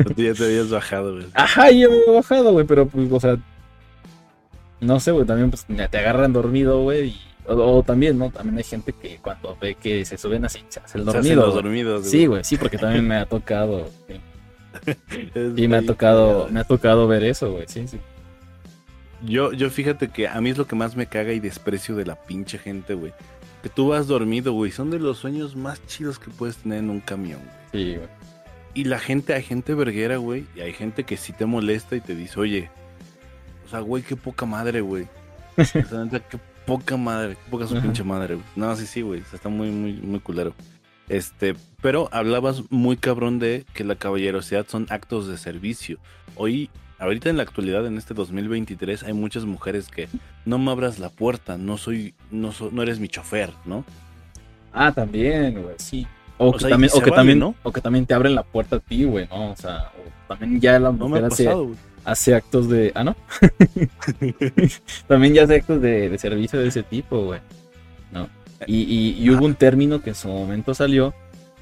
Tú 0.04 0.14
ya 0.16 0.32
te 0.32 0.44
habías 0.44 0.70
bajado, 0.70 1.12
güey. 1.14 1.26
Ajá, 1.34 1.70
yo 1.70 1.90
me 1.90 1.96
había 1.98 2.12
bajado, 2.12 2.52
güey, 2.52 2.64
pero 2.66 2.86
pues, 2.86 3.10
o 3.12 3.20
sea, 3.20 3.36
no 4.80 4.98
sé, 5.00 5.10
güey, 5.12 5.26
también 5.26 5.50
pues 5.50 5.66
te 5.66 5.98
agarran 5.98 6.32
dormido, 6.32 6.80
güey, 6.82 7.08
y- 7.08 7.20
o, 7.46 7.54
o 7.78 7.82
también, 7.82 8.16
¿no? 8.18 8.30
También 8.30 8.56
hay 8.58 8.62
gente 8.64 8.92
que 8.92 9.18
cuando 9.18 9.56
ve 9.60 9.74
que 9.74 10.04
se 10.04 10.16
suben 10.16 10.44
así, 10.44 10.60
se 10.68 10.78
hace 10.78 10.98
el 10.98 11.04
Se 11.04 11.10
hacen 11.10 11.22
dormido. 11.22 11.46
los 11.46 11.54
dormidos, 11.56 12.06
Sí, 12.06 12.26
güey, 12.26 12.44
sí, 12.44 12.56
porque 12.56 12.78
también 12.78 13.06
me 13.06 13.16
ha 13.16 13.26
tocado, 13.26 13.90
y 15.56 15.66
me 15.68 15.76
ha 15.78 15.82
tocado, 15.84 16.48
me 16.50 16.60
ha 16.60 16.64
tocado 16.64 17.08
ver 17.08 17.24
eso, 17.24 17.50
güey, 17.52 17.64
sí, 17.66 17.86
sí. 17.88 17.98
Yo, 19.24 19.52
yo 19.52 19.70
fíjate 19.70 20.08
que 20.08 20.28
a 20.28 20.40
mí 20.40 20.50
es 20.50 20.58
lo 20.58 20.66
que 20.66 20.76
más 20.76 20.96
me 20.96 21.06
caga 21.06 21.32
y 21.32 21.40
desprecio 21.40 21.94
de 21.94 22.06
la 22.06 22.16
pinche 22.16 22.58
gente, 22.58 22.94
güey. 22.94 23.12
Que 23.62 23.68
tú 23.68 23.88
vas 23.88 24.08
dormido, 24.08 24.52
güey. 24.52 24.72
Son 24.72 24.90
de 24.90 24.98
los 24.98 25.18
sueños 25.18 25.54
más 25.54 25.84
chidos 25.86 26.18
que 26.18 26.30
puedes 26.30 26.56
tener 26.56 26.78
en 26.78 26.90
un 26.90 27.00
camión, 27.00 27.40
güey. 27.72 27.84
Sí, 27.84 27.96
güey. 27.96 28.08
Y 28.74 28.84
la 28.84 28.98
gente, 28.98 29.34
hay 29.34 29.42
gente 29.42 29.74
verguera, 29.74 30.16
güey. 30.16 30.46
Y 30.56 30.60
hay 30.60 30.72
gente 30.72 31.04
que 31.04 31.16
sí 31.16 31.32
te 31.32 31.46
molesta 31.46 31.94
y 31.94 32.00
te 32.00 32.14
dice, 32.16 32.40
oye, 32.40 32.70
o 33.66 33.68
sea, 33.68 33.80
güey, 33.80 34.02
qué 34.02 34.16
poca 34.16 34.46
madre, 34.46 34.80
güey. 34.80 35.06
O 35.56 35.64
sea, 35.64 35.84
qué 36.30 36.38
poca 36.66 36.96
madre, 36.96 37.34
qué 37.34 37.50
poca 37.50 37.66
su 37.66 37.74
Ajá. 37.74 37.82
pinche 37.82 38.02
madre, 38.02 38.34
güey. 38.36 38.46
No, 38.56 38.74
sí, 38.74 38.86
sí, 38.86 39.02
güey. 39.02 39.20
o 39.20 39.24
sea, 39.24 39.36
está 39.36 39.48
muy, 39.48 39.70
muy, 39.70 39.92
muy 39.94 40.20
culero. 40.20 40.54
Este, 41.08 41.54
pero 41.82 42.08
hablabas 42.12 42.62
muy 42.70 42.96
cabrón 42.96 43.38
de 43.38 43.66
que 43.74 43.84
la 43.84 43.96
caballerosidad 43.96 44.66
son 44.66 44.86
actos 44.88 45.28
de 45.28 45.36
servicio. 45.36 45.98
Hoy, 46.36 46.70
ahorita 47.02 47.28
en 47.30 47.36
la 47.36 47.42
actualidad, 47.42 47.86
en 47.86 47.98
este 47.98 48.14
2023, 48.14 49.02
hay 49.02 49.12
muchas 49.12 49.44
mujeres 49.44 49.88
que 49.88 50.08
no 50.44 50.58
me 50.58 50.70
abras 50.70 50.98
la 50.98 51.08
puerta, 51.10 51.58
no 51.58 51.76
soy, 51.76 52.14
no, 52.30 52.52
so- 52.52 52.70
no 52.72 52.82
eres 52.82 52.98
mi 53.00 53.08
chofer, 53.08 53.50
¿no? 53.64 53.84
Ah, 54.72 54.92
también, 54.92 55.62
güey, 55.62 55.74
sí. 55.78 56.06
O, 56.38 56.48
O 56.48 56.52
que 56.54 56.60
sea, 56.60 56.70
también, 56.70 56.90
o 56.94 57.00
que 57.00 57.10
vale, 57.10 57.16
también, 57.16 57.38
¿no? 57.38 57.54
o 57.62 57.70
que 57.72 57.80
también 57.80 58.06
te 58.06 58.14
abren 58.14 58.34
la 58.34 58.42
puerta 58.42 58.76
a 58.76 58.80
ti, 58.80 59.04
güey, 59.04 59.28
¿no? 59.28 59.50
O 59.52 59.56
sea, 59.56 59.90
o 60.28 60.34
también 60.34 60.60
ya 60.60 60.78
la 60.78 60.90
mujer 60.90 61.24
ha 61.24 61.26
hace, 61.28 61.44
pasado, 61.44 61.70
hace 62.04 62.34
actos 62.34 62.68
de. 62.68 62.90
Ah, 62.94 63.04
¿no? 63.04 63.14
también 65.06 65.34
ya 65.34 65.44
hace 65.44 65.56
actos 65.56 65.80
de, 65.82 66.08
de 66.08 66.18
servicio 66.18 66.58
de 66.60 66.68
ese 66.68 66.82
tipo, 66.82 67.24
güey. 67.26 67.40
¿No? 68.10 68.28
Y, 68.66 68.82
y- 68.82 69.16
y 69.22 69.30
hubo 69.30 69.44
un 69.44 69.54
término 69.54 70.02
que 70.02 70.10
en 70.10 70.16
su 70.16 70.28
momento 70.28 70.74
salió 70.74 71.14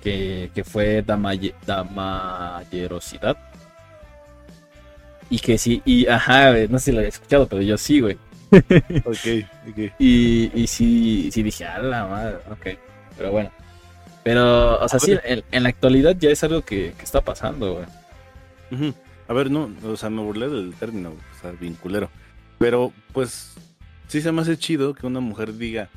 que, 0.03 0.51
que 0.55 0.65
fue 0.65 1.05
damaye- 1.05 1.55
damayerosidad. 1.67 3.37
Y 5.31 5.39
que 5.39 5.57
sí, 5.59 5.81
y 5.85 6.07
ajá, 6.07 6.53
no 6.69 6.79
sé 6.79 6.87
si 6.87 6.93
lo 6.93 6.99
había 6.99 7.09
escuchado, 7.09 7.47
pero 7.47 7.63
yo 7.63 7.79
sí, 7.79 8.01
güey. 8.01 8.19
Ok, 9.05 9.47
ok. 9.69 9.93
Y, 9.99 10.51
y 10.55 10.67
sí, 10.67 11.31
sí 11.33 11.43
dije, 11.43 11.65
a 11.65 11.79
la 11.79 12.07
madre, 12.07 12.37
ok. 12.51 12.79
Pero 13.17 13.31
bueno. 13.31 13.51
Pero, 14.25 14.79
o 14.81 14.89
sea, 14.89 14.99
sí, 14.99 15.17
en, 15.25 15.45
en 15.51 15.63
la 15.63 15.69
actualidad 15.69 16.17
ya 16.19 16.31
es 16.31 16.43
algo 16.45 16.63
que, 16.63 16.93
que 16.99 17.05
está 17.05 17.21
pasando, 17.21 17.75
güey. 17.75 18.93
A 19.29 19.33
ver, 19.33 19.51
no, 19.51 19.71
o 19.85 19.97
sea, 19.97 20.11
me 20.11 20.23
burlé 20.23 20.49
del 20.49 20.75
término, 20.75 21.11
o 21.11 21.41
sea, 21.41 21.53
vinculero. 21.53 22.11
Pero, 22.59 22.93
pues, 23.13 23.55
sí 24.09 24.21
se 24.21 24.33
me 24.33 24.43
hace 24.43 24.59
chido 24.59 24.95
que 24.95 25.07
una 25.07 25.21
mujer 25.21 25.57
diga, 25.57 25.89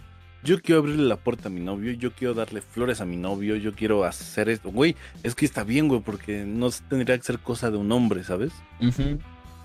yo 0.44 0.62
quiero 0.62 0.82
abrirle 0.82 1.06
la 1.06 1.18
puerta 1.18 1.48
a 1.48 1.52
mi 1.52 1.62
novio, 1.62 1.94
yo 1.94 2.12
quiero 2.12 2.34
darle 2.34 2.62
flores 2.62 3.02
a 3.02 3.06
mi 3.06 3.18
novio, 3.18 3.56
yo 3.56 3.74
quiero 3.74 4.04
hacer 4.04 4.50
esto. 4.50 4.72
Güey, 4.72 4.96
es 5.24 5.36
que 5.36 5.46
está 5.46 5.64
bien, 5.64 5.88
güey, 5.88 6.02
porque 6.02 6.44
no 6.46 6.70
tendría 6.90 7.18
que 7.18 7.24
ser 7.24 7.40
cosa 7.40 7.72
de 7.72 7.78
un 7.78 7.92
hombre, 7.92 8.24
¿sabes? 8.24 8.52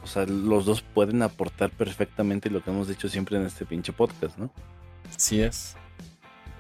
O 0.03 0.07
sea, 0.07 0.25
los 0.27 0.65
dos 0.65 0.83
pueden 0.83 1.23
aportar 1.23 1.71
perfectamente 1.71 2.51
lo 2.51 2.63
que 2.63 2.71
hemos 2.71 2.89
dicho 2.89 3.09
siempre 3.09 3.37
en 3.37 3.47
este 3.47 3.67
pinche 3.67 3.93
podcast, 3.93 4.39
¿no? 4.39 4.51
Sí 5.17 5.41
es. 5.41 5.77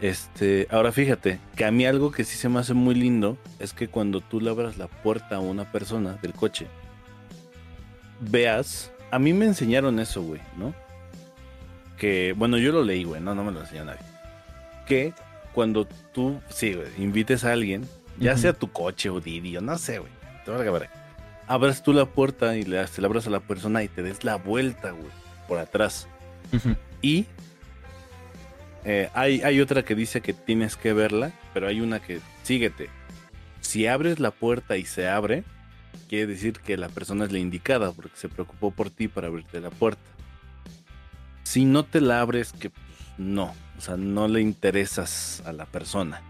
Este, 0.00 0.68
ahora 0.70 0.92
fíjate, 0.92 1.40
que 1.56 1.64
a 1.64 1.70
mí 1.70 1.84
algo 1.86 2.12
que 2.12 2.24
sí 2.24 2.36
se 2.36 2.48
me 2.48 2.60
hace 2.60 2.74
muy 2.74 2.94
lindo 2.94 3.36
es 3.58 3.72
que 3.72 3.88
cuando 3.88 4.20
tú 4.20 4.40
le 4.40 4.50
abras 4.50 4.78
la 4.78 4.86
puerta 4.86 5.36
a 5.36 5.40
una 5.40 5.70
persona 5.72 6.14
del 6.22 6.32
coche, 6.34 6.66
veas, 8.20 8.92
a 9.10 9.18
mí 9.18 9.32
me 9.32 9.46
enseñaron 9.46 9.98
eso, 9.98 10.22
güey, 10.22 10.40
¿no? 10.56 10.74
Que, 11.98 12.34
bueno, 12.36 12.58
yo 12.58 12.72
lo 12.72 12.84
leí, 12.84 13.04
güey, 13.04 13.20
no, 13.20 13.34
no 13.34 13.44
me 13.44 13.52
lo 13.52 13.60
enseñó 13.60 13.84
nadie. 13.84 14.00
Que 14.86 15.12
cuando 15.52 15.86
tú, 16.12 16.40
sí, 16.48 16.74
güey, 16.74 16.88
invites 16.98 17.44
a 17.44 17.52
alguien, 17.52 17.88
ya 18.18 18.36
sea 18.36 18.52
tu 18.52 18.70
coche 18.70 19.10
o 19.10 19.20
Didi, 19.20 19.56
o 19.56 19.60
no 19.60 19.76
sé, 19.78 19.98
güey, 19.98 20.12
te 20.44 20.50
valga 20.50 20.70
ver. 20.70 20.88
Abras 21.46 21.82
tú 21.82 21.92
la 21.92 22.06
puerta 22.06 22.56
y 22.56 22.62
le, 22.62 22.76
la 22.76 23.06
abras 23.06 23.26
a 23.26 23.30
la 23.30 23.40
persona 23.40 23.82
y 23.82 23.88
te 23.88 24.02
des 24.02 24.24
la 24.24 24.36
vuelta, 24.36 24.90
güey, 24.92 25.10
por 25.46 25.58
atrás. 25.58 26.08
Y 27.02 27.26
eh, 28.84 29.10
hay, 29.14 29.42
hay 29.42 29.60
otra 29.60 29.84
que 29.84 29.94
dice 29.94 30.20
que 30.20 30.32
tienes 30.32 30.76
que 30.76 30.92
verla, 30.92 31.32
pero 31.52 31.66
hay 31.68 31.80
una 31.80 32.00
que 32.00 32.20
síguete. 32.42 32.88
Si 33.60 33.86
abres 33.86 34.20
la 34.20 34.30
puerta 34.30 34.76
y 34.76 34.84
se 34.84 35.08
abre, 35.08 35.44
quiere 36.08 36.26
decir 36.26 36.54
que 36.60 36.76
la 36.76 36.88
persona 36.88 37.24
es 37.24 37.32
la 37.32 37.38
indicada 37.38 37.92
porque 37.92 38.16
se 38.16 38.28
preocupó 38.28 38.70
por 38.70 38.90
ti 38.90 39.08
para 39.08 39.26
abrirte 39.26 39.60
la 39.60 39.70
puerta. 39.70 40.00
Si 41.48 41.64
no 41.64 41.82
te 41.84 42.00
la 42.02 42.20
abres, 42.20 42.52
que 42.52 42.68
pues, 42.70 42.84
no, 43.16 43.54
o 43.78 43.80
sea, 43.80 43.96
no 43.96 44.28
le 44.28 44.40
interesas 44.42 45.42
a 45.46 45.52
la 45.52 45.64
persona. 45.64 46.20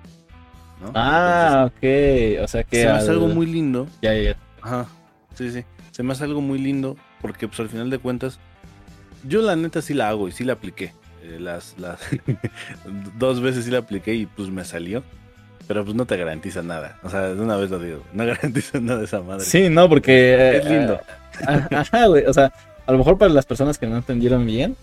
¿no? 0.81 0.93
Ah, 0.95 1.65
ok. 1.67 2.43
O 2.45 2.47
sea 2.49 2.63
que. 2.63 2.83
se 2.83 2.85
me 2.87 2.93
hace 2.93 3.09
al- 3.11 3.15
algo 3.17 3.27
muy 3.29 3.47
lindo 3.47 3.89
Ya, 4.01 4.15
ya, 4.15 4.23
ya. 4.23 4.37
Ajá, 4.63 4.87
sí, 5.35 5.51
sí. 5.51 5.65
Se 5.91 6.03
me 6.05 6.13
hace 6.13 6.23
algo 6.25 6.41
muy 6.41 6.59
lindo 6.61 6.97
porque 7.21 7.49
pues 7.49 7.59
al 7.59 7.69
final 7.69 7.91
de 7.91 7.99
cuentas 7.99 8.39
yo 9.27 9.43
la 9.43 9.57
neta 9.57 9.83
sí 9.83 9.93
la 9.95 10.09
hago 10.09 10.29
y 10.29 10.33
sí 10.33 10.45
la 10.45 10.53
apliqué. 10.53 10.93
Eh, 11.25 11.39
las 11.41 11.75
las 11.79 11.99
dos 13.19 13.41
veces 13.41 13.65
sí 13.65 13.71
la 13.73 13.79
apliqué 13.79 14.15
y 14.15 14.27
pues 14.27 14.51
me 14.51 14.65
salió. 14.65 15.03
Pero 15.67 15.85
pues 15.85 15.95
no 15.97 16.07
te 16.07 16.17
garantiza 16.17 16.63
nada. 16.63 16.99
O 17.03 17.11
sea, 17.11 17.23
de 17.35 17.41
una 17.43 17.57
vez 17.57 17.71
lo 17.71 17.79
digo, 17.79 18.03
no 18.13 18.25
garantiza 18.27 18.81
nada 18.81 19.03
esa 19.03 19.21
madre. 19.21 19.45
Sí, 19.45 19.69
no, 19.69 19.89
porque. 19.89 20.59
Es 20.59 20.65
lindo. 20.65 21.01
ah, 21.47 21.69
Ajá, 21.73 22.07
güey. 22.07 22.25
O 22.27 22.33
sea, 22.33 22.53
a 22.87 22.93
lo 22.93 22.99
mejor 22.99 23.19
para 23.19 23.33
las 23.33 23.45
personas 23.47 23.77
que 23.79 23.87
no 23.87 23.97
entendieron 23.97 24.47
bien, 24.47 24.77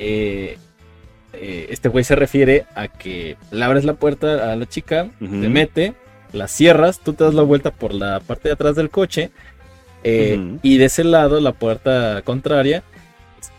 eh, 0.00 0.56
eh, 1.34 1.66
este 1.70 1.88
güey 1.88 2.02
se 2.02 2.16
refiere 2.16 2.64
a 2.74 2.88
que 2.88 3.36
le 3.52 3.64
abres 3.64 3.84
la 3.84 3.94
puerta 3.94 4.50
a 4.50 4.56
la 4.56 4.66
chica, 4.66 5.10
te 5.20 5.26
mete 5.48 5.94
la 6.32 6.48
cierras, 6.48 7.00
tú 7.00 7.12
te 7.12 7.24
das 7.24 7.34
la 7.34 7.42
vuelta 7.42 7.70
por 7.70 7.92
la 7.92 8.20
parte 8.20 8.48
de 8.48 8.54
atrás 8.54 8.76
del 8.76 8.90
coche 8.90 9.30
eh, 10.02 10.58
y 10.62 10.78
de 10.78 10.84
ese 10.86 11.04
lado, 11.04 11.40
la 11.40 11.52
puerta 11.52 12.22
contraria, 12.22 12.82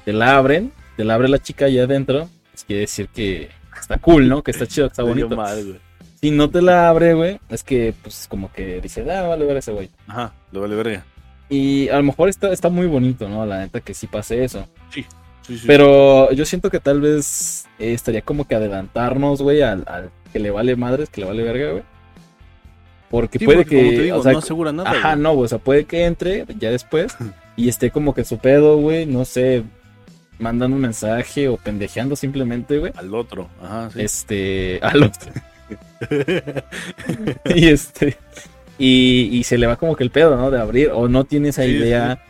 te 0.03 0.13
la 0.13 0.37
abren, 0.37 0.71
te 0.97 1.03
la 1.03 1.13
abre 1.13 1.29
la 1.29 1.39
chica 1.39 1.65
allá 1.65 1.83
adentro, 1.83 2.27
pues 2.51 2.63
quiere 2.63 2.81
decir 2.81 3.07
que 3.09 3.49
está 3.79 3.97
cool, 3.99 4.27
¿no? 4.27 4.41
Que 4.41 4.51
está 4.51 4.65
chido, 4.65 4.87
que 4.87 4.93
está 4.93 5.03
bonito. 5.07 5.35
mal. 5.35 5.79
Si 6.19 6.31
no 6.31 6.49
te 6.49 6.61
la 6.61 6.89
abre, 6.89 7.13
güey, 7.13 7.39
es 7.49 7.63
que 7.63 7.93
pues 8.01 8.27
como 8.27 8.51
que 8.51 8.81
dice, 8.81 9.09
ah, 9.11 9.27
vale 9.27 9.45
ver 9.45 9.57
ese 9.57 9.71
güey. 9.71 9.89
Ajá, 10.07 10.33
lo 10.51 10.61
vale 10.61 10.75
verga. 10.75 11.05
Y 11.49 11.89
a 11.89 11.97
lo 11.97 12.03
mejor 12.03 12.29
está, 12.29 12.51
está 12.51 12.69
muy 12.69 12.87
bonito, 12.87 13.27
¿no? 13.27 13.45
La 13.45 13.59
neta 13.59 13.81
que 13.81 13.93
sí 13.93 14.07
pase 14.07 14.43
eso. 14.43 14.67
Sí, 14.89 15.05
sí, 15.41 15.57
sí. 15.57 15.63
Pero 15.67 16.31
yo 16.31 16.45
siento 16.45 16.69
que 16.69 16.79
tal 16.79 17.01
vez 17.01 17.65
eh, 17.79 17.93
estaría 17.93 18.21
como 18.21 18.47
que 18.47 18.55
adelantarnos, 18.55 19.41
güey, 19.41 19.61
al, 19.61 19.83
al 19.87 20.09
que 20.33 20.39
le 20.39 20.51
vale 20.51 20.75
madres, 20.75 21.09
que 21.09 21.21
le 21.21 21.27
vale 21.27 21.43
verga, 21.43 21.71
güey. 21.71 21.83
Porque 23.09 23.39
Sí, 23.39 23.45
puede 23.45 23.59
porque, 23.59 23.69
que. 23.75 23.81
como 23.81 23.89
te 23.91 24.03
digo, 24.03 24.17
o 24.17 24.23
sea, 24.23 24.31
no 24.31 24.37
asegura 24.39 24.71
nada. 24.71 24.89
ajá, 24.91 25.09
güey. 25.13 25.23
no, 25.23 25.33
güey, 25.33 25.45
o 25.45 25.49
sea, 25.49 25.57
puede 25.57 25.83
que 25.85 26.05
entre 26.05 26.45
ya 26.59 26.69
después 26.71 27.15
y 27.57 27.67
esté 27.69 27.91
como 27.91 28.13
que 28.13 28.23
su 28.23 28.37
pedo, 28.37 28.77
güey, 28.77 29.05
no 29.05 29.25
sé, 29.25 29.63
mandando 30.39 30.75
un 30.77 30.81
mensaje 30.81 31.47
o 31.49 31.57
pendejeando 31.57 32.15
simplemente, 32.15 32.77
güey. 32.79 32.93
Al 32.95 33.13
otro, 33.13 33.49
ajá, 33.61 33.89
sí. 33.91 34.01
Este. 34.01 34.79
Al 34.83 35.03
otro. 35.03 35.31
y 37.55 37.67
este. 37.67 38.17
Y, 38.77 39.29
y 39.31 39.43
se 39.43 39.57
le 39.57 39.67
va 39.67 39.75
como 39.75 39.95
que 39.95 40.03
el 40.03 40.09
pedo, 40.09 40.35
¿no? 40.37 40.49
De 40.49 40.59
abrir, 40.59 40.89
o 40.93 41.07
no 41.07 41.23
tiene 41.25 41.49
esa 41.49 41.63
Sí, 41.63 41.69
idea. 41.71 42.23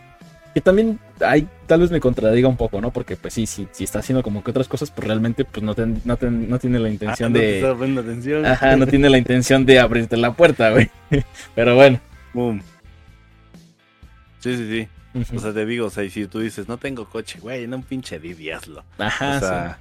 Que 0.54 0.60
también 0.62 1.00
hay, 1.26 1.48
tal 1.68 1.80
vez 1.82 1.92
me 1.92 2.00
contradiga 2.00 2.48
un 2.48 2.58
poco, 2.58 2.82
¿no? 2.82 2.92
Porque 2.92 3.16
pues 3.16 3.34
sí, 3.34 3.46
sí, 3.46 3.68
si 3.72 3.84
está 3.84 4.00
haciendo 4.00 4.24
como 4.24 4.44
que 4.44 4.52
otras 4.52 4.68
cosas, 4.68 4.92
pues 4.92 5.08
realmente 5.08 5.46
pues 5.46 5.64
no, 5.64 5.74
ten- 5.76 6.02
no, 6.06 6.18
ten- 6.18 6.50
no 6.50 6.60
tiene 6.60 6.80
la 6.80 6.88
Ah, 6.88 6.92
intención 6.92 7.32
no 7.34 7.40
te 7.40 7.46
de... 7.46 7.56
estaba 7.58 7.76
poniendo 7.78 8.02
atención. 8.02 8.46
Ajá, 8.46 8.76
no 8.76 8.88
tiene 8.88 9.10
la 9.10 9.18
intención 9.18 9.66
de 9.66 9.80
abrirte 9.80 10.18
la 10.18 10.34
puerta, 10.34 10.72
güey. 10.72 10.90
Pero 11.56 11.76
bueno. 11.76 12.00
Boom. 12.34 12.62
Sí, 14.40 14.56
sí, 14.58 14.88
sí. 15.14 15.36
O 15.36 15.40
sea, 15.40 15.54
te 15.54 15.66
digo, 15.66 15.88
o 15.88 15.90
sea, 15.90 16.04
y 16.04 16.10
si 16.10 16.26
tú 16.28 16.40
dices, 16.40 16.68
no 16.68 16.78
tengo 16.78 17.06
coche, 17.06 17.40
güey, 17.40 17.68
no 17.68 17.76
un 17.78 17.84
pinche 17.84 18.18
Didi, 18.20 18.50
hazlo. 18.52 18.84
Ajá, 18.98 19.38
o 19.38 19.40
sea, 19.40 19.78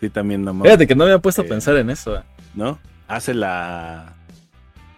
sí, 0.00 0.10
también 0.10 0.42
no 0.42 0.50
sí. 0.50 0.56
mames, 0.58 0.70
Fíjate 0.72 0.86
que 0.88 0.94
no 0.94 1.04
me 1.04 1.10
había 1.12 1.22
puesto 1.22 1.42
a 1.42 1.44
Eh, 1.44 1.48
pensar 1.48 1.76
en 1.76 1.88
eso. 1.90 2.16
eh. 2.18 2.22
¿no? 2.54 2.78
Hace 3.06 3.32
la... 3.32 4.12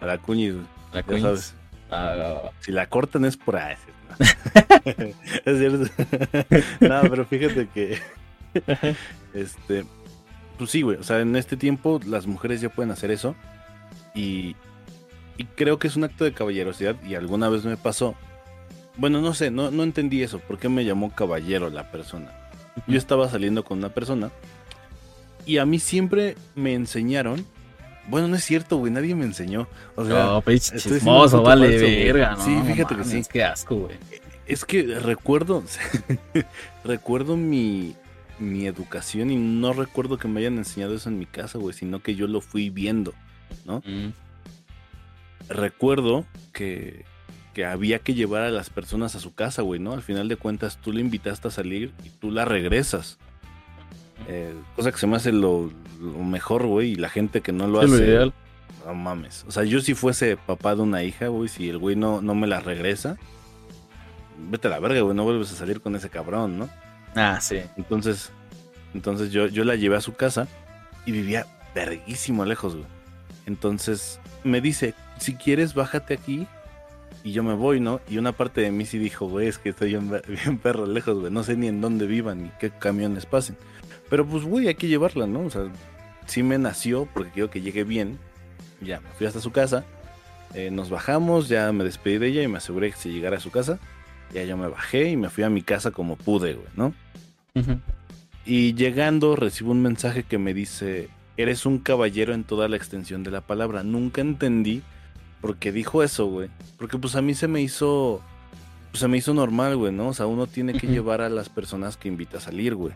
A 0.01 0.05
la 0.05 0.17
cuñis, 0.17 0.55
La 0.91 1.03
sabes. 1.03 1.53
Ah, 1.91 2.49
Si 2.59 2.71
la 2.71 2.87
cortan 2.87 3.25
es 3.25 3.37
por 3.37 3.55
ahí. 3.55 3.75
es 5.45 5.57
cierto. 5.57 5.85
no, 6.81 7.01
pero 7.09 7.25
fíjate 7.25 7.67
que... 7.67 7.97
este... 9.33 9.85
Pues 10.57 10.69
sí, 10.69 10.81
güey. 10.81 10.97
O 10.97 11.03
sea, 11.03 11.19
en 11.19 11.35
este 11.35 11.57
tiempo 11.57 11.99
las 12.05 12.27
mujeres 12.27 12.61
ya 12.61 12.69
pueden 12.69 12.91
hacer 12.91 13.11
eso. 13.11 13.35
Y, 14.13 14.55
y 15.37 15.45
creo 15.55 15.79
que 15.79 15.87
es 15.87 15.95
un 15.95 16.03
acto 16.03 16.23
de 16.23 16.33
caballerosidad. 16.33 16.95
Y 17.03 17.15
alguna 17.15 17.49
vez 17.49 17.65
me 17.65 17.77
pasó. 17.77 18.15
Bueno, 18.97 19.21
no 19.21 19.33
sé, 19.33 19.49
no, 19.49 19.71
no 19.71 19.83
entendí 19.83 20.21
eso. 20.21 20.39
¿Por 20.39 20.59
qué 20.59 20.69
me 20.69 20.85
llamó 20.85 21.13
caballero 21.13 21.69
la 21.69 21.91
persona? 21.91 22.31
Yo 22.87 22.97
estaba 22.97 23.29
saliendo 23.29 23.63
con 23.63 23.79
una 23.79 23.89
persona. 23.89 24.31
Y 25.45 25.57
a 25.57 25.65
mí 25.65 25.79
siempre 25.79 26.35
me 26.55 26.73
enseñaron. 26.73 27.45
Bueno, 28.07 28.27
no 28.27 28.35
es 28.35 28.43
cierto, 28.43 28.77
güey. 28.77 28.91
Nadie 28.91 29.15
me 29.15 29.25
enseñó. 29.25 29.67
O 29.95 30.05
sea, 30.05 30.25
no, 30.25 30.41
pinche 30.41 30.77
chismoso, 30.77 31.41
vale, 31.41 31.79
falso, 31.79 31.85
verga, 31.85 32.35
¿no? 32.35 32.43
Sí, 32.43 32.51
no 32.51 32.65
fíjate 32.65 32.95
que 32.95 33.03
sí. 33.03 33.21
Qué 33.31 33.43
asco, 33.43 33.75
güey. 33.75 33.95
Es 34.45 34.65
que 34.65 34.99
recuerdo, 34.99 35.63
recuerdo 36.83 37.37
mi, 37.37 37.95
mi 38.39 38.67
educación 38.67 39.31
y 39.31 39.37
no 39.37 39.71
recuerdo 39.71 40.17
que 40.17 40.27
me 40.27 40.41
hayan 40.41 40.57
enseñado 40.57 40.95
eso 40.95 41.09
en 41.09 41.17
mi 41.17 41.25
casa, 41.25 41.57
güey, 41.57 41.73
sino 41.73 42.01
que 42.01 42.15
yo 42.15 42.27
lo 42.27 42.41
fui 42.41 42.69
viendo. 42.69 43.13
Mm. 43.65 44.09
Recuerdo 45.47 46.25
que, 46.51 47.05
que 47.53 47.65
había 47.65 47.99
que 47.99 48.13
llevar 48.13 48.41
a 48.41 48.49
las 48.49 48.69
personas 48.69 49.15
a 49.15 49.19
su 49.19 49.33
casa, 49.33 49.61
güey, 49.61 49.79
¿no? 49.79 49.93
Al 49.93 50.01
final 50.01 50.27
de 50.27 50.35
cuentas 50.35 50.77
tú 50.77 50.91
le 50.91 51.01
invitaste 51.01 51.47
a 51.47 51.51
salir 51.51 51.93
y 52.03 52.09
tú 52.09 52.31
la 52.31 52.43
regresas. 52.43 53.17
Eh, 54.27 54.53
cosa 54.75 54.91
que 54.91 54.97
se 54.97 55.07
me 55.07 55.15
hace 55.15 55.31
lo, 55.31 55.71
lo 56.03 56.19
mejor, 56.23 56.65
güey, 56.67 56.91
y 56.91 56.95
la 56.95 57.09
gente 57.09 57.41
que 57.41 57.51
no 57.51 57.67
lo 57.67 57.81
Sí, 57.81 57.87
lo 57.87 57.93
hace, 57.95 58.05
ideal. 58.05 58.33
no 58.85 58.93
mames. 58.93 59.45
O 59.47 59.51
sea, 59.51 59.63
yo 59.63 59.79
si 59.81 59.93
fuese 59.93 60.37
papá 60.37 60.75
de 60.75 60.81
una 60.81 61.03
hija, 61.03 61.27
güey, 61.27 61.47
si 61.49 61.69
el 61.69 61.77
güey 61.77 61.95
no, 61.95 62.21
no 62.21 62.35
me 62.35 62.47
la 62.47 62.59
regresa, 62.59 63.17
vete 64.49 64.67
a 64.67 64.71
la 64.71 64.79
verga, 64.79 65.01
güey, 65.01 65.15
no 65.15 65.23
vuelves 65.23 65.51
a 65.51 65.55
salir 65.55 65.81
con 65.81 65.95
ese 65.95 66.09
cabrón, 66.09 66.59
¿no? 66.59 66.69
Ah, 67.15 67.39
sí. 67.41 67.59
Entonces, 67.77 68.31
entonces 68.93 69.31
yo, 69.31 69.47
yo 69.47 69.63
la 69.63 69.75
llevé 69.75 69.95
a 69.95 70.01
su 70.01 70.13
casa 70.13 70.47
y 71.05 71.11
vivía 71.11 71.45
verguísimo 71.75 72.45
lejos, 72.45 72.73
güey. 72.75 72.87
Entonces 73.45 74.19
me 74.43 74.61
dice, 74.61 74.93
si 75.19 75.35
quieres, 75.35 75.73
bájate 75.73 76.13
aquí 76.13 76.47
y 77.23 77.31
yo 77.31 77.43
me 77.43 77.53
voy, 77.53 77.79
¿no? 77.79 78.01
Y 78.09 78.17
una 78.17 78.31
parte 78.33 78.61
de 78.61 78.71
mí 78.71 78.85
sí 78.85 78.97
dijo, 78.97 79.27
güey, 79.27 79.47
es 79.47 79.57
que 79.57 79.69
estoy 79.69 79.89
bien, 79.89 80.09
bien 80.27 80.57
perro 80.57 80.85
lejos, 80.85 81.19
güey. 81.19 81.31
No 81.31 81.43
sé 81.43 81.55
ni 81.55 81.67
en 81.67 81.81
dónde 81.81 82.05
vivan 82.07 82.43
ni 82.43 82.49
qué 82.59 82.69
camiones 82.71 83.25
pasen. 83.25 83.57
Pero 84.09 84.25
pues, 84.25 84.43
güey, 84.43 84.67
hay 84.67 84.75
que 84.75 84.87
llevarla, 84.87 85.25
¿no? 85.27 85.41
O 85.41 85.49
sea, 85.49 85.63
sí 86.25 86.43
me 86.43 86.57
nació 86.57 87.07
porque 87.13 87.31
quiero 87.31 87.49
que 87.49 87.61
llegue 87.61 87.83
bien. 87.83 88.19
Ya, 88.81 88.99
me 88.99 89.09
fui 89.17 89.27
hasta 89.27 89.39
su 89.39 89.51
casa. 89.51 89.83
eh, 90.53 90.69
nos 90.71 90.89
bajamos, 90.89 91.47
ya 91.49 91.71
me 91.71 91.83
despedí 91.83 92.17
de 92.19 92.27
ella 92.27 92.43
y 92.43 92.47
me 92.47 92.57
aseguré 92.57 92.91
que 92.91 92.97
se 92.97 93.09
llegara 93.09 93.37
a 93.37 93.39
su 93.39 93.49
casa. 93.51 93.79
Ya 94.33 94.43
yo 94.43 94.57
me 94.57 94.67
bajé 94.67 95.09
y 95.09 95.17
me 95.17 95.29
fui 95.29 95.43
a 95.43 95.49
mi 95.49 95.61
casa 95.61 95.91
como 95.91 96.15
pude, 96.15 96.53
güey, 96.53 96.67
¿no? 96.75 96.93
Y 98.45 98.73
llegando 98.73 99.35
recibo 99.35 99.71
un 99.71 99.81
mensaje 99.81 100.23
que 100.23 100.37
me 100.37 100.53
dice, 100.53 101.09
eres 101.37 101.65
un 101.65 101.77
caballero 101.79 102.33
en 102.33 102.43
toda 102.43 102.67
la 102.67 102.75
extensión 102.75 103.23
de 103.23 103.31
la 103.31 103.41
palabra. 103.41 103.83
Nunca 103.83 104.21
entendí 104.21 104.81
por 105.39 105.57
qué 105.57 105.71
dijo 105.71 106.03
eso, 106.03 106.25
güey. 106.27 106.49
Porque 106.77 106.97
pues 106.97 107.15
a 107.15 107.21
mí 107.21 107.33
se 107.35 107.47
me 107.47 107.61
hizo, 107.61 108.21
pues, 108.91 108.99
se 109.01 109.07
me 109.07 109.17
hizo 109.17 109.33
normal, 109.33 109.77
güey, 109.77 109.93
¿no? 109.93 110.09
O 110.09 110.13
sea, 110.13 110.25
uno 110.25 110.47
tiene 110.47 110.73
que 110.73 110.87
llevar 110.87 111.21
a 111.21 111.29
las 111.29 111.49
personas 111.49 111.95
que 111.95 112.07
invita 112.09 112.37
a 112.37 112.41
salir, 112.41 112.75
güey. 112.75 112.93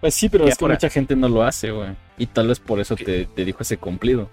Pues 0.00 0.14
sí, 0.14 0.28
pero 0.28 0.46
Y 0.46 0.50
es 0.50 0.58
que 0.58 0.66
mucha 0.66 0.90
gente 0.90 1.16
no 1.16 1.28
lo 1.28 1.42
hace, 1.42 1.70
güey. 1.70 1.90
Y 2.18 2.26
tal 2.26 2.48
vez 2.48 2.60
por 2.60 2.80
eso 2.80 2.96
te, 2.96 3.26
te 3.26 3.44
dijo 3.44 3.58
ese 3.60 3.76
cumplido. 3.76 4.30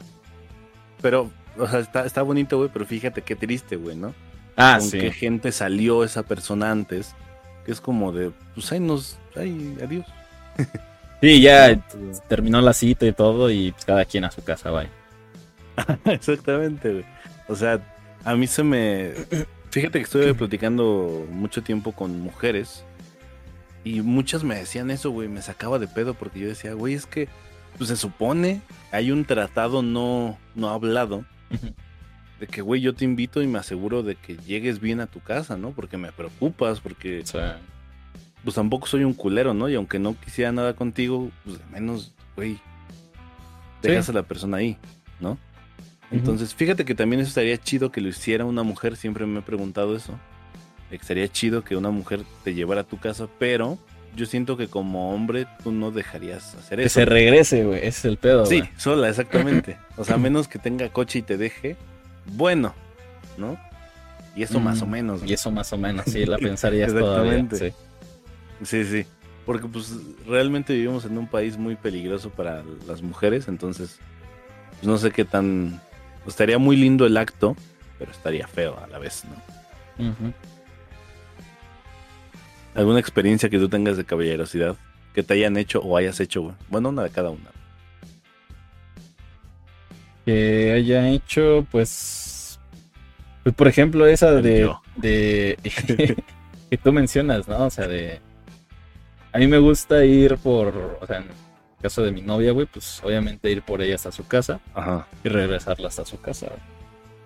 Pero, 1.02 1.32
o 1.58 1.68
sea, 1.68 1.80
está, 1.80 2.06
está 2.06 2.22
bonito, 2.22 2.58
güey, 2.58 2.70
pero 2.72 2.86
fíjate 2.86 3.22
qué 3.22 3.36
triste, 3.36 3.76
güey, 3.76 3.96
¿no? 3.96 4.14
Ah, 4.56 4.78
Con 4.80 4.90
sí. 4.90 5.00
qué 5.00 5.12
gente 5.12 5.52
salió 5.52 6.04
esa 6.04 6.24
persona 6.24 6.72
antes, 6.72 7.16
que 7.66 7.72
es 7.72 7.82
como 7.82 8.12
de, 8.12 8.32
pues 8.56 8.72
ahí 8.72 8.80
nos, 8.80 9.18
ay, 9.36 9.78
adiós. 9.84 10.06
Sí, 11.22 11.40
ya 11.40 11.82
terminó 12.28 12.60
la 12.60 12.74
cita 12.74 13.06
y 13.06 13.14
todo 13.14 13.50
y 13.50 13.72
pues, 13.72 13.86
cada 13.86 14.04
quien 14.04 14.26
a 14.26 14.32
su 14.32 14.44
casa, 14.44 14.72
vaya. 14.72 14.90
Exactamente, 16.04 16.92
güey. 16.92 17.06
O 17.48 17.56
sea, 17.56 17.80
a 18.26 18.36
mí 18.36 18.46
se 18.46 18.62
me... 18.62 19.14
Fíjate 19.70 20.00
que 20.00 20.04
estuve 20.04 20.34
platicando 20.34 21.26
mucho 21.32 21.64
tiempo 21.64 21.94
con 21.94 22.20
mujeres 22.20 22.84
y 23.86 24.02
muchas 24.02 24.44
me 24.44 24.56
decían 24.56 24.92
eso, 24.92 25.12
güey. 25.12 25.30
Me 25.30 25.42
sacaba 25.42 25.80
de 25.80 25.88
pedo 25.88 26.14
porque 26.14 26.42
yo 26.42 26.48
decía, 26.50 26.74
güey, 26.74 26.94
es 26.94 27.06
que 27.06 27.30
pues, 27.78 27.90
se 27.90 27.96
supone, 27.98 28.62
hay 28.92 29.12
un 29.12 29.26
tratado 29.26 29.82
no, 29.82 30.38
no 30.56 30.70
hablado 30.70 31.26
de 32.40 32.48
que, 32.48 32.62
güey, 32.62 32.82
yo 32.82 32.94
te 32.94 33.06
invito 33.06 33.42
y 33.42 33.48
me 33.48 33.60
aseguro 33.60 34.04
de 34.04 34.16
que 34.16 34.38
llegues 34.38 34.80
bien 34.80 35.00
a 35.00 35.08
tu 35.08 35.20
casa, 35.22 35.58
¿no? 35.58 35.72
Porque 35.72 35.98
me 35.98 36.12
preocupas, 36.12 36.80
porque 36.80 37.26
sea, 37.26 37.60
pues 38.44 38.56
tampoco 38.56 38.88
soy 38.88 39.04
un 39.04 39.14
culero, 39.14 39.54
¿no? 39.54 39.70
Y 39.70 39.76
aunque 39.76 40.00
no 40.00 40.20
quisiera 40.20 40.52
nada 40.52 40.76
contigo, 40.76 41.32
pues 41.46 41.60
de 41.60 41.66
menos, 41.72 42.14
güey, 42.36 42.60
dejas 43.82 44.06
Sí. 44.06 44.12
a 44.12 44.16
la 44.16 44.24
persona 44.24 44.58
ahí, 44.58 44.78
¿no? 45.20 45.38
Entonces, 46.12 46.54
fíjate 46.54 46.86
que 46.86 46.94
también 46.96 47.22
eso 47.22 47.30
estaría 47.30 47.58
chido 47.58 47.92
que 47.92 48.00
lo 48.02 48.10
hiciera 48.10 48.46
una 48.46 48.62
mujer, 48.64 48.96
siempre 48.98 49.26
me 49.26 49.40
he 49.40 49.42
preguntado 49.44 49.96
eso. 49.96 50.20
que 50.90 50.96
Estaría 50.98 51.28
chido 51.28 51.64
que 51.64 51.76
una 51.76 51.90
mujer 51.90 52.24
te 52.44 52.54
llevara 52.54 52.82
a 52.82 52.84
tu 52.84 53.00
casa, 53.00 53.28
pero 53.40 53.80
yo 54.16 54.26
siento 54.26 54.58
que 54.58 54.68
como 54.68 55.14
hombre 55.14 55.48
tú 55.64 55.72
no 55.72 55.92
dejarías 55.92 56.56
hacer 56.56 56.80
que 56.80 56.86
eso. 56.86 57.00
se 57.00 57.06
regrese, 57.06 57.64
güey. 57.64 57.80
Ese 57.80 57.88
es 57.88 58.06
el 58.06 58.18
pedo, 58.18 58.46
Sí, 58.46 58.64
sola, 58.78 59.10
exactamente. 59.10 59.78
O 59.98 60.04
sea, 60.04 60.18
menos 60.18 60.48
que 60.48 60.60
tenga 60.60 60.90
coche 60.90 61.20
y 61.20 61.22
te 61.22 61.38
deje, 61.38 61.76
bueno, 62.26 62.74
¿no? 63.38 63.58
Y 64.36 64.42
eso 64.44 64.60
más 64.60 64.82
o 64.82 64.88
Mm, 64.88 64.90
menos. 64.90 65.22
¿no? 65.22 65.28
Y 65.28 65.34
eso 65.34 65.52
más 65.52 65.72
o 65.74 65.78
menos, 65.78 66.06
sí, 66.08 66.26
la 66.26 66.38
pensarías 66.38 66.92
todavía. 66.94 67.36
Exactamente. 67.40 67.76
Sí. 68.62 68.66
Sí, 68.66 68.86
sí. 68.86 69.06
Porque 69.46 69.68
pues 69.68 69.94
realmente 70.26 70.74
vivimos 70.74 71.06
en 71.06 71.18
un 71.18 71.28
país 71.28 71.58
muy 71.58 71.76
peligroso 71.76 72.30
para 72.30 72.64
las 72.88 73.02
mujeres, 73.02 73.48
entonces 73.48 74.00
pues, 74.72 74.84
no 74.84 74.98
sé 74.98 75.12
qué 75.12 75.26
tan... 75.26 75.82
Estaría 76.26 76.58
muy 76.58 76.78
lindo 76.78 77.06
el 77.06 77.18
acto, 77.18 77.56
pero 78.00 78.12
estaría 78.12 78.48
feo 78.48 78.80
a 78.82 78.88
la 78.88 78.98
vez, 79.00 79.24
¿no? 79.26 80.10
Ujú. 80.10 80.34
¿Alguna 82.76 83.00
experiencia 83.00 83.50
que 83.50 83.60
tú 83.60 83.70
tengas 83.70 83.98
de 83.98 84.06
caballerosidad 84.06 84.76
que 85.14 85.24
te 85.24 85.36
hayan 85.36 85.58
hecho 85.58 85.80
o 85.80 85.96
hayas 85.96 86.20
hecho, 86.20 86.42
güey? 86.42 86.56
Bueno, 86.70 86.90
una 86.90 87.04
de 87.04 87.10
cada 87.10 87.30
una. 87.30 87.52
Que 90.26 90.72
haya 90.72 91.10
hecho, 91.10 91.68
pues. 91.72 92.60
Pues 93.44 93.54
por 93.56 93.68
ejemplo, 93.68 94.08
esa 94.08 94.30
El 94.30 94.44
de. 94.44 94.60
yo. 94.62 94.82
de 94.96 95.58
que 96.70 96.78
tú 96.78 96.92
mencionas, 96.92 97.48
¿no? 97.48 97.66
O 97.66 97.70
sea, 97.70 97.88
de. 97.88 98.20
A 99.32 99.38
mí 99.38 99.48
me 99.48 99.60
gusta 99.60 100.04
ir 100.06 100.38
por. 100.38 100.98
O 101.02 101.06
sea, 101.06 101.24
caso 101.82 102.02
de 102.02 102.12
mi 102.12 102.22
novia, 102.22 102.54
güey, 102.54 102.66
pues 102.66 103.02
obviamente 103.04 103.52
ir 103.52 103.62
por 103.62 103.82
ella 103.82 103.96
hasta 103.96 104.12
su 104.12 104.26
casa 104.26 104.62
Ajá. 104.74 105.06
y 105.24 105.30
regresarla 105.30 105.90
hasta 105.90 106.06
su 106.06 106.20
casa, 106.22 106.48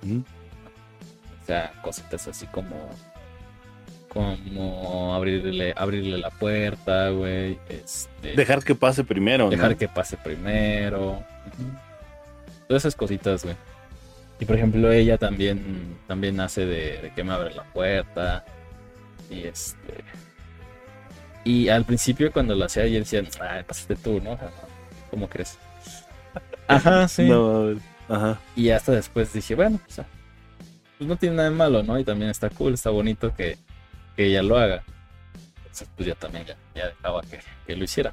güey. 0.02 0.24
O 1.44 1.46
sea, 1.46 1.72
cositas 1.82 2.28
así 2.28 2.48
como. 2.48 2.90
Como 4.18 5.14
abrirle, 5.14 5.74
abrirle 5.76 6.18
la 6.18 6.30
puerta, 6.30 7.10
güey. 7.10 7.58
Este, 7.70 8.34
Dejar 8.36 8.64
que 8.64 8.76
pase 8.76 9.04
primero. 9.04 9.46
¿no? 9.46 9.50
dejar 9.52 9.76
que 9.76 9.88
pase 9.88 10.18
primero. 10.18 11.24
Todas 12.68 12.84
esas 12.84 12.96
cositas, 12.96 13.44
güey. 13.44 13.56
Y 14.40 14.46
por 14.46 14.56
ejemplo, 14.56 14.92
ella 14.92 15.18
también, 15.18 15.98
también 16.08 16.40
hace 16.40 16.66
de, 16.66 16.98
de 17.02 17.14
que 17.16 17.24
me 17.24 17.34
abre 17.34 17.54
la 17.54 17.64
puerta. 17.64 18.44
Y 19.30 19.44
este. 19.44 20.04
Y 21.44 21.70
al 21.70 21.86
principio, 21.86 22.32
cuando 22.32 22.56
lo 22.56 22.66
hacía, 22.66 22.84
ella 22.84 23.00
decía, 23.00 23.24
ah, 23.42 23.64
pasaste 23.66 23.96
tú, 23.96 24.20
¿no? 24.22 24.34
O 24.34 24.38
sea, 24.38 24.52
¿Cómo 25.10 25.30
crees? 25.30 25.58
Ajá, 26.68 27.08
sí. 27.08 27.24
No, 27.24 27.76
ajá. 28.10 28.40
Y 28.56 28.70
hasta 28.70 28.92
después 28.92 29.32
dije, 29.32 29.56
bueno, 29.56 29.80
o 29.88 29.92
sea, 29.92 30.06
pues 30.98 31.08
no 31.08 31.16
tiene 31.16 31.38
nada 31.38 31.50
de 31.50 31.56
malo, 31.56 31.84
¿no? 31.84 31.98
Y 31.98 32.04
también 32.04 32.30
está 32.30 32.50
cool, 32.50 32.74
está 32.74 32.90
bonito 32.90 33.34
que, 33.36 33.58
que 34.18 34.26
ella 34.26 34.44
lo 34.44 34.58
haga. 34.58 34.84
Entonces, 35.58 35.88
pues 35.96 36.08
ya 36.08 36.16
también 36.16 36.44
ya, 36.46 36.58
ya 36.76 36.88
dejaba 36.88 37.22
que, 37.22 37.40
que 37.66 37.76
lo 37.76 37.84
hiciera. 37.86 38.12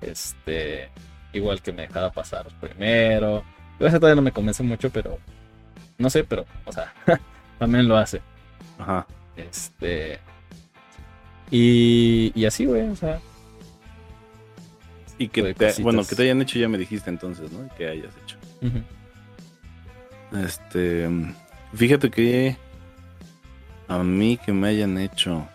Este, 0.00 0.90
igual 1.32 1.60
que 1.60 1.72
me 1.72 1.82
dejaba 1.82 2.12
pasar 2.12 2.46
primero. 2.60 3.42
Yo 3.80 3.86
ese 3.86 3.96
todavía 3.98 4.16
no 4.16 4.22
me 4.22 4.32
convence 4.32 4.62
mucho, 4.62 4.90
pero 4.90 5.18
no 5.96 6.10
sé, 6.10 6.22
pero, 6.24 6.44
o 6.64 6.72
sea, 6.72 6.92
también 7.58 7.88
lo 7.88 7.96
hace. 7.96 8.20
Ajá. 8.78 9.06
Este, 9.36 10.20
y, 11.50 12.30
y 12.34 12.44
así, 12.44 12.66
güey, 12.66 12.88
o 12.88 12.96
sea, 12.96 13.20
Y 15.16 15.28
que 15.28 15.54
te, 15.54 15.82
bueno, 15.82 16.04
que 16.04 16.14
te 16.14 16.22
hayan 16.22 16.42
hecho 16.42 16.58
ya 16.58 16.68
me 16.68 16.78
dijiste 16.78 17.08
entonces, 17.08 17.50
¿no? 17.50 17.68
Que 17.76 17.88
hayas 17.88 18.12
hecho. 18.22 18.36
Este, 20.44 21.08
fíjate 21.74 22.10
que 22.10 22.56
a 23.88 23.98
mí 24.02 24.38
que 24.44 24.52
me 24.52 24.68
hayan 24.68 24.98
hecho. 24.98 25.46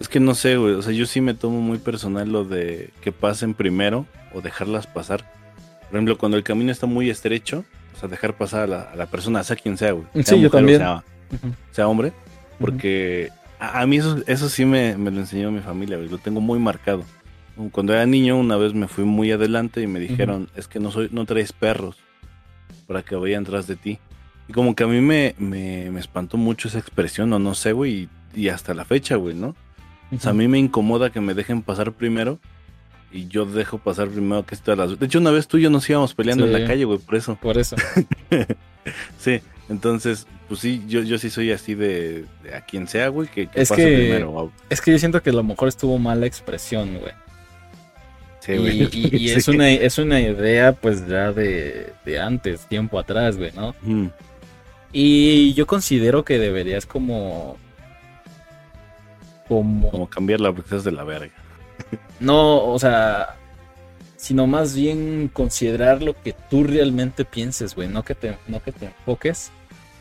Es 0.00 0.08
que 0.08 0.20
no 0.20 0.34
sé, 0.34 0.56
güey. 0.56 0.74
O 0.74 0.82
sea, 0.82 0.92
yo 0.92 1.06
sí 1.06 1.20
me 1.20 1.34
tomo 1.34 1.60
muy 1.60 1.78
personal 1.78 2.30
lo 2.30 2.44
de 2.44 2.90
que 3.00 3.10
pasen 3.10 3.54
primero 3.54 4.06
o 4.32 4.40
dejarlas 4.40 4.86
pasar. 4.86 5.24
Por 5.88 5.96
ejemplo, 5.96 6.18
cuando 6.18 6.36
el 6.36 6.44
camino 6.44 6.70
está 6.70 6.86
muy 6.86 7.10
estrecho, 7.10 7.64
o 7.96 7.98
sea, 7.98 8.08
dejar 8.08 8.34
pasar 8.36 8.60
a 8.62 8.66
la, 8.66 8.80
a 8.82 8.96
la 8.96 9.06
persona, 9.06 9.42
sea 9.42 9.56
quien 9.56 9.76
sea, 9.76 9.92
güey. 9.92 10.06
Sí, 10.14 10.22
Sea 10.22 10.36
yo 10.36 10.42
mujer 10.44 10.48
o 10.48 10.50
también. 10.58 10.78
Sea, 10.78 11.04
Ujú. 11.32 11.54
sea 11.72 11.88
hombre. 11.88 12.12
Porque 12.60 13.30
a, 13.58 13.80
a 13.80 13.86
mí 13.86 13.96
eso, 13.96 14.22
eso 14.26 14.48
sí 14.48 14.64
me, 14.64 14.96
me 14.96 15.10
lo 15.10 15.18
enseñó 15.20 15.50
mi 15.50 15.60
familia, 15.60 15.96
güey. 15.96 16.08
Lo 16.08 16.18
tengo 16.18 16.40
muy 16.40 16.58
marcado. 16.58 17.04
Cuando 17.72 17.92
era 17.92 18.06
niño, 18.06 18.36
una 18.38 18.56
vez 18.56 18.72
me 18.74 18.86
fui 18.86 19.02
muy 19.04 19.32
adelante 19.32 19.80
y 19.82 19.88
me 19.88 19.98
dijeron, 19.98 20.48
es 20.54 20.68
que 20.68 20.78
no 20.78 20.92
soy, 20.92 21.08
no 21.10 21.24
traes 21.24 21.52
perros 21.52 21.96
para 22.86 23.02
que 23.02 23.16
vayan 23.16 23.42
tras 23.44 23.66
de 23.66 23.74
ti. 23.74 23.98
Y 24.48 24.52
como 24.52 24.74
que 24.74 24.84
a 24.84 24.86
mí 24.86 25.00
me, 25.00 25.34
me, 25.38 25.90
me 25.90 26.00
espantó 26.00 26.36
mucho 26.38 26.68
esa 26.68 26.78
expresión, 26.78 27.32
o 27.32 27.38
no 27.38 27.54
sé, 27.54 27.72
güey, 27.72 28.08
y, 28.34 28.40
y 28.42 28.48
hasta 28.48 28.72
la 28.74 28.84
fecha, 28.84 29.16
güey, 29.16 29.34
¿no? 29.34 29.54
O 30.10 30.18
sea, 30.18 30.30
a 30.30 30.34
mí 30.34 30.48
me 30.48 30.58
incomoda 30.58 31.10
que 31.10 31.20
me 31.20 31.34
dejen 31.34 31.60
pasar 31.62 31.92
primero 31.92 32.38
y 33.12 33.28
yo 33.28 33.44
dejo 33.44 33.76
pasar 33.78 34.08
primero 34.08 34.44
que 34.46 34.56
todas 34.56 34.78
las... 34.78 34.98
De 34.98 35.04
hecho, 35.06 35.18
una 35.18 35.30
vez 35.30 35.48
tú 35.48 35.58
y 35.58 35.62
yo 35.62 35.70
nos 35.70 35.88
íbamos 35.90 36.14
peleando 36.14 36.46
en 36.46 36.52
la 36.54 36.66
calle, 36.66 36.84
güey, 36.86 36.98
por 36.98 37.14
eso. 37.16 37.36
Por 37.40 37.58
eso. 37.58 37.76
Sí, 39.18 39.40
entonces, 39.68 40.26
pues 40.48 40.60
sí, 40.60 40.82
yo, 40.88 41.02
yo 41.02 41.18
sí 41.18 41.28
soy 41.28 41.52
así 41.52 41.74
de, 41.74 42.24
de 42.42 42.54
a 42.54 42.62
quien 42.62 42.88
sea, 42.88 43.08
güey, 43.08 43.28
que, 43.28 43.48
que 43.48 43.60
Es 43.60 43.68
pase 43.68 43.84
que- 43.84 43.96
primero. 43.96 44.30
wow. 44.30 44.52
Es 44.70 44.80
que 44.80 44.92
yo 44.92 44.98
siento 44.98 45.22
que 45.22 45.28
a 45.28 45.34
lo 45.34 45.42
mejor 45.42 45.68
estuvo 45.68 45.98
mala 45.98 46.24
expresión, 46.24 46.96
güey. 46.98 47.12
Sí, 48.40 48.52
Y, 48.52 48.56
güey. 48.58 48.82
y- 48.92 49.16
y 49.26 49.30
es, 49.32 49.44
Sí. 49.44 49.50
una, 49.50 49.68
es 49.70 49.98
una 49.98 50.20
idea, 50.20 50.72
pues, 50.72 51.06
ya 51.06 51.32
de, 51.32 51.92
de 52.06 52.18
antes, 52.20 52.66
tiempo 52.66 52.98
atrás, 52.98 53.36
güey, 53.36 53.52
¿no? 53.54 53.74
Mm, 53.82 54.06
Y 54.92 55.54
yo 55.54 55.66
considero 55.66 56.24
que 56.24 56.38
deberías 56.38 56.86
como... 56.86 57.56
Como... 59.48 59.90
Como 59.90 60.08
cambiarla 60.08 60.52
porque 60.52 60.76
de 60.76 60.92
la 60.92 61.04
verga. 61.04 61.32
No, 62.20 62.64
o 62.64 62.78
sea... 62.78 63.34
Sino 64.16 64.48
más 64.48 64.74
bien 64.74 65.30
considerar 65.32 66.02
lo 66.02 66.12
que 66.20 66.34
tú 66.50 66.64
realmente 66.64 67.24
pienses, 67.24 67.76
güey. 67.76 67.86
No 67.88 68.02
que 68.02 68.16
te, 68.16 68.36
no 68.48 68.60
que 68.60 68.72
te 68.72 68.86
enfoques 68.86 69.52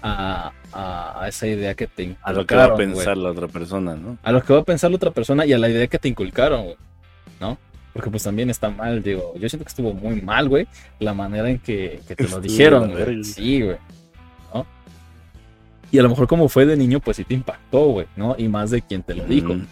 a, 0.01 0.51
a- 0.73 1.21
a 1.23 1.27
esa 1.27 1.45
idea 1.45 1.75
que 1.75 1.85
te 1.85 2.15
A 2.23 2.33
lo 2.33 2.45
que 2.47 2.55
va 2.55 2.63
a 2.63 2.65
inculcaron, 2.65 2.75
güey. 2.93 3.05
pensar 3.05 3.17
la 3.17 3.29
otra 3.29 3.47
persona, 3.47 3.95
¿no? 3.95 4.17
a 4.23 4.31
lo 4.31 4.41
que 4.41 4.53
va 4.53 4.59
a 4.59 4.63
pensar 4.63 4.89
la 4.89 4.95
otra 4.95 5.11
persona 5.11 5.45
y 5.45 5.53
a 5.53 5.59
la 5.59 5.69
idea 5.69 5.85
que 5.87 5.99
te 5.99 6.07
inculcaron, 6.07 6.63
güey, 6.63 6.75
¿no? 7.39 7.59
Porque 7.93 8.09
pues 8.09 8.23
también 8.23 8.49
está 8.49 8.69
mal, 8.71 9.03
digo, 9.03 9.33
yo 9.37 9.47
siento 9.49 9.65
que 9.65 9.69
estuvo 9.69 9.93
muy 9.93 10.19
mal, 10.21 10.49
güey, 10.49 10.67
la 10.99 11.13
manera 11.13 11.47
en 11.49 11.59
que, 11.59 12.01
que 12.07 12.15
te 12.15 12.27
lo 12.27 12.41
dijeron, 12.41 12.91
güey. 12.91 13.23
Sí, 13.23 13.61
güey. 13.61 13.77
Y 15.91 15.99
a 15.99 16.03
lo 16.03 16.09
mejor 16.09 16.27
como 16.27 16.49
fue 16.49 16.65
de 16.65 16.75
niño, 16.75 16.99
pues 16.99 17.17
sí 17.17 17.23
te 17.23 17.33
impactó, 17.33 17.85
güey, 17.85 18.07
¿no? 18.15 18.35
Y 18.37 18.47
más 18.47 18.71
de 18.71 18.81
quien 18.81 19.03
te 19.03 19.13
lo 19.15 19.23
dijo. 19.25 19.53
Mm, 19.53 19.65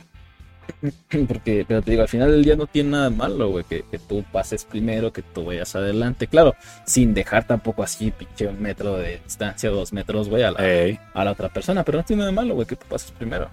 Porque, 1.27 1.65
pero 1.67 1.81
te 1.81 1.91
digo, 1.91 2.03
al 2.03 2.09
final 2.09 2.31
del 2.31 2.43
día 2.43 2.55
no 2.55 2.67
tiene 2.67 2.91
nada 2.91 3.09
de 3.09 3.15
malo, 3.15 3.49
güey, 3.49 3.63
que, 3.65 3.83
que 3.89 3.99
tú 3.99 4.23
pases 4.31 4.65
primero, 4.65 5.11
que 5.13 5.21
tú 5.21 5.45
vayas 5.45 5.75
adelante. 5.75 6.27
Claro, 6.27 6.55
sin 6.85 7.13
dejar 7.13 7.45
tampoco 7.45 7.83
así, 7.83 8.11
pinche 8.11 8.47
un 8.47 8.61
metro 8.61 8.97
de 8.97 9.19
distancia, 9.23 9.69
dos 9.69 9.93
metros, 9.93 10.29
güey, 10.29 10.43
a 10.43 10.51
la, 10.51 10.67
ey. 10.67 10.99
a 11.13 11.23
la 11.25 11.31
otra 11.31 11.49
persona. 11.49 11.83
Pero 11.83 11.99
no 11.99 12.05
tiene 12.05 12.21
nada 12.21 12.31
de 12.31 12.35
malo, 12.35 12.55
güey, 12.55 12.67
que 12.67 12.75
tú 12.75 12.85
pases 12.87 13.11
primero. 13.11 13.49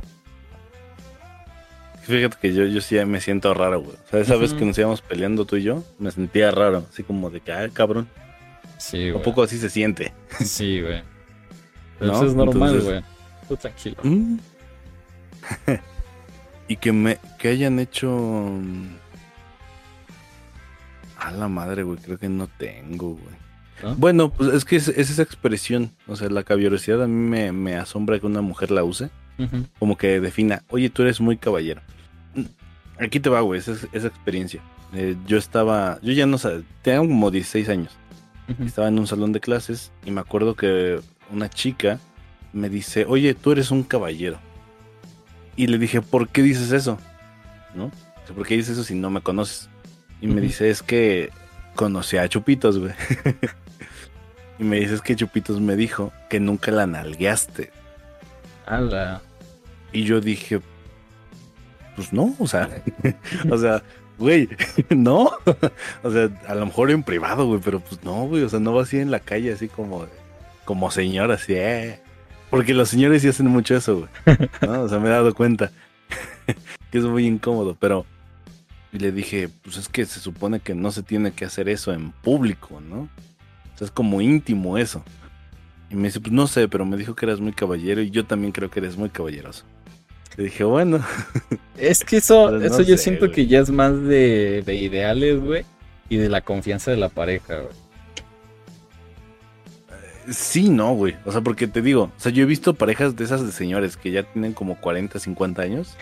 Fíjate 2.02 2.36
que 2.40 2.52
yo, 2.52 2.64
yo 2.64 2.80
sí 2.80 2.96
me 3.04 3.20
siento 3.20 3.54
raro, 3.54 3.80
güey. 3.80 3.94
O 3.94 4.10
sea, 4.10 4.20
esa 4.20 4.36
vez 4.36 4.54
que 4.54 4.64
nos 4.64 4.76
íbamos 4.76 5.02
peleando 5.02 5.44
tú 5.44 5.56
y 5.56 5.62
yo, 5.62 5.84
me 5.98 6.10
sentía 6.10 6.50
raro. 6.50 6.84
Así 6.90 7.02
como 7.04 7.30
de 7.30 7.40
que, 7.40 7.52
ah, 7.52 7.68
cabrón. 7.72 8.08
Sí, 8.78 9.06
Un 9.06 9.12
güey. 9.12 9.24
poco 9.24 9.42
así 9.44 9.58
se 9.58 9.70
siente. 9.70 10.12
Sí, 10.44 10.80
güey. 10.80 11.02
Pero 12.02 12.12
¿No? 12.14 12.18
eso 12.18 12.26
es 12.26 12.34
normal, 12.34 12.74
Entonces- 12.74 12.84
güey. 12.84 13.04
Tú 13.48 13.56
tranquilo. 13.56 13.96
Mm. 14.02 14.38
y 16.68 16.76
que 16.76 16.92
me 16.92 17.18
que 17.38 17.48
hayan 17.48 17.78
hecho 17.78 18.08
mm, 18.10 18.86
a 21.18 21.30
la 21.32 21.48
madre, 21.48 21.82
güey, 21.82 21.98
creo 21.98 22.18
que 22.18 22.28
no 22.28 22.46
tengo, 22.48 23.10
güey. 23.10 23.42
¿No? 23.82 23.94
Bueno, 23.96 24.30
pues 24.30 24.52
es 24.54 24.64
que 24.64 24.76
es, 24.76 24.88
es 24.88 25.10
esa 25.10 25.22
expresión, 25.22 25.90
o 26.06 26.14
sea, 26.16 26.28
la 26.30 26.44
caballerosidad 26.44 27.02
a 27.02 27.06
mí 27.08 27.14
me, 27.28 27.50
me 27.52 27.74
asombra 27.76 28.18
que 28.20 28.26
una 28.26 28.40
mujer 28.40 28.70
la 28.70 28.84
use, 28.84 29.10
como 29.80 29.96
que 29.96 30.20
defina, 30.20 30.62
oye, 30.70 30.88
tú 30.88 31.02
eres 31.02 31.20
muy 31.20 31.36
caballero. 31.36 31.80
Mm, 32.34 32.42
Aquí 33.04 33.18
te 33.18 33.28
va, 33.28 33.40
güey, 33.40 33.58
esa, 33.58 33.72
esa 33.92 34.06
experiencia. 34.06 34.60
Eh, 34.94 35.16
yo 35.26 35.36
estaba, 35.36 35.98
yo 36.02 36.12
ya 36.12 36.26
no 36.26 36.38
sé, 36.38 36.62
tenía 36.82 37.00
como 37.00 37.30
16 37.30 37.68
años. 37.68 37.90
Estaba 38.64 38.88
en 38.88 38.98
un 38.98 39.06
salón 39.06 39.32
de 39.32 39.40
clases 39.40 39.90
y 40.04 40.10
me 40.10 40.20
acuerdo 40.20 40.54
que 40.54 41.00
una 41.32 41.48
chica 41.48 41.98
me 42.52 42.68
dice, 42.68 43.06
oye, 43.06 43.34
tú 43.34 43.52
eres 43.52 43.70
un 43.70 43.82
caballero. 43.82 44.38
Y 45.56 45.66
le 45.66 45.78
dije, 45.78 46.00
¿por 46.00 46.28
qué 46.28 46.42
dices 46.42 46.72
eso? 46.72 46.98
¿No? 47.74 47.90
¿Por 48.34 48.46
qué 48.46 48.56
dices 48.56 48.72
eso 48.72 48.84
si 48.84 48.94
no 48.94 49.10
me 49.10 49.20
conoces? 49.20 49.68
Y 50.20 50.26
me 50.26 50.40
dice, 50.40 50.70
es 50.70 50.82
que 50.82 51.30
conocí 51.74 52.16
a 52.16 52.28
Chupitos, 52.28 52.78
güey. 52.78 52.92
y 54.58 54.64
me 54.64 54.78
dice, 54.78 54.94
es 54.94 55.02
que 55.02 55.16
Chupitos 55.16 55.60
me 55.60 55.76
dijo 55.76 56.12
que 56.30 56.40
nunca 56.40 56.70
la 56.70 56.86
nalgueaste. 56.86 57.70
Ala. 58.66 59.20
Y 59.92 60.04
yo 60.04 60.20
dije, 60.20 60.60
pues 61.96 62.12
no, 62.12 62.34
o 62.38 62.46
sea, 62.46 62.70
o 63.50 63.58
sea, 63.58 63.82
güey, 64.18 64.48
no. 64.90 65.30
o 66.02 66.10
sea, 66.10 66.30
a 66.46 66.54
lo 66.54 66.66
mejor 66.66 66.90
en 66.90 67.02
privado, 67.02 67.46
güey, 67.46 67.60
pero 67.62 67.80
pues 67.80 68.02
no, 68.04 68.24
güey, 68.26 68.42
o 68.42 68.48
sea, 68.48 68.60
no 68.60 68.72
va 68.72 68.82
así 68.82 68.98
en 68.98 69.10
la 69.10 69.20
calle, 69.20 69.52
así 69.52 69.68
como, 69.68 70.06
como 70.64 70.90
señora, 70.90 71.34
así, 71.34 71.54
eh. 71.54 72.00
Porque 72.50 72.74
los 72.74 72.88
señores 72.90 73.22
sí 73.22 73.28
hacen 73.28 73.46
mucho 73.46 73.74
eso, 73.76 74.08
güey. 74.26 74.38
¿no? 74.62 74.82
O 74.82 74.88
sea, 74.88 74.98
me 74.98 75.08
he 75.08 75.10
dado 75.12 75.34
cuenta 75.34 75.70
que 76.90 76.98
es 76.98 77.04
muy 77.04 77.26
incómodo, 77.26 77.76
pero 77.78 78.04
y 78.92 78.98
le 78.98 79.10
dije, 79.10 79.48
pues 79.62 79.78
es 79.78 79.88
que 79.88 80.04
se 80.04 80.20
supone 80.20 80.60
que 80.60 80.74
no 80.74 80.90
se 80.92 81.02
tiene 81.02 81.32
que 81.32 81.46
hacer 81.46 81.68
eso 81.70 81.92
en 81.94 82.12
público, 82.12 82.80
¿no? 82.80 83.08
O 83.74 83.78
sea, 83.78 83.86
es 83.86 83.90
como 83.90 84.20
íntimo 84.20 84.76
eso. 84.76 85.02
Y 85.90 85.94
me 85.96 86.08
dice, 86.08 86.20
pues 86.20 86.32
no 86.32 86.46
sé, 86.46 86.68
pero 86.68 86.84
me 86.84 86.98
dijo 86.98 87.14
que 87.14 87.24
eras 87.24 87.40
muy 87.40 87.52
caballero 87.52 88.02
y 88.02 88.10
yo 88.10 88.26
también 88.26 88.52
creo 88.52 88.70
que 88.70 88.80
eres 88.80 88.96
muy 88.98 89.08
caballeroso. 89.08 89.64
Le 90.36 90.44
dije, 90.44 90.64
bueno, 90.64 91.00
Es 91.78 92.04
que 92.04 92.18
eso, 92.18 92.48
Pues 92.50 92.60
no 92.60 92.66
eso 92.66 92.82
yo 92.82 92.96
sé, 92.98 93.04
siento 93.04 93.26
güey. 93.26 93.32
que 93.32 93.46
ya 93.46 93.60
es 93.60 93.70
más 93.70 93.98
de, 94.02 94.62
de 94.64 94.74
ideales, 94.74 95.40
güey. 95.40 95.64
Y 96.10 96.16
de 96.18 96.28
la 96.28 96.42
confianza 96.42 96.90
de 96.90 96.98
la 96.98 97.08
pareja, 97.08 97.56
güey. 97.60 97.74
Sí, 100.30 100.68
no, 100.68 100.94
güey. 100.94 101.16
O 101.24 101.32
sea, 101.32 101.40
porque 101.40 101.66
te 101.66 101.82
digo, 101.82 102.04
o 102.16 102.20
sea, 102.20 102.32
yo 102.32 102.42
he 102.42 102.46
visto 102.46 102.74
parejas 102.74 103.16
de 103.16 103.24
esas 103.24 103.44
de 103.44 103.52
señores 103.52 103.96
que 103.96 104.10
ya 104.10 104.22
tienen 104.22 104.52
como 104.52 104.76
40, 104.76 105.18
50 105.18 105.62
años. 105.62 105.96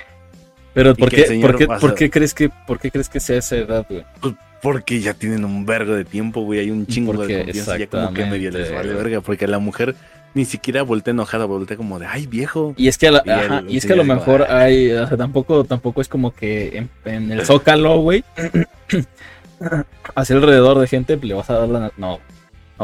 Pero 0.73 0.95
¿por 0.95 1.11
qué, 1.11 1.25
por, 1.43 1.57
qué, 1.57 1.67
pasa- 1.67 1.81
por 1.81 1.95
qué 1.95 2.11
crees 2.11 2.33
que, 2.33 2.49
por 2.49 2.79
qué 2.79 2.91
crees 2.91 3.09
que 3.09 3.19
sea 3.21 3.39
esa 3.39 3.57
edad, 3.57 3.85
güey? 3.89 4.05
Pues 4.21 4.35
porque 4.63 5.01
ya 5.01 5.15
tienen 5.15 5.45
un 5.45 5.65
vergo 5.67 5.95
de 5.95 6.05
tiempo, 6.05 6.43
güey. 6.43 6.61
Hay 6.61 6.71
un 6.71 6.87
chingo 6.87 7.13
Porque 7.15 7.35
de 7.37 7.45
confianza. 7.45 7.79
Ya 7.79 7.87
como 7.89 8.13
que 8.15 8.27
medio 8.27 8.51
les 8.51 8.73
vale 8.73 8.93
verga. 8.93 9.21
Porque 9.21 9.47
a 9.47 9.49
la 9.49 9.59
mujer 9.59 9.95
ni 10.35 10.45
siquiera 10.45 10.83
volteé 10.83 11.11
enojada, 11.11 11.45
volteé 11.47 11.77
como 11.77 11.99
de, 11.99 12.07
ay, 12.07 12.27
viejo. 12.27 12.75
Y 12.77 12.87
es 12.87 12.99
que 12.99 13.09
a, 13.09 13.11
la- 13.13 13.23
Y 13.27 13.31
ajá, 13.31 13.65
y 13.67 13.77
es 13.79 13.85
que 13.87 13.95
a 13.95 13.97
lo 13.97 14.05
mejor 14.05 14.47
"Ay". 14.49 14.91
hay, 14.91 14.93
o 14.93 15.07
sea, 15.09 15.17
tampoco, 15.17 15.65
tampoco 15.65 16.01
es 16.03 16.09
como 16.09 16.33
que 16.33 16.77
en, 16.77 16.91
en 17.05 17.33
el 17.33 17.45
Zócalo, 17.45 17.99
güey, 17.99 18.23
hacia 20.15 20.37
alrededor 20.37 20.79
de 20.79 20.87
gente 20.87 21.17
le 21.17 21.35
vas 21.35 21.51
a 21.51 21.55
dar 21.59 21.69
la... 21.69 21.93
No, 21.97 22.19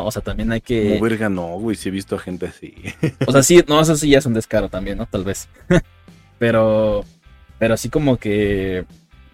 o 0.04 0.10
sea, 0.10 0.22
también 0.22 0.52
hay 0.52 0.60
que... 0.60 0.90
Como 0.90 1.00
verga, 1.02 1.28
no, 1.28 1.58
güey, 1.58 1.76
sí 1.76 1.88
he 1.88 1.92
visto 1.92 2.16
a 2.16 2.18
gente 2.18 2.46
así. 2.46 2.74
O 3.26 3.32
sea, 3.32 3.42
sí, 3.42 3.62
no, 3.66 3.80
eso 3.80 3.96
sí 3.96 4.10
ya 4.10 4.18
es 4.18 4.26
un 4.26 4.34
descaro 4.34 4.68
también, 4.68 4.98
¿no? 4.98 5.06
Tal 5.06 5.24
vez. 5.24 5.48
pero, 6.38 7.04
pero 7.58 7.74
así 7.74 7.88
como 7.88 8.18
que, 8.18 8.84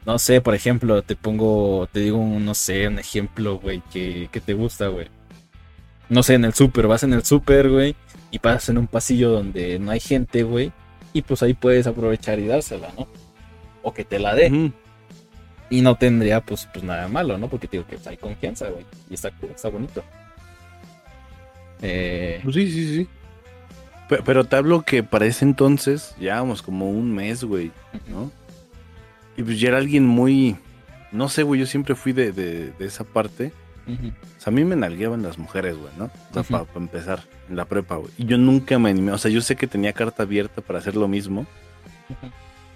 no 0.06 0.18
sé, 0.18 0.40
por 0.40 0.54
ejemplo, 0.54 1.02
te 1.02 1.16
pongo, 1.16 1.88
te 1.90 2.00
digo, 2.00 2.18
un, 2.18 2.44
no 2.44 2.54
sé, 2.54 2.88
un 2.88 2.98
ejemplo, 2.98 3.58
güey, 3.58 3.82
que, 3.92 4.28
que 4.30 4.40
te 4.40 4.54
gusta, 4.54 4.88
güey. 4.88 5.08
No 6.08 6.22
sé, 6.22 6.34
en 6.34 6.44
el 6.44 6.54
súper, 6.54 6.86
vas 6.86 7.02
en 7.02 7.12
el 7.12 7.24
súper, 7.24 7.70
güey, 7.70 7.96
y 8.30 8.38
pasas 8.38 8.68
en 8.68 8.78
un 8.78 8.86
pasillo 8.86 9.30
donde 9.30 9.78
no 9.78 9.90
hay 9.90 10.00
gente, 10.00 10.42
güey, 10.42 10.72
y 11.12 11.22
pues 11.22 11.42
ahí 11.42 11.54
puedes 11.54 11.86
aprovechar 11.86 12.38
y 12.38 12.46
dársela, 12.46 12.92
¿no? 12.98 13.08
O 13.82 13.92
que 13.92 14.04
te 14.04 14.18
la 14.18 14.34
dé. 14.34 14.72
Y 15.70 15.80
no 15.80 15.96
tendría, 15.96 16.40
pues, 16.40 16.68
pues 16.72 16.84
nada 16.84 17.08
malo, 17.08 17.38
¿no? 17.38 17.48
Porque 17.48 17.66
te 17.66 17.78
digo 17.78 17.88
que 17.88 17.96
pues, 17.96 18.06
hay 18.06 18.16
confianza, 18.16 18.68
güey, 18.68 18.84
y 19.10 19.14
está, 19.14 19.32
está 19.54 19.68
bonito. 19.68 20.04
Eh, 21.82 22.40
Pues 22.42 22.54
sí, 22.54 22.70
sí, 22.70 22.94
sí. 22.96 23.08
Pe- 24.08 24.22
Pero, 24.24 24.44
te 24.44 24.56
hablo 24.56 24.82
que 24.82 25.02
para 25.02 25.26
ese 25.26 25.44
entonces, 25.44 26.14
llevábamos 26.18 26.62
como 26.62 26.90
un 26.90 27.14
mes, 27.14 27.44
güey, 27.44 27.70
¿no? 28.08 28.30
Y 29.36 29.42
pues 29.42 29.58
ya 29.60 29.68
era 29.68 29.78
alguien 29.78 30.06
muy, 30.06 30.56
no 31.10 31.28
sé, 31.28 31.42
güey, 31.42 31.60
yo 31.60 31.66
siempre 31.66 31.94
fui 31.94 32.12
de, 32.12 32.32
de- 32.32 32.70
de 32.72 32.86
esa 32.86 33.04
parte. 33.04 33.52
O 33.86 34.40
sea, 34.40 34.50
a 34.52 34.54
mí 34.54 34.64
me 34.64 34.76
nalgueaban 34.76 35.22
las 35.22 35.38
mujeres, 35.38 35.76
güey, 35.76 35.90
¿no? 35.98 36.04
O 36.04 36.10
sea, 36.34 36.42
para 36.64 36.66
empezar, 36.76 37.22
en 37.48 37.56
la 37.56 37.64
prepa, 37.64 37.96
güey. 37.96 38.10
Y 38.16 38.26
yo 38.26 38.38
nunca 38.38 38.78
me 38.78 38.90
animé, 38.90 39.10
o 39.12 39.18
sea, 39.18 39.30
yo 39.30 39.40
sé 39.40 39.56
que 39.56 39.66
tenía 39.66 39.92
carta 39.92 40.22
abierta 40.22 40.60
para 40.60 40.78
hacer 40.78 40.94
lo 40.94 41.08
mismo, 41.08 41.46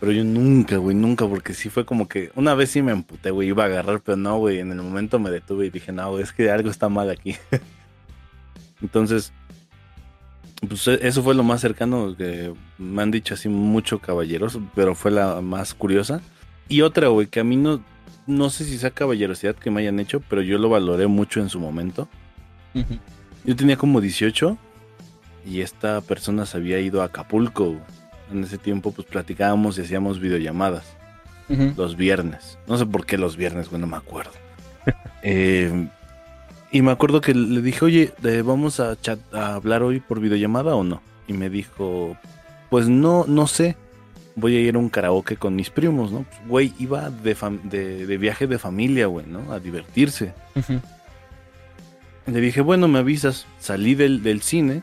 pero 0.01 0.11
yo 0.13 0.25
nunca, 0.25 0.79
güey, 0.79 0.97
nunca, 0.97 1.27
porque 1.27 1.55
sí 1.55 1.69
fue 1.71 1.85
como 1.87 2.09
que, 2.09 2.31
una 2.35 2.55
vez 2.55 2.71
sí 2.71 2.83
me 2.83 2.93
emputé, 2.93 3.31
güey, 3.31 3.49
iba 3.49 3.63
a 3.63 3.67
agarrar, 3.67 4.01
pero 4.01 4.17
no, 4.17 4.39
güey, 4.39 4.59
en 4.59 4.73
el 4.73 4.79
momento 4.83 5.19
me 5.21 5.31
detuve 5.31 5.67
y 5.67 5.71
dije, 5.71 5.93
no, 5.93 6.11
güey, 6.11 6.23
es 6.25 6.33
que 6.33 6.51
algo 6.51 6.71
está 6.71 6.89
mal 6.89 7.09
aquí. 7.11 7.37
Entonces, 8.83 9.33
pues 10.69 10.87
e- 10.89 11.07
eso 11.07 11.23
fue 11.23 11.35
lo 11.35 11.43
más 11.43 11.61
cercano 11.61 12.17
que 12.17 12.53
me 12.79 13.03
han 13.03 13.11
dicho 13.11 13.35
así 13.35 13.49
mucho 13.49 13.99
caballeros, 13.99 14.59
pero 14.75 14.95
fue 14.95 15.11
la 15.11 15.41
más 15.41 15.75
curiosa. 15.75 16.21
Y 16.69 16.81
otra, 16.83 17.09
güey, 17.09 17.27
que 17.29 17.41
a 17.41 17.45
mí 17.45 17.57
no, 17.57 17.83
no 18.27 18.51
sé 18.51 18.65
si 18.65 18.79
sea 18.79 18.91
caballerosidad 18.91 19.55
que 19.55 19.71
me 19.71 19.81
hayan 19.83 20.01
hecho, 20.01 20.21
pero 20.29 20.43
yo 20.43 20.59
lo 20.59 20.69
valoré 20.69 21.07
mucho 21.07 21.41
en 21.41 21.49
su 21.49 21.61
momento. 21.61 22.09
Yo 23.45 23.57
tenía 23.57 23.77
como 23.77 24.01
18 24.01 24.59
y 25.47 25.61
esta 25.61 26.01
persona 26.03 26.45
se 26.45 26.57
había 26.59 26.79
ido 26.81 27.01
a 27.03 27.07
Acapulco. 27.07 27.77
En 28.33 28.43
ese 28.43 28.59
tiempo 28.59 28.91
pues 28.93 29.07
platicábamos 29.07 29.79
y 29.79 29.83
hacíamos 29.83 30.19
videollamadas 30.21 30.85
los 31.77 31.97
viernes. 31.97 32.59
No 32.67 32.77
sé 32.77 32.85
por 32.85 33.07
qué 33.07 33.17
los 33.17 33.37
viernes, 33.37 33.69
güey, 33.71 33.81
no 33.81 33.87
me 33.87 33.97
acuerdo. 33.97 34.33
Eh, 35.23 35.89
y 36.77 36.83
me 36.83 36.91
acuerdo 36.91 37.23
que 37.23 37.33
le 37.35 37.63
dije, 37.63 37.85
oye, 37.87 38.13
eh, 38.23 38.43
¿vamos 38.45 38.81
a, 38.81 39.01
chat, 39.01 39.19
a 39.33 39.55
hablar 39.55 39.83
hoy 39.83 40.01
por 40.01 40.21
videollamada 40.21 40.75
o 40.75 40.85
no? 40.85 41.01
Y 41.27 41.33
me 41.33 41.49
dijo, 41.49 42.19
pues 42.69 42.87
no, 42.87 43.25
no 43.27 43.47
sé. 43.47 43.77
Voy 44.35 44.55
a 44.57 44.61
ir 44.61 44.75
a 44.75 44.79
un 44.79 44.91
karaoke 44.91 45.39
con 45.39 45.57
mis 45.57 45.71
primos, 45.71 46.13
¿no? 46.13 46.25
Pues, 46.25 46.49
Güey, 46.49 46.73
iba 46.79 47.09
de, 47.09 47.35
de, 47.65 48.07
de 48.07 48.19
viaje 48.19 48.47
de 48.47 48.59
familia, 48.59 49.07
güey, 49.07 49.25
¿no? 49.27 49.51
A 49.51 49.59
divertirse. 49.59 50.35
Le 52.27 52.41
dije, 52.43 52.61
bueno, 52.61 52.89
me 52.89 52.99
avisas. 52.99 53.47
Salí 53.59 53.95
del, 53.95 54.23
del 54.23 54.43
cine 54.43 54.83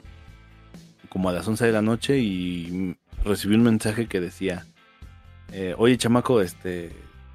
como 1.09 1.29
a 1.29 1.31
las 1.31 1.47
11 1.47 1.67
de 1.67 1.71
la 1.71 1.83
noche 1.83 2.17
y 2.17 2.95
recibí 3.23 3.53
un 3.53 3.61
mensaje 3.61 4.07
que 4.07 4.19
decía, 4.19 4.65
eh, 5.51 5.75
oye, 5.77 5.95
chamaco, 5.95 6.41
este, 6.41 6.89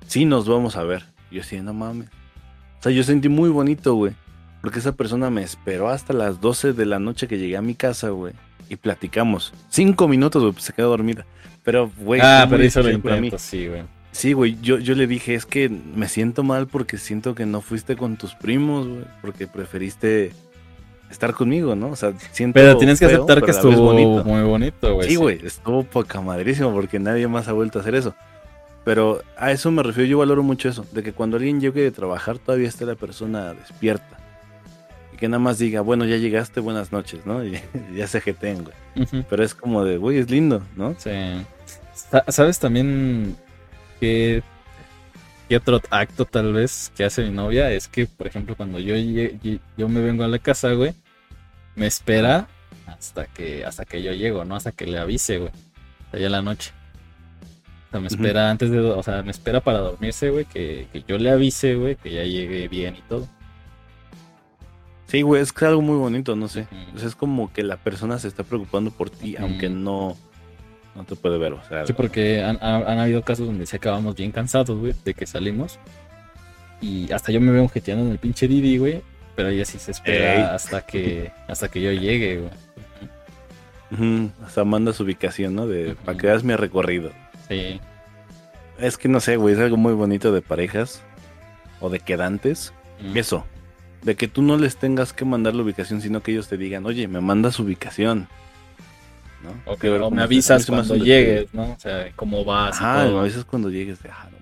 sí 0.09 0.25
nos 0.25 0.49
vamos 0.49 0.75
a 0.75 0.83
ver. 0.83 1.05
Y 1.31 1.37
yo 1.37 1.43
así, 1.43 1.61
no 1.61 1.73
mames. 1.73 2.09
O 2.81 2.83
sea, 2.83 2.91
yo 2.91 3.05
sentí 3.05 3.29
muy 3.29 3.51
bonito, 3.51 3.95
güey. 3.95 4.15
Porque 4.61 4.81
esa 4.81 4.93
persona 4.93 5.31
me 5.31 5.43
esperó 5.43 5.89
hasta 5.89 6.13
las 6.13 6.41
12 6.41 6.73
de 6.73 6.87
la 6.87 6.99
noche 6.99 7.29
que 7.29 7.39
llegué 7.39 7.57
a 7.57 7.63
mi 7.63 7.75
casa, 7.75 8.11
güey. 8.11 8.35
Y 8.69 8.77
platicamos. 8.77 9.53
Cinco 9.69 10.09
minutos, 10.09 10.43
güey, 10.43 10.53
pues 10.53 10.65
se 10.65 10.73
quedó 10.73 10.91
dormida. 10.91 11.25
Pero, 11.63 11.91
güey, 11.99 12.21
ah, 12.23 12.47
pero 12.49 12.63
el 12.63 12.69
especial 12.69 13.01
para 13.01 13.17
mí. 13.17 13.29
intento, 13.29 13.43
sí, 13.43 13.67
güey. 13.69 13.83
Sí, 14.11 14.33
güey, 14.33 14.59
yo, 14.61 14.79
yo 14.79 14.95
le 14.95 15.07
dije, 15.07 15.35
es 15.35 15.47
que 15.47 15.69
me 15.69 16.09
siento 16.09 16.43
mal 16.43 16.67
porque 16.67 16.99
siento 16.99 17.35
que 17.35 17.47
no 17.47 17.61
fuiste 17.61 17.97
con 17.97 18.17
tus 18.17 18.35
primos, 18.35 18.89
güey, 18.89 19.05
porque 19.21 19.47
preferiste 19.47 20.33
estar 21.11 21.35
conmigo, 21.35 21.75
¿no? 21.75 21.91
O 21.91 21.97
sea, 21.97 22.13
siento 22.33 22.55
Pero 22.55 22.77
tienes 22.79 22.99
que 22.99 23.07
feo, 23.07 23.19
aceptar 23.19 23.43
que 23.45 23.51
estuvo 23.51 23.81
bonito. 23.81 24.25
muy 24.25 24.43
bonito, 24.43 24.95
güey. 24.95 25.09
Sí, 25.09 25.17
güey, 25.17 25.41
estuvo 25.45 25.85
poca 25.85 26.21
madrísimo 26.21 26.73
porque 26.73 26.99
nadie 26.99 27.29
más 27.29 27.49
ha 27.49 27.53
vuelto 27.53 27.79
a 27.79 27.83
hacer 27.83 27.95
eso. 27.95 28.15
Pero 28.85 29.23
a 29.37 29.53
eso 29.53 29.71
me 29.71 29.83
refiero, 29.83 30.09
yo 30.09 30.19
valoro 30.19 30.43
mucho 30.43 30.69
eso, 30.69 30.87
de 30.93 31.03
que 31.03 31.13
cuando 31.13 31.37
alguien 31.37 31.61
llegue 31.61 31.83
de 31.83 31.91
trabajar 31.91 32.39
todavía 32.39 32.69
esté 32.69 32.87
la 32.87 32.95
persona 32.95 33.55
despierta. 33.55 34.18
Que 35.19 35.29
nada 35.29 35.41
más 35.41 35.59
diga, 35.59 35.81
bueno, 35.81 36.05
ya 36.05 36.17
llegaste, 36.17 36.61
buenas 36.61 36.93
noches, 36.93 37.27
¿no? 37.27 37.45
Y 37.45 37.61
ya 37.97 38.07
se 38.07 38.21
jeteen, 38.21 38.65
güey. 38.65 39.25
Pero 39.29 39.43
es 39.45 39.55
como 39.55 39.85
de, 39.85 39.97
güey, 39.97 40.19
es 40.19 40.31
lindo, 40.31 40.63
¿no? 40.77 40.95
Sí. 40.99 41.11
Sa- 41.95 42.25
¿Sabes 42.29 42.59
también 42.61 43.37
qué, 44.01 44.43
qué 45.49 45.57
otro 45.57 45.81
acto 45.91 46.25
tal 46.25 46.53
vez 46.53 46.93
que 46.97 47.05
hace 47.05 47.25
mi 47.25 47.31
novia? 47.31 47.71
Es 47.73 47.89
que, 47.89 48.07
por 48.07 48.27
ejemplo, 48.29 48.55
cuando 48.57 48.79
yo, 48.79 48.95
yo 49.77 49.89
me 49.89 50.01
vengo 50.01 50.23
a 50.25 50.29
la 50.29 50.39
casa, 50.39 50.73
güey, 50.73 50.95
me 51.75 51.87
espera 51.87 52.47
hasta 52.87 53.27
que, 53.27 53.65
hasta 53.65 53.85
que 53.85 54.03
yo 54.03 54.13
llego, 54.13 54.45
¿no? 54.45 54.55
Hasta 54.57 54.71
que 54.73 54.87
le 54.87 54.99
avise, 54.99 55.39
güey. 55.39 55.51
Allá 56.13 56.27
en 56.27 56.33
la 56.33 56.43
noche. 56.43 56.71
O 57.89 57.91
sea, 57.91 58.01
me 58.01 58.07
espera 58.09 58.51
antes 58.51 58.71
de, 58.71 58.79
o 58.81 59.03
sea, 59.03 59.23
me 59.23 59.31
espera 59.33 59.61
para 59.61 59.79
dormirse, 59.79 60.31
güey, 60.31 60.45
que, 60.45 60.87
que 60.93 61.03
yo 61.09 61.19
le 61.19 61.31
avise, 61.31 61.75
güey, 61.75 61.97
que 61.97 62.11
ya 62.13 62.23
llegue 62.23 62.69
bien 62.69 62.95
y 62.97 63.03
todo. 63.09 63.27
Sí, 65.09 65.23
güey, 65.23 65.43
es 65.43 65.53
que 65.53 65.65
es 65.65 65.69
algo 65.71 65.83
muy 65.83 65.97
bonito, 65.97 66.37
no 66.37 66.47
sé. 66.49 66.69
O 66.95 66.99
sea, 66.99 67.09
es 67.09 67.17
como 67.17 67.53
que 67.53 67.63
la 67.65 67.77
persona 67.79 68.19
se 68.19 68.29
está 68.29 68.45
preocupando 68.45 68.91
por 68.93 69.11
ti, 69.11 69.35
aunque 69.37 69.69
no, 69.69 70.17
no 70.95 71.05
te 71.05 71.17
puede 71.17 71.39
ver. 71.39 71.55
O 71.55 71.65
sea, 71.69 71.85
Sí, 71.87 71.93
porque 71.95 72.43
han, 72.45 72.59
han- 72.61 72.87
han 72.87 72.99
habido 73.01 73.23
casos 73.23 73.47
donde 73.47 73.65
sí 73.67 73.75
acabamos 73.75 74.15
bien 74.15 74.31
cansados, 74.33 74.79
güey, 74.79 74.95
de 75.05 75.15
que 75.15 75.27
salimos. 75.27 75.79
Y 76.81 77.11
hasta 77.11 77.33
yo 77.33 77.41
me 77.41 77.51
veo 77.51 77.69
jeteando 77.69 78.05
en 78.05 78.13
el 78.13 78.19
pinche 78.19 78.47
Didi, 78.47 78.79
güey. 78.79 79.03
Pero 79.35 79.49
ella 79.49 79.65
sí 79.65 79.79
se 79.79 79.93
espera 79.93 80.35
Ey. 80.35 80.43
hasta 80.43 80.83
que 80.85 81.33
hasta 81.49 81.69
que 81.69 81.81
yo 81.81 81.91
llegue, 81.93 82.39
güey. 82.41 82.51
ujú, 83.91 84.31
hasta 84.45 84.65
manda 84.65 84.93
su 84.93 85.05
ubicación, 85.05 85.55
¿no? 85.55 85.67
De 85.67 85.93
Ujú. 85.93 86.05
para 86.05 86.19
que 86.19 86.27
veas 86.27 86.45
mi 86.45 86.55
recorrido. 86.55 87.11
Sí. 87.49 87.81
Es 88.79 88.99
que 88.99 89.09
no 89.09 89.21
sé, 89.21 89.37
güey, 89.37 89.55
es 89.55 89.61
algo 89.61 89.77
muy 89.77 89.93
bonito 89.95 90.33
de 90.33 90.43
parejas 90.43 91.03
o 91.81 91.89
de 91.89 92.01
quedantes. 92.01 92.73
Mm. 93.01 93.17
Eso, 93.17 93.45
de 94.03 94.15
que 94.17 94.29
tú 94.29 94.43
no 94.43 94.57
les 94.57 94.77
tengas 94.77 95.13
que 95.13 95.25
mandar 95.25 95.55
la 95.55 95.63
ubicación, 95.63 96.01
sino 96.01 96.23
que 96.23 96.33
ellos 96.33 96.49
te 96.49 96.57
digan, 96.57 96.87
oye, 96.87 97.09
me 97.09 97.21
mandas 97.21 97.59
ubicación. 97.59 98.29
¿No? 99.43 99.73
O, 99.73 99.77
que, 99.77 99.83
Que 99.83 99.91
ver 99.91 100.03
o 100.03 100.11
me 100.11 100.23
avisas 100.23 100.69
me 100.69 100.77
cuando 100.77 100.97
llegues, 100.97 101.53
¿no? 101.55 101.73
O 101.73 101.79
sea, 101.79 102.11
cómo 102.17 102.45
vas 102.45 102.81
y 102.81 102.85
Ajá, 102.85 103.05
todo. 103.05 103.21
a 103.21 103.23
veces 103.23 103.45
cuando 103.45 103.71
llegues 103.71 104.03
de, 104.03 104.11
ah, 104.11 104.29
no 104.31 104.39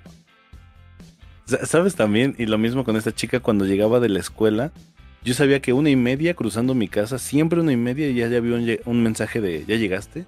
¿Sabes 1.46 1.94
también? 1.94 2.34
Y 2.38 2.46
lo 2.46 2.58
mismo 2.58 2.84
con 2.84 2.96
esta 2.96 3.14
chica 3.14 3.38
cuando 3.38 3.66
llegaba 3.66 4.00
de 4.00 4.08
la 4.08 4.18
escuela. 4.18 4.72
Yo 5.22 5.32
sabía 5.34 5.60
que 5.60 5.72
una 5.72 5.90
y 5.90 5.96
media 5.96 6.34
cruzando 6.34 6.74
mi 6.74 6.88
casa, 6.88 7.18
siempre 7.18 7.60
una 7.60 7.72
y 7.72 7.76
media, 7.76 8.10
ya, 8.10 8.28
ya 8.28 8.38
había 8.38 8.78
un, 8.84 9.02
mensaje 9.02 9.40
de, 9.40 9.64
¿ya 9.66 9.76
llegaste? 9.76 10.24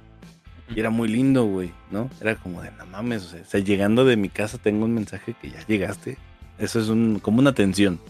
Y 0.74 0.80
era 0.80 0.90
muy 0.90 1.08
lindo, 1.08 1.44
güey, 1.44 1.70
¿no? 1.90 2.10
Era 2.20 2.34
como 2.36 2.62
de, 2.62 2.70
no 2.72 2.86
mames, 2.86 3.24
o 3.24 3.28
sea, 3.28 3.40
o 3.40 3.44
sea, 3.44 3.60
llegando 3.60 4.04
de 4.04 4.16
mi 4.16 4.28
casa 4.28 4.58
tengo 4.58 4.84
un 4.84 4.94
mensaje 4.94 5.34
que 5.40 5.50
ya 5.50 5.64
llegaste. 5.66 6.18
Eso 6.58 6.80
es 6.80 6.88
un, 6.88 7.20
como 7.20 7.38
una 7.38 7.52
tensión, 7.52 8.00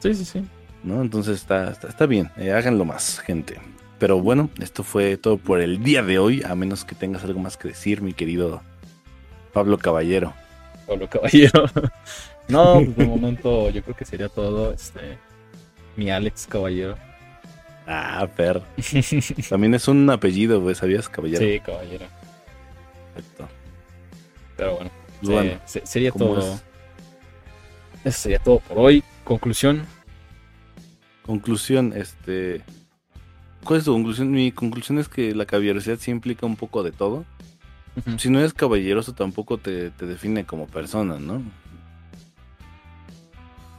Sí, 0.00 0.14
sí, 0.14 0.24
sí. 0.24 0.44
¿no? 0.82 1.00
Entonces 1.02 1.36
está, 1.40 1.70
está, 1.70 1.88
está 1.88 2.06
bien, 2.06 2.30
eh, 2.36 2.52
háganlo 2.52 2.84
más, 2.84 3.18
gente. 3.20 3.58
Pero 3.98 4.20
bueno, 4.20 4.50
esto 4.60 4.82
fue 4.82 5.16
todo 5.16 5.38
por 5.38 5.60
el 5.60 5.82
día 5.82 6.02
de 6.02 6.18
hoy, 6.18 6.42
a 6.42 6.54
menos 6.54 6.84
que 6.84 6.94
tengas 6.94 7.24
algo 7.24 7.40
más 7.40 7.56
que 7.56 7.68
decir, 7.68 8.02
mi 8.02 8.12
querido 8.12 8.60
Pablo 9.52 9.78
Caballero. 9.78 10.34
Pablo 10.86 11.08
Caballero. 11.08 11.64
no, 12.48 12.74
pues 12.84 12.96
de 12.96 13.06
momento 13.06 13.70
yo 13.70 13.82
creo 13.82 13.96
que 13.96 14.04
sería 14.04 14.28
todo. 14.28 14.72
Este. 14.72 15.16
Mi 15.96 16.10
Alex 16.10 16.46
Caballero. 16.48 16.96
Ah, 17.86 18.26
per. 18.36 18.60
También 19.48 19.74
es 19.74 19.86
un 19.88 20.10
apellido, 20.10 20.60
güey, 20.60 20.74
¿sabías, 20.74 21.08
caballero? 21.08 21.38
Sí, 21.40 21.60
caballero. 21.60 22.06
Perfecto. 23.14 23.48
Pero 24.56 24.74
bueno. 24.76 24.90
Bueno, 25.22 25.50
eh, 25.52 25.58
se- 25.64 25.86
sería 25.86 26.10
¿cómo 26.10 26.26
todo. 26.34 26.54
es? 26.54 26.62
Eso 28.04 28.18
sería 28.22 28.38
todo 28.40 28.58
por 28.58 28.78
hoy. 28.78 29.02
Conclusión. 29.24 29.86
Conclusión, 31.22 31.92
este... 31.96 32.62
¿Cuál 33.64 33.78
es 33.78 33.86
tu 33.86 33.92
conclusión? 33.92 34.30
Mi 34.30 34.52
conclusión 34.52 34.98
es 34.98 35.08
que 35.08 35.34
la 35.34 35.46
caballerosidad 35.46 35.98
sí 35.98 36.10
implica 36.10 36.44
un 36.44 36.56
poco 36.56 36.82
de 36.82 36.92
todo. 36.92 37.24
Si 38.18 38.28
no 38.28 38.40
eres 38.40 38.52
caballeroso 38.52 39.14
tampoco 39.14 39.56
te, 39.56 39.90
te 39.90 40.04
define 40.04 40.44
como 40.44 40.66
persona, 40.66 41.18
¿no? 41.18 41.40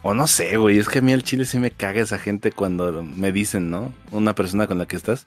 O 0.01 0.13
no 0.13 0.27
sé, 0.27 0.57
güey, 0.57 0.77
es 0.77 0.87
que 0.87 0.99
a 0.99 1.01
mí 1.01 1.13
al 1.13 1.23
chile 1.23 1.45
sí 1.45 1.59
me 1.59 1.71
caga 1.71 2.01
esa 2.01 2.17
gente 2.17 2.51
cuando 2.51 3.03
me 3.03 3.31
dicen, 3.31 3.69
¿no? 3.69 3.93
Una 4.11 4.33
persona 4.33 4.67
con 4.67 4.77
la 4.77 4.85
que 4.85 4.95
estás, 4.95 5.25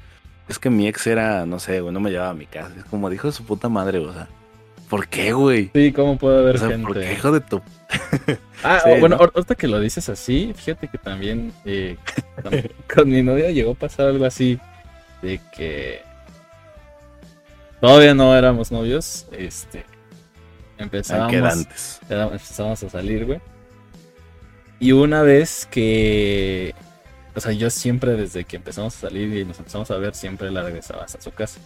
es 0.48 0.58
que 0.58 0.70
mi 0.70 0.88
ex 0.88 1.06
era, 1.06 1.46
no 1.46 1.58
sé, 1.58 1.80
güey, 1.80 1.92
no 1.92 2.00
me 2.00 2.10
llevaba 2.10 2.30
a 2.30 2.34
mi 2.34 2.46
casa. 2.46 2.72
Es 2.76 2.84
como 2.84 3.10
dijo 3.10 3.30
su 3.30 3.44
puta 3.44 3.68
madre, 3.68 3.98
o 3.98 4.12
sea, 4.12 4.28
¿por 4.88 5.08
qué, 5.08 5.32
güey? 5.32 5.70
Sí, 5.74 5.92
¿cómo 5.92 6.18
puede 6.18 6.38
haber 6.40 6.56
O 6.56 6.58
sea, 6.58 6.68
gente? 6.68 6.86
¿por 6.86 6.98
qué, 7.00 7.12
hijo 7.12 7.32
de 7.32 7.40
tu 7.40 7.60
Ah, 8.62 8.80
Sí, 8.84 8.90
bueno, 9.00 9.16
¿no? 9.16 9.22
ahor- 9.22 9.32
ahorita 9.34 9.54
que 9.54 9.68
lo 9.68 9.80
dices 9.80 10.08
así, 10.08 10.52
fíjate 10.56 10.88
que 10.88 10.98
también 10.98 11.52
eh, 11.64 11.96
con, 12.94 13.08
mi 13.10 13.22
novia 13.22 13.50
llegó 13.50 13.72
a 13.72 13.74
pasar 13.74 14.08
algo 14.08 14.24
así 14.24 14.58
de 15.22 15.40
que 15.54 16.00
todavía 17.80 18.14
no 18.14 18.34
éramos 18.36 18.70
novios, 18.72 19.26
este 19.32 19.84
era 20.78 21.24
antes? 21.52 22.00
empezábamos 22.08 22.82
a 22.84 22.88
salir, 22.88 23.26
güey. 23.26 23.40
Y 24.80 24.92
una 24.92 25.22
vez 25.22 25.66
que, 25.70 26.72
o 27.34 27.40
sea, 27.40 27.50
yo 27.52 27.68
siempre 27.68 28.12
desde 28.12 28.44
que 28.44 28.56
empezamos 28.56 28.96
a 28.96 29.00
salir 29.08 29.36
y 29.36 29.44
nos 29.44 29.58
empezamos 29.58 29.90
a 29.90 29.96
ver, 29.98 30.14
siempre 30.14 30.52
la 30.52 30.62
regresaba 30.62 31.02
hasta 31.04 31.20
su 31.20 31.32
casa. 31.32 31.60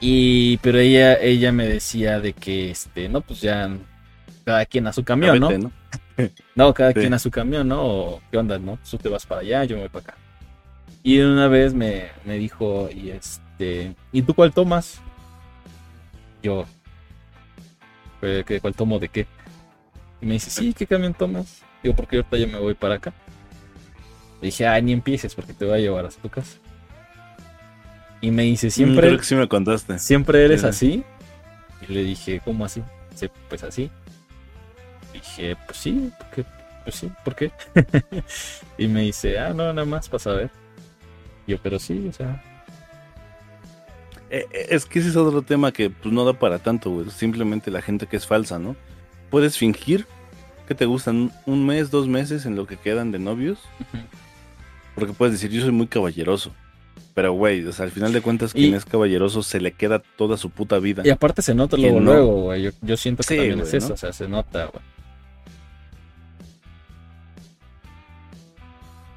Y, 0.00 0.56
pero 0.58 0.78
ella, 0.78 1.14
ella 1.20 1.52
me 1.52 1.66
decía 1.68 2.20
de 2.20 2.32
que, 2.32 2.70
este, 2.70 3.08
no, 3.08 3.20
pues 3.20 3.40
ya 3.42 3.70
cada 4.44 4.64
quien 4.66 4.86
a 4.86 4.92
su 4.92 5.04
camión, 5.04 5.38
¿no? 5.38 5.50
¿no? 5.58 5.72
No, 6.54 6.74
cada 6.74 6.90
Sí. 6.92 7.00
quien 7.00 7.14
a 7.14 7.18
su 7.18 7.30
camión, 7.30 7.68
¿no? 7.68 7.82
O, 7.82 8.20
¿Qué 8.30 8.36
onda, 8.38 8.58
no? 8.58 8.78
Tú 8.90 8.98
te 8.98 9.08
vas 9.08 9.24
para 9.26 9.40
allá, 9.42 9.64
yo 9.64 9.76
me 9.76 9.82
voy 9.82 9.88
para 9.90 10.02
acá. 10.04 10.14
Y 11.02 11.18
una 11.20 11.48
vez 11.48 11.72
me, 11.72 12.08
me 12.26 12.36
dijo, 12.36 12.88
y 12.94 13.10
este, 13.10 13.94
¿y 14.12 14.20
tú 14.22 14.34
cuál 14.34 14.52
tomas? 14.52 15.00
Yo, 16.42 16.66
"¿Qué- 18.20 18.44
qué- 18.46 18.60
¿cuál 18.60 18.74
tomo 18.74 18.98
de 18.98 19.08
qué? 19.08 19.26
Y 20.20 20.26
me 20.26 20.34
dice, 20.34 20.50
sí, 20.50 20.74
¿qué 20.74 20.86
camión 20.86 21.14
tomas? 21.14 21.62
Digo, 21.82 21.94
porque 21.96 22.16
ahorita 22.16 22.36
yo 22.36 22.48
me 22.48 22.58
voy 22.58 22.74
para 22.74 22.96
acá. 22.96 23.14
Le 24.42 24.46
dije, 24.48 24.66
ay, 24.66 24.82
ni 24.82 24.92
empieces 24.92 25.34
porque 25.34 25.54
te 25.54 25.64
voy 25.64 25.74
a 25.74 25.78
llevar 25.78 26.04
hasta 26.04 26.20
tu 26.20 26.28
casa. 26.28 26.58
Y 28.20 28.30
me 28.30 28.42
dice, 28.42 28.66
Mm, 28.68 28.70
siempre, 28.70 29.06
Creo 29.08 29.18
que 29.18 29.24
sí 29.24 29.34
me 29.34 29.48
contaste. 29.48 29.98
¿Siempre 29.98 30.44
eres 30.44 30.60
Sí. 30.62 30.66
así? 30.66 31.04
Y 31.88 31.92
le 31.92 32.04
dije, 32.04 32.40
¿cómo 32.44 32.64
así? 32.64 32.82
Dice, 33.10 33.30
pues 33.48 33.62
así. 33.64 33.90
Dije, 35.12 35.56
pues 35.66 35.78
sí, 35.78 36.10
¿por 36.18 36.30
qué? 36.30 36.44
Pues 36.84 36.94
sí, 36.96 37.10
¿por 37.24 37.34
qué? 37.34 37.50
y 38.78 38.86
me 38.88 39.02
dice, 39.02 39.38
ah, 39.38 39.50
no, 39.54 39.72
nada 39.72 39.84
más 39.86 40.08
para 40.08 40.18
saber. 40.22 40.50
Yo, 41.46 41.58
pero 41.62 41.78
sí, 41.78 42.06
o 42.08 42.12
sea, 42.12 42.42
Eh, 44.32 44.46
eh, 44.52 44.66
Es 44.70 44.86
que 44.86 45.00
ese 45.00 45.08
es 45.08 45.16
otro 45.16 45.42
tema 45.42 45.72
que 45.72 45.90
pues, 45.90 46.14
no 46.14 46.24
da 46.24 46.32
para 46.34 46.58
tanto, 46.60 46.90
güey. 46.90 47.10
Simplemente 47.10 47.70
la 47.70 47.82
gente 47.82 48.06
que 48.06 48.16
es 48.16 48.26
falsa, 48.26 48.58
¿no? 48.58 48.76
Puedes 49.30 49.58
fingir 49.58 50.06
que 50.68 50.74
te 50.76 50.84
gustan 50.86 51.32
un 51.46 51.66
mes, 51.66 51.90
dos 51.90 52.06
meses 52.06 52.46
en 52.46 52.54
lo 52.54 52.66
que 52.66 52.76
quedan 52.76 53.10
de 53.10 53.18
novios. 53.18 53.58
Porque 54.94 55.12
puedes 55.14 55.32
decir, 55.34 55.50
yo 55.50 55.62
soy 55.62 55.72
muy 55.72 55.88
caballeroso. 55.88 56.52
Pero, 57.14 57.32
güey, 57.32 57.66
o 57.66 57.72
sea, 57.72 57.84
al 57.86 57.90
final 57.90 58.12
de 58.12 58.20
cuentas, 58.22 58.52
Y- 58.54 58.60
quien 58.62 58.74
es 58.74 58.84
caballeroso 58.84 59.42
se 59.42 59.60
le 59.60 59.72
queda 59.72 60.00
toda 60.16 60.36
su 60.36 60.50
puta 60.50 60.78
vida. 60.78 61.02
Y 61.04 61.10
aparte 61.10 61.42
se 61.42 61.54
nota 61.54 61.76
luego, 61.76 62.00
no. 62.00 62.12
luego, 62.12 62.42
güey. 62.42 62.62
Yo, 62.62 62.70
yo 62.82 62.96
siento 62.96 63.22
que 63.22 63.28
Sí, 63.28 63.36
también 63.36 63.60
es 63.60 63.74
eso, 63.74 63.88
¿no? 63.88 63.94
o 63.94 63.96
sea, 63.96 64.12
se 64.12 64.28
nota, 64.28 64.66
güey. 64.66 64.82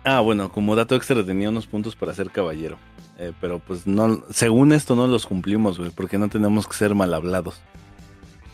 Ah, 0.06 0.20
bueno, 0.20 0.52
como 0.52 0.76
dato 0.76 0.96
extra 0.96 1.26
tenía 1.26 1.50
unos 1.50 1.66
puntos 1.68 1.96
para 1.96 2.14
ser 2.14 2.30
caballero. 2.30 2.78
Eh, 3.20 3.32
pero 3.40 3.60
pues 3.60 3.86
no, 3.88 4.24
según 4.32 4.74
esto 4.74 4.96
no 4.96 5.08
los 5.08 5.26
cumplimos, 5.26 5.78
güey, 5.78 5.92
porque 5.92 6.18
no 6.18 6.28
tenemos 6.30 6.68
que 6.68 6.74
ser 6.74 6.96
mal 6.96 7.14
hablados. 7.14 7.62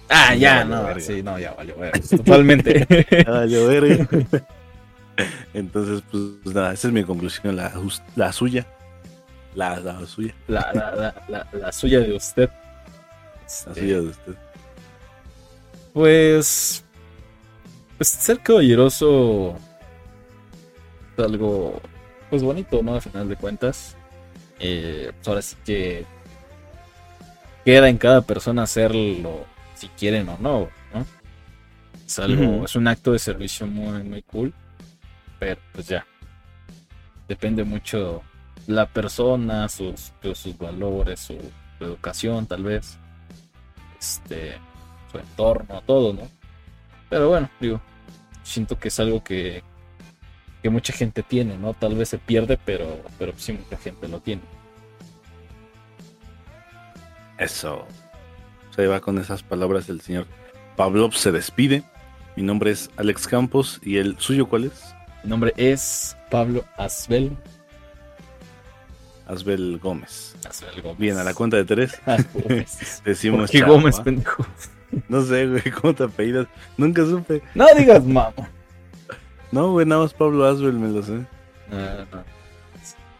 Ah, 0.09 0.35
Ya 0.35 0.39
ya, 0.39 0.55
valió 0.59 0.75
no, 0.75 0.83
verga. 0.83 0.99
sí, 1.01 1.23
no, 1.23 1.39
ya 1.39 1.53
valió, 1.53 1.75
güey. 1.75 1.91
Totalmente. 2.09 2.85
Yo 3.49 3.67
verga. 3.67 4.07
Entonces, 5.53 6.03
pues 6.11 6.53
nada, 6.55 6.73
esa 6.73 6.87
es 6.87 6.93
mi 6.93 7.03
conclusión, 7.03 7.55
la, 7.55 7.71
la 8.15 8.31
suya. 8.31 8.67
La, 9.55 9.79
la 9.79 10.05
suya, 10.05 10.33
la, 10.47 10.71
la, 11.27 11.47
la, 11.51 11.71
suya 11.71 11.99
de 11.99 12.13
usted. 12.13 12.49
la 13.65 13.73
suya 13.73 14.01
de 14.01 14.07
usted. 14.07 14.35
Pues, 15.93 16.83
pues 17.97 18.09
ser 18.09 18.39
caballeroso 18.39 19.57
es 21.17 21.25
algo 21.25 21.81
pues 22.29 22.43
bonito, 22.43 22.83
¿no? 22.83 22.95
Al 22.95 23.01
final 23.01 23.27
de 23.27 23.35
cuentas. 23.35 23.95
Eh, 24.59 25.11
pues 25.15 25.27
ahora 25.27 25.41
sí 25.41 25.55
que 25.65 26.05
queda 27.65 27.89
en 27.89 27.97
cada 27.97 28.21
persona 28.21 28.63
hacerlo 28.63 29.45
si 29.73 29.87
quieren 29.89 30.29
o 30.29 30.37
no, 30.39 30.69
¿no? 30.93 31.05
Es 32.05 32.19
algo, 32.19 32.65
es 32.65 32.75
un 32.75 32.87
acto 32.87 33.13
de 33.13 33.19
servicio 33.19 33.65
muy, 33.65 34.03
muy 34.03 34.21
cool. 34.23 34.53
Pero 35.39 35.59
pues 35.73 35.87
ya. 35.87 36.05
Depende 37.27 37.63
mucho 37.63 38.23
la 38.67 38.87
persona, 38.87 39.67
sus, 39.69 40.13
pues, 40.21 40.37
sus 40.37 40.57
valores, 40.57 41.19
su, 41.19 41.37
su 41.77 41.85
educación 41.85 42.45
tal 42.45 42.63
vez. 42.63 42.97
Este 43.99 44.57
su 45.11 45.17
entorno, 45.17 45.81
todo, 45.85 46.13
¿no? 46.13 46.27
Pero 47.09 47.29
bueno, 47.29 47.49
digo, 47.59 47.81
siento 48.43 48.77
que 48.77 48.89
es 48.89 48.99
algo 48.99 49.23
que, 49.23 49.63
que 50.61 50.69
mucha 50.69 50.93
gente 50.93 51.23
tiene, 51.23 51.57
¿no? 51.57 51.73
Tal 51.73 51.95
vez 51.95 52.09
se 52.09 52.19
pierde, 52.19 52.59
pero, 52.63 53.01
pero 53.17 53.33
sí 53.37 53.53
mucha 53.53 53.77
gente 53.77 54.07
lo 54.07 54.19
tiene. 54.19 54.43
Eso. 57.37 57.87
Se 58.75 58.85
va 58.87 58.99
con 58.99 59.17
esas 59.17 59.43
palabras 59.43 59.87
del 59.87 60.01
señor 60.01 60.27
Pavlov 60.75 61.13
se 61.13 61.31
despide. 61.31 61.83
Mi 62.37 62.43
nombre 62.43 62.71
es 62.71 62.89
Alex 62.95 63.27
Campos 63.27 63.81
y 63.83 63.97
el 63.97 64.17
suyo, 64.19 64.47
¿cuál 64.47 64.65
es? 64.65 64.95
Mi 65.23 65.29
nombre 65.29 65.53
es 65.57 66.15
Pablo 66.29 66.63
Asbel. 66.77 67.35
Asbel 69.29 69.79
Gómez. 69.81 70.35
Asbel 70.47 70.81
Gómez. 70.81 70.97
Bien, 70.97 71.17
a 71.17 71.23
la 71.23 71.33
cuenta 71.33 71.57
de 71.57 71.65
tres 71.65 71.99
Ah, 72.05 72.17
Gómez. 72.33 73.01
decimos 73.05 73.41
¿Por 73.41 73.49
qué 73.51 73.61
Gómez, 73.61 73.99
¿va? 73.99 74.03
pendejo? 74.03 74.45
No 75.07 75.21
sé, 75.21 75.45
güey, 75.47 75.61
¿cómo 75.79 75.93
te 75.93 76.03
apellidas? 76.03 76.47
Nunca 76.75 77.05
supe. 77.05 77.43
No 77.53 77.67
digas 77.77 78.03
mamá. 78.03 78.33
No, 79.51 79.71
güey, 79.73 79.85
nada 79.85 80.01
más 80.01 80.15
Pablo 80.15 80.45
Asbel 80.45 80.73
me 80.73 80.87
lo 80.89 81.03
sé. 81.03 81.11
No, 81.11 82.05
no. 82.11 82.23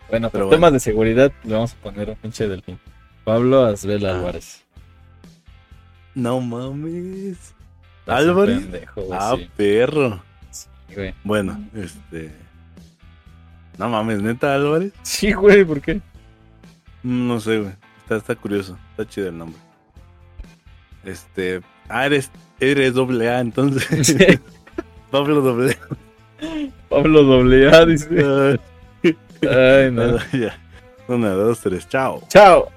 Bueno, 0.10 0.30
por 0.30 0.32
Pero 0.32 0.46
bueno. 0.48 0.50
temas 0.50 0.74
de 0.74 0.80
seguridad 0.80 1.32
le 1.44 1.54
vamos 1.54 1.74
a 1.74 1.76
poner 1.84 2.10
un 2.10 2.16
pinche 2.16 2.48
delfín. 2.48 2.80
Pablo 3.24 3.66
Asbel 3.66 4.04
Ah. 4.08 4.16
Álvarez. 4.18 4.64
No 6.16 6.42
mames. 6.42 7.54
¿Álvarez? 8.08 8.60
pendejo, 8.62 9.02
güey, 9.04 9.20
Ah, 9.22 9.36
sí. 9.38 9.50
perro. 9.56 10.24
Sí, 10.50 10.68
güey. 10.96 11.14
Bueno, 11.24 11.64
este. 11.76 12.32
No 13.80 13.90
mames, 13.90 14.22
neta 14.22 14.54
Álvarez. 14.54 14.94
Sí, 15.02 15.32
güey, 15.34 15.64
¿por 15.66 15.82
qué? 15.82 15.96
Mm, 17.02 17.28
No 17.28 17.40
sé, 17.40 17.60
güey. 17.60 17.74
Está, 18.04 18.18
está 18.18 18.36
curioso. 18.36 18.78
Está 18.92 19.08
chido 19.08 19.30
el 19.30 19.38
nombre. 19.38 19.60
Este. 21.04 21.62
Ah, 21.88 22.06
eres, 22.06 22.30
eres 22.60 22.94
doble 22.94 23.30
A, 23.30 23.40
entonces. 23.40 23.88
Sí. 24.08 24.18
Pablo 25.12 25.42
doble 25.42 25.76
Pablo 26.88 27.24
doble 27.24 27.68
A, 27.76 27.86
dice. 27.86 28.08
A. 28.22 28.60
Ay, 29.42 29.92
no. 29.92 30.18
ya. 30.34 30.56
Una, 31.08 31.30
dos, 31.30 31.62
tres, 31.62 31.88
chao. 31.90 32.22
Chao. 32.28 32.70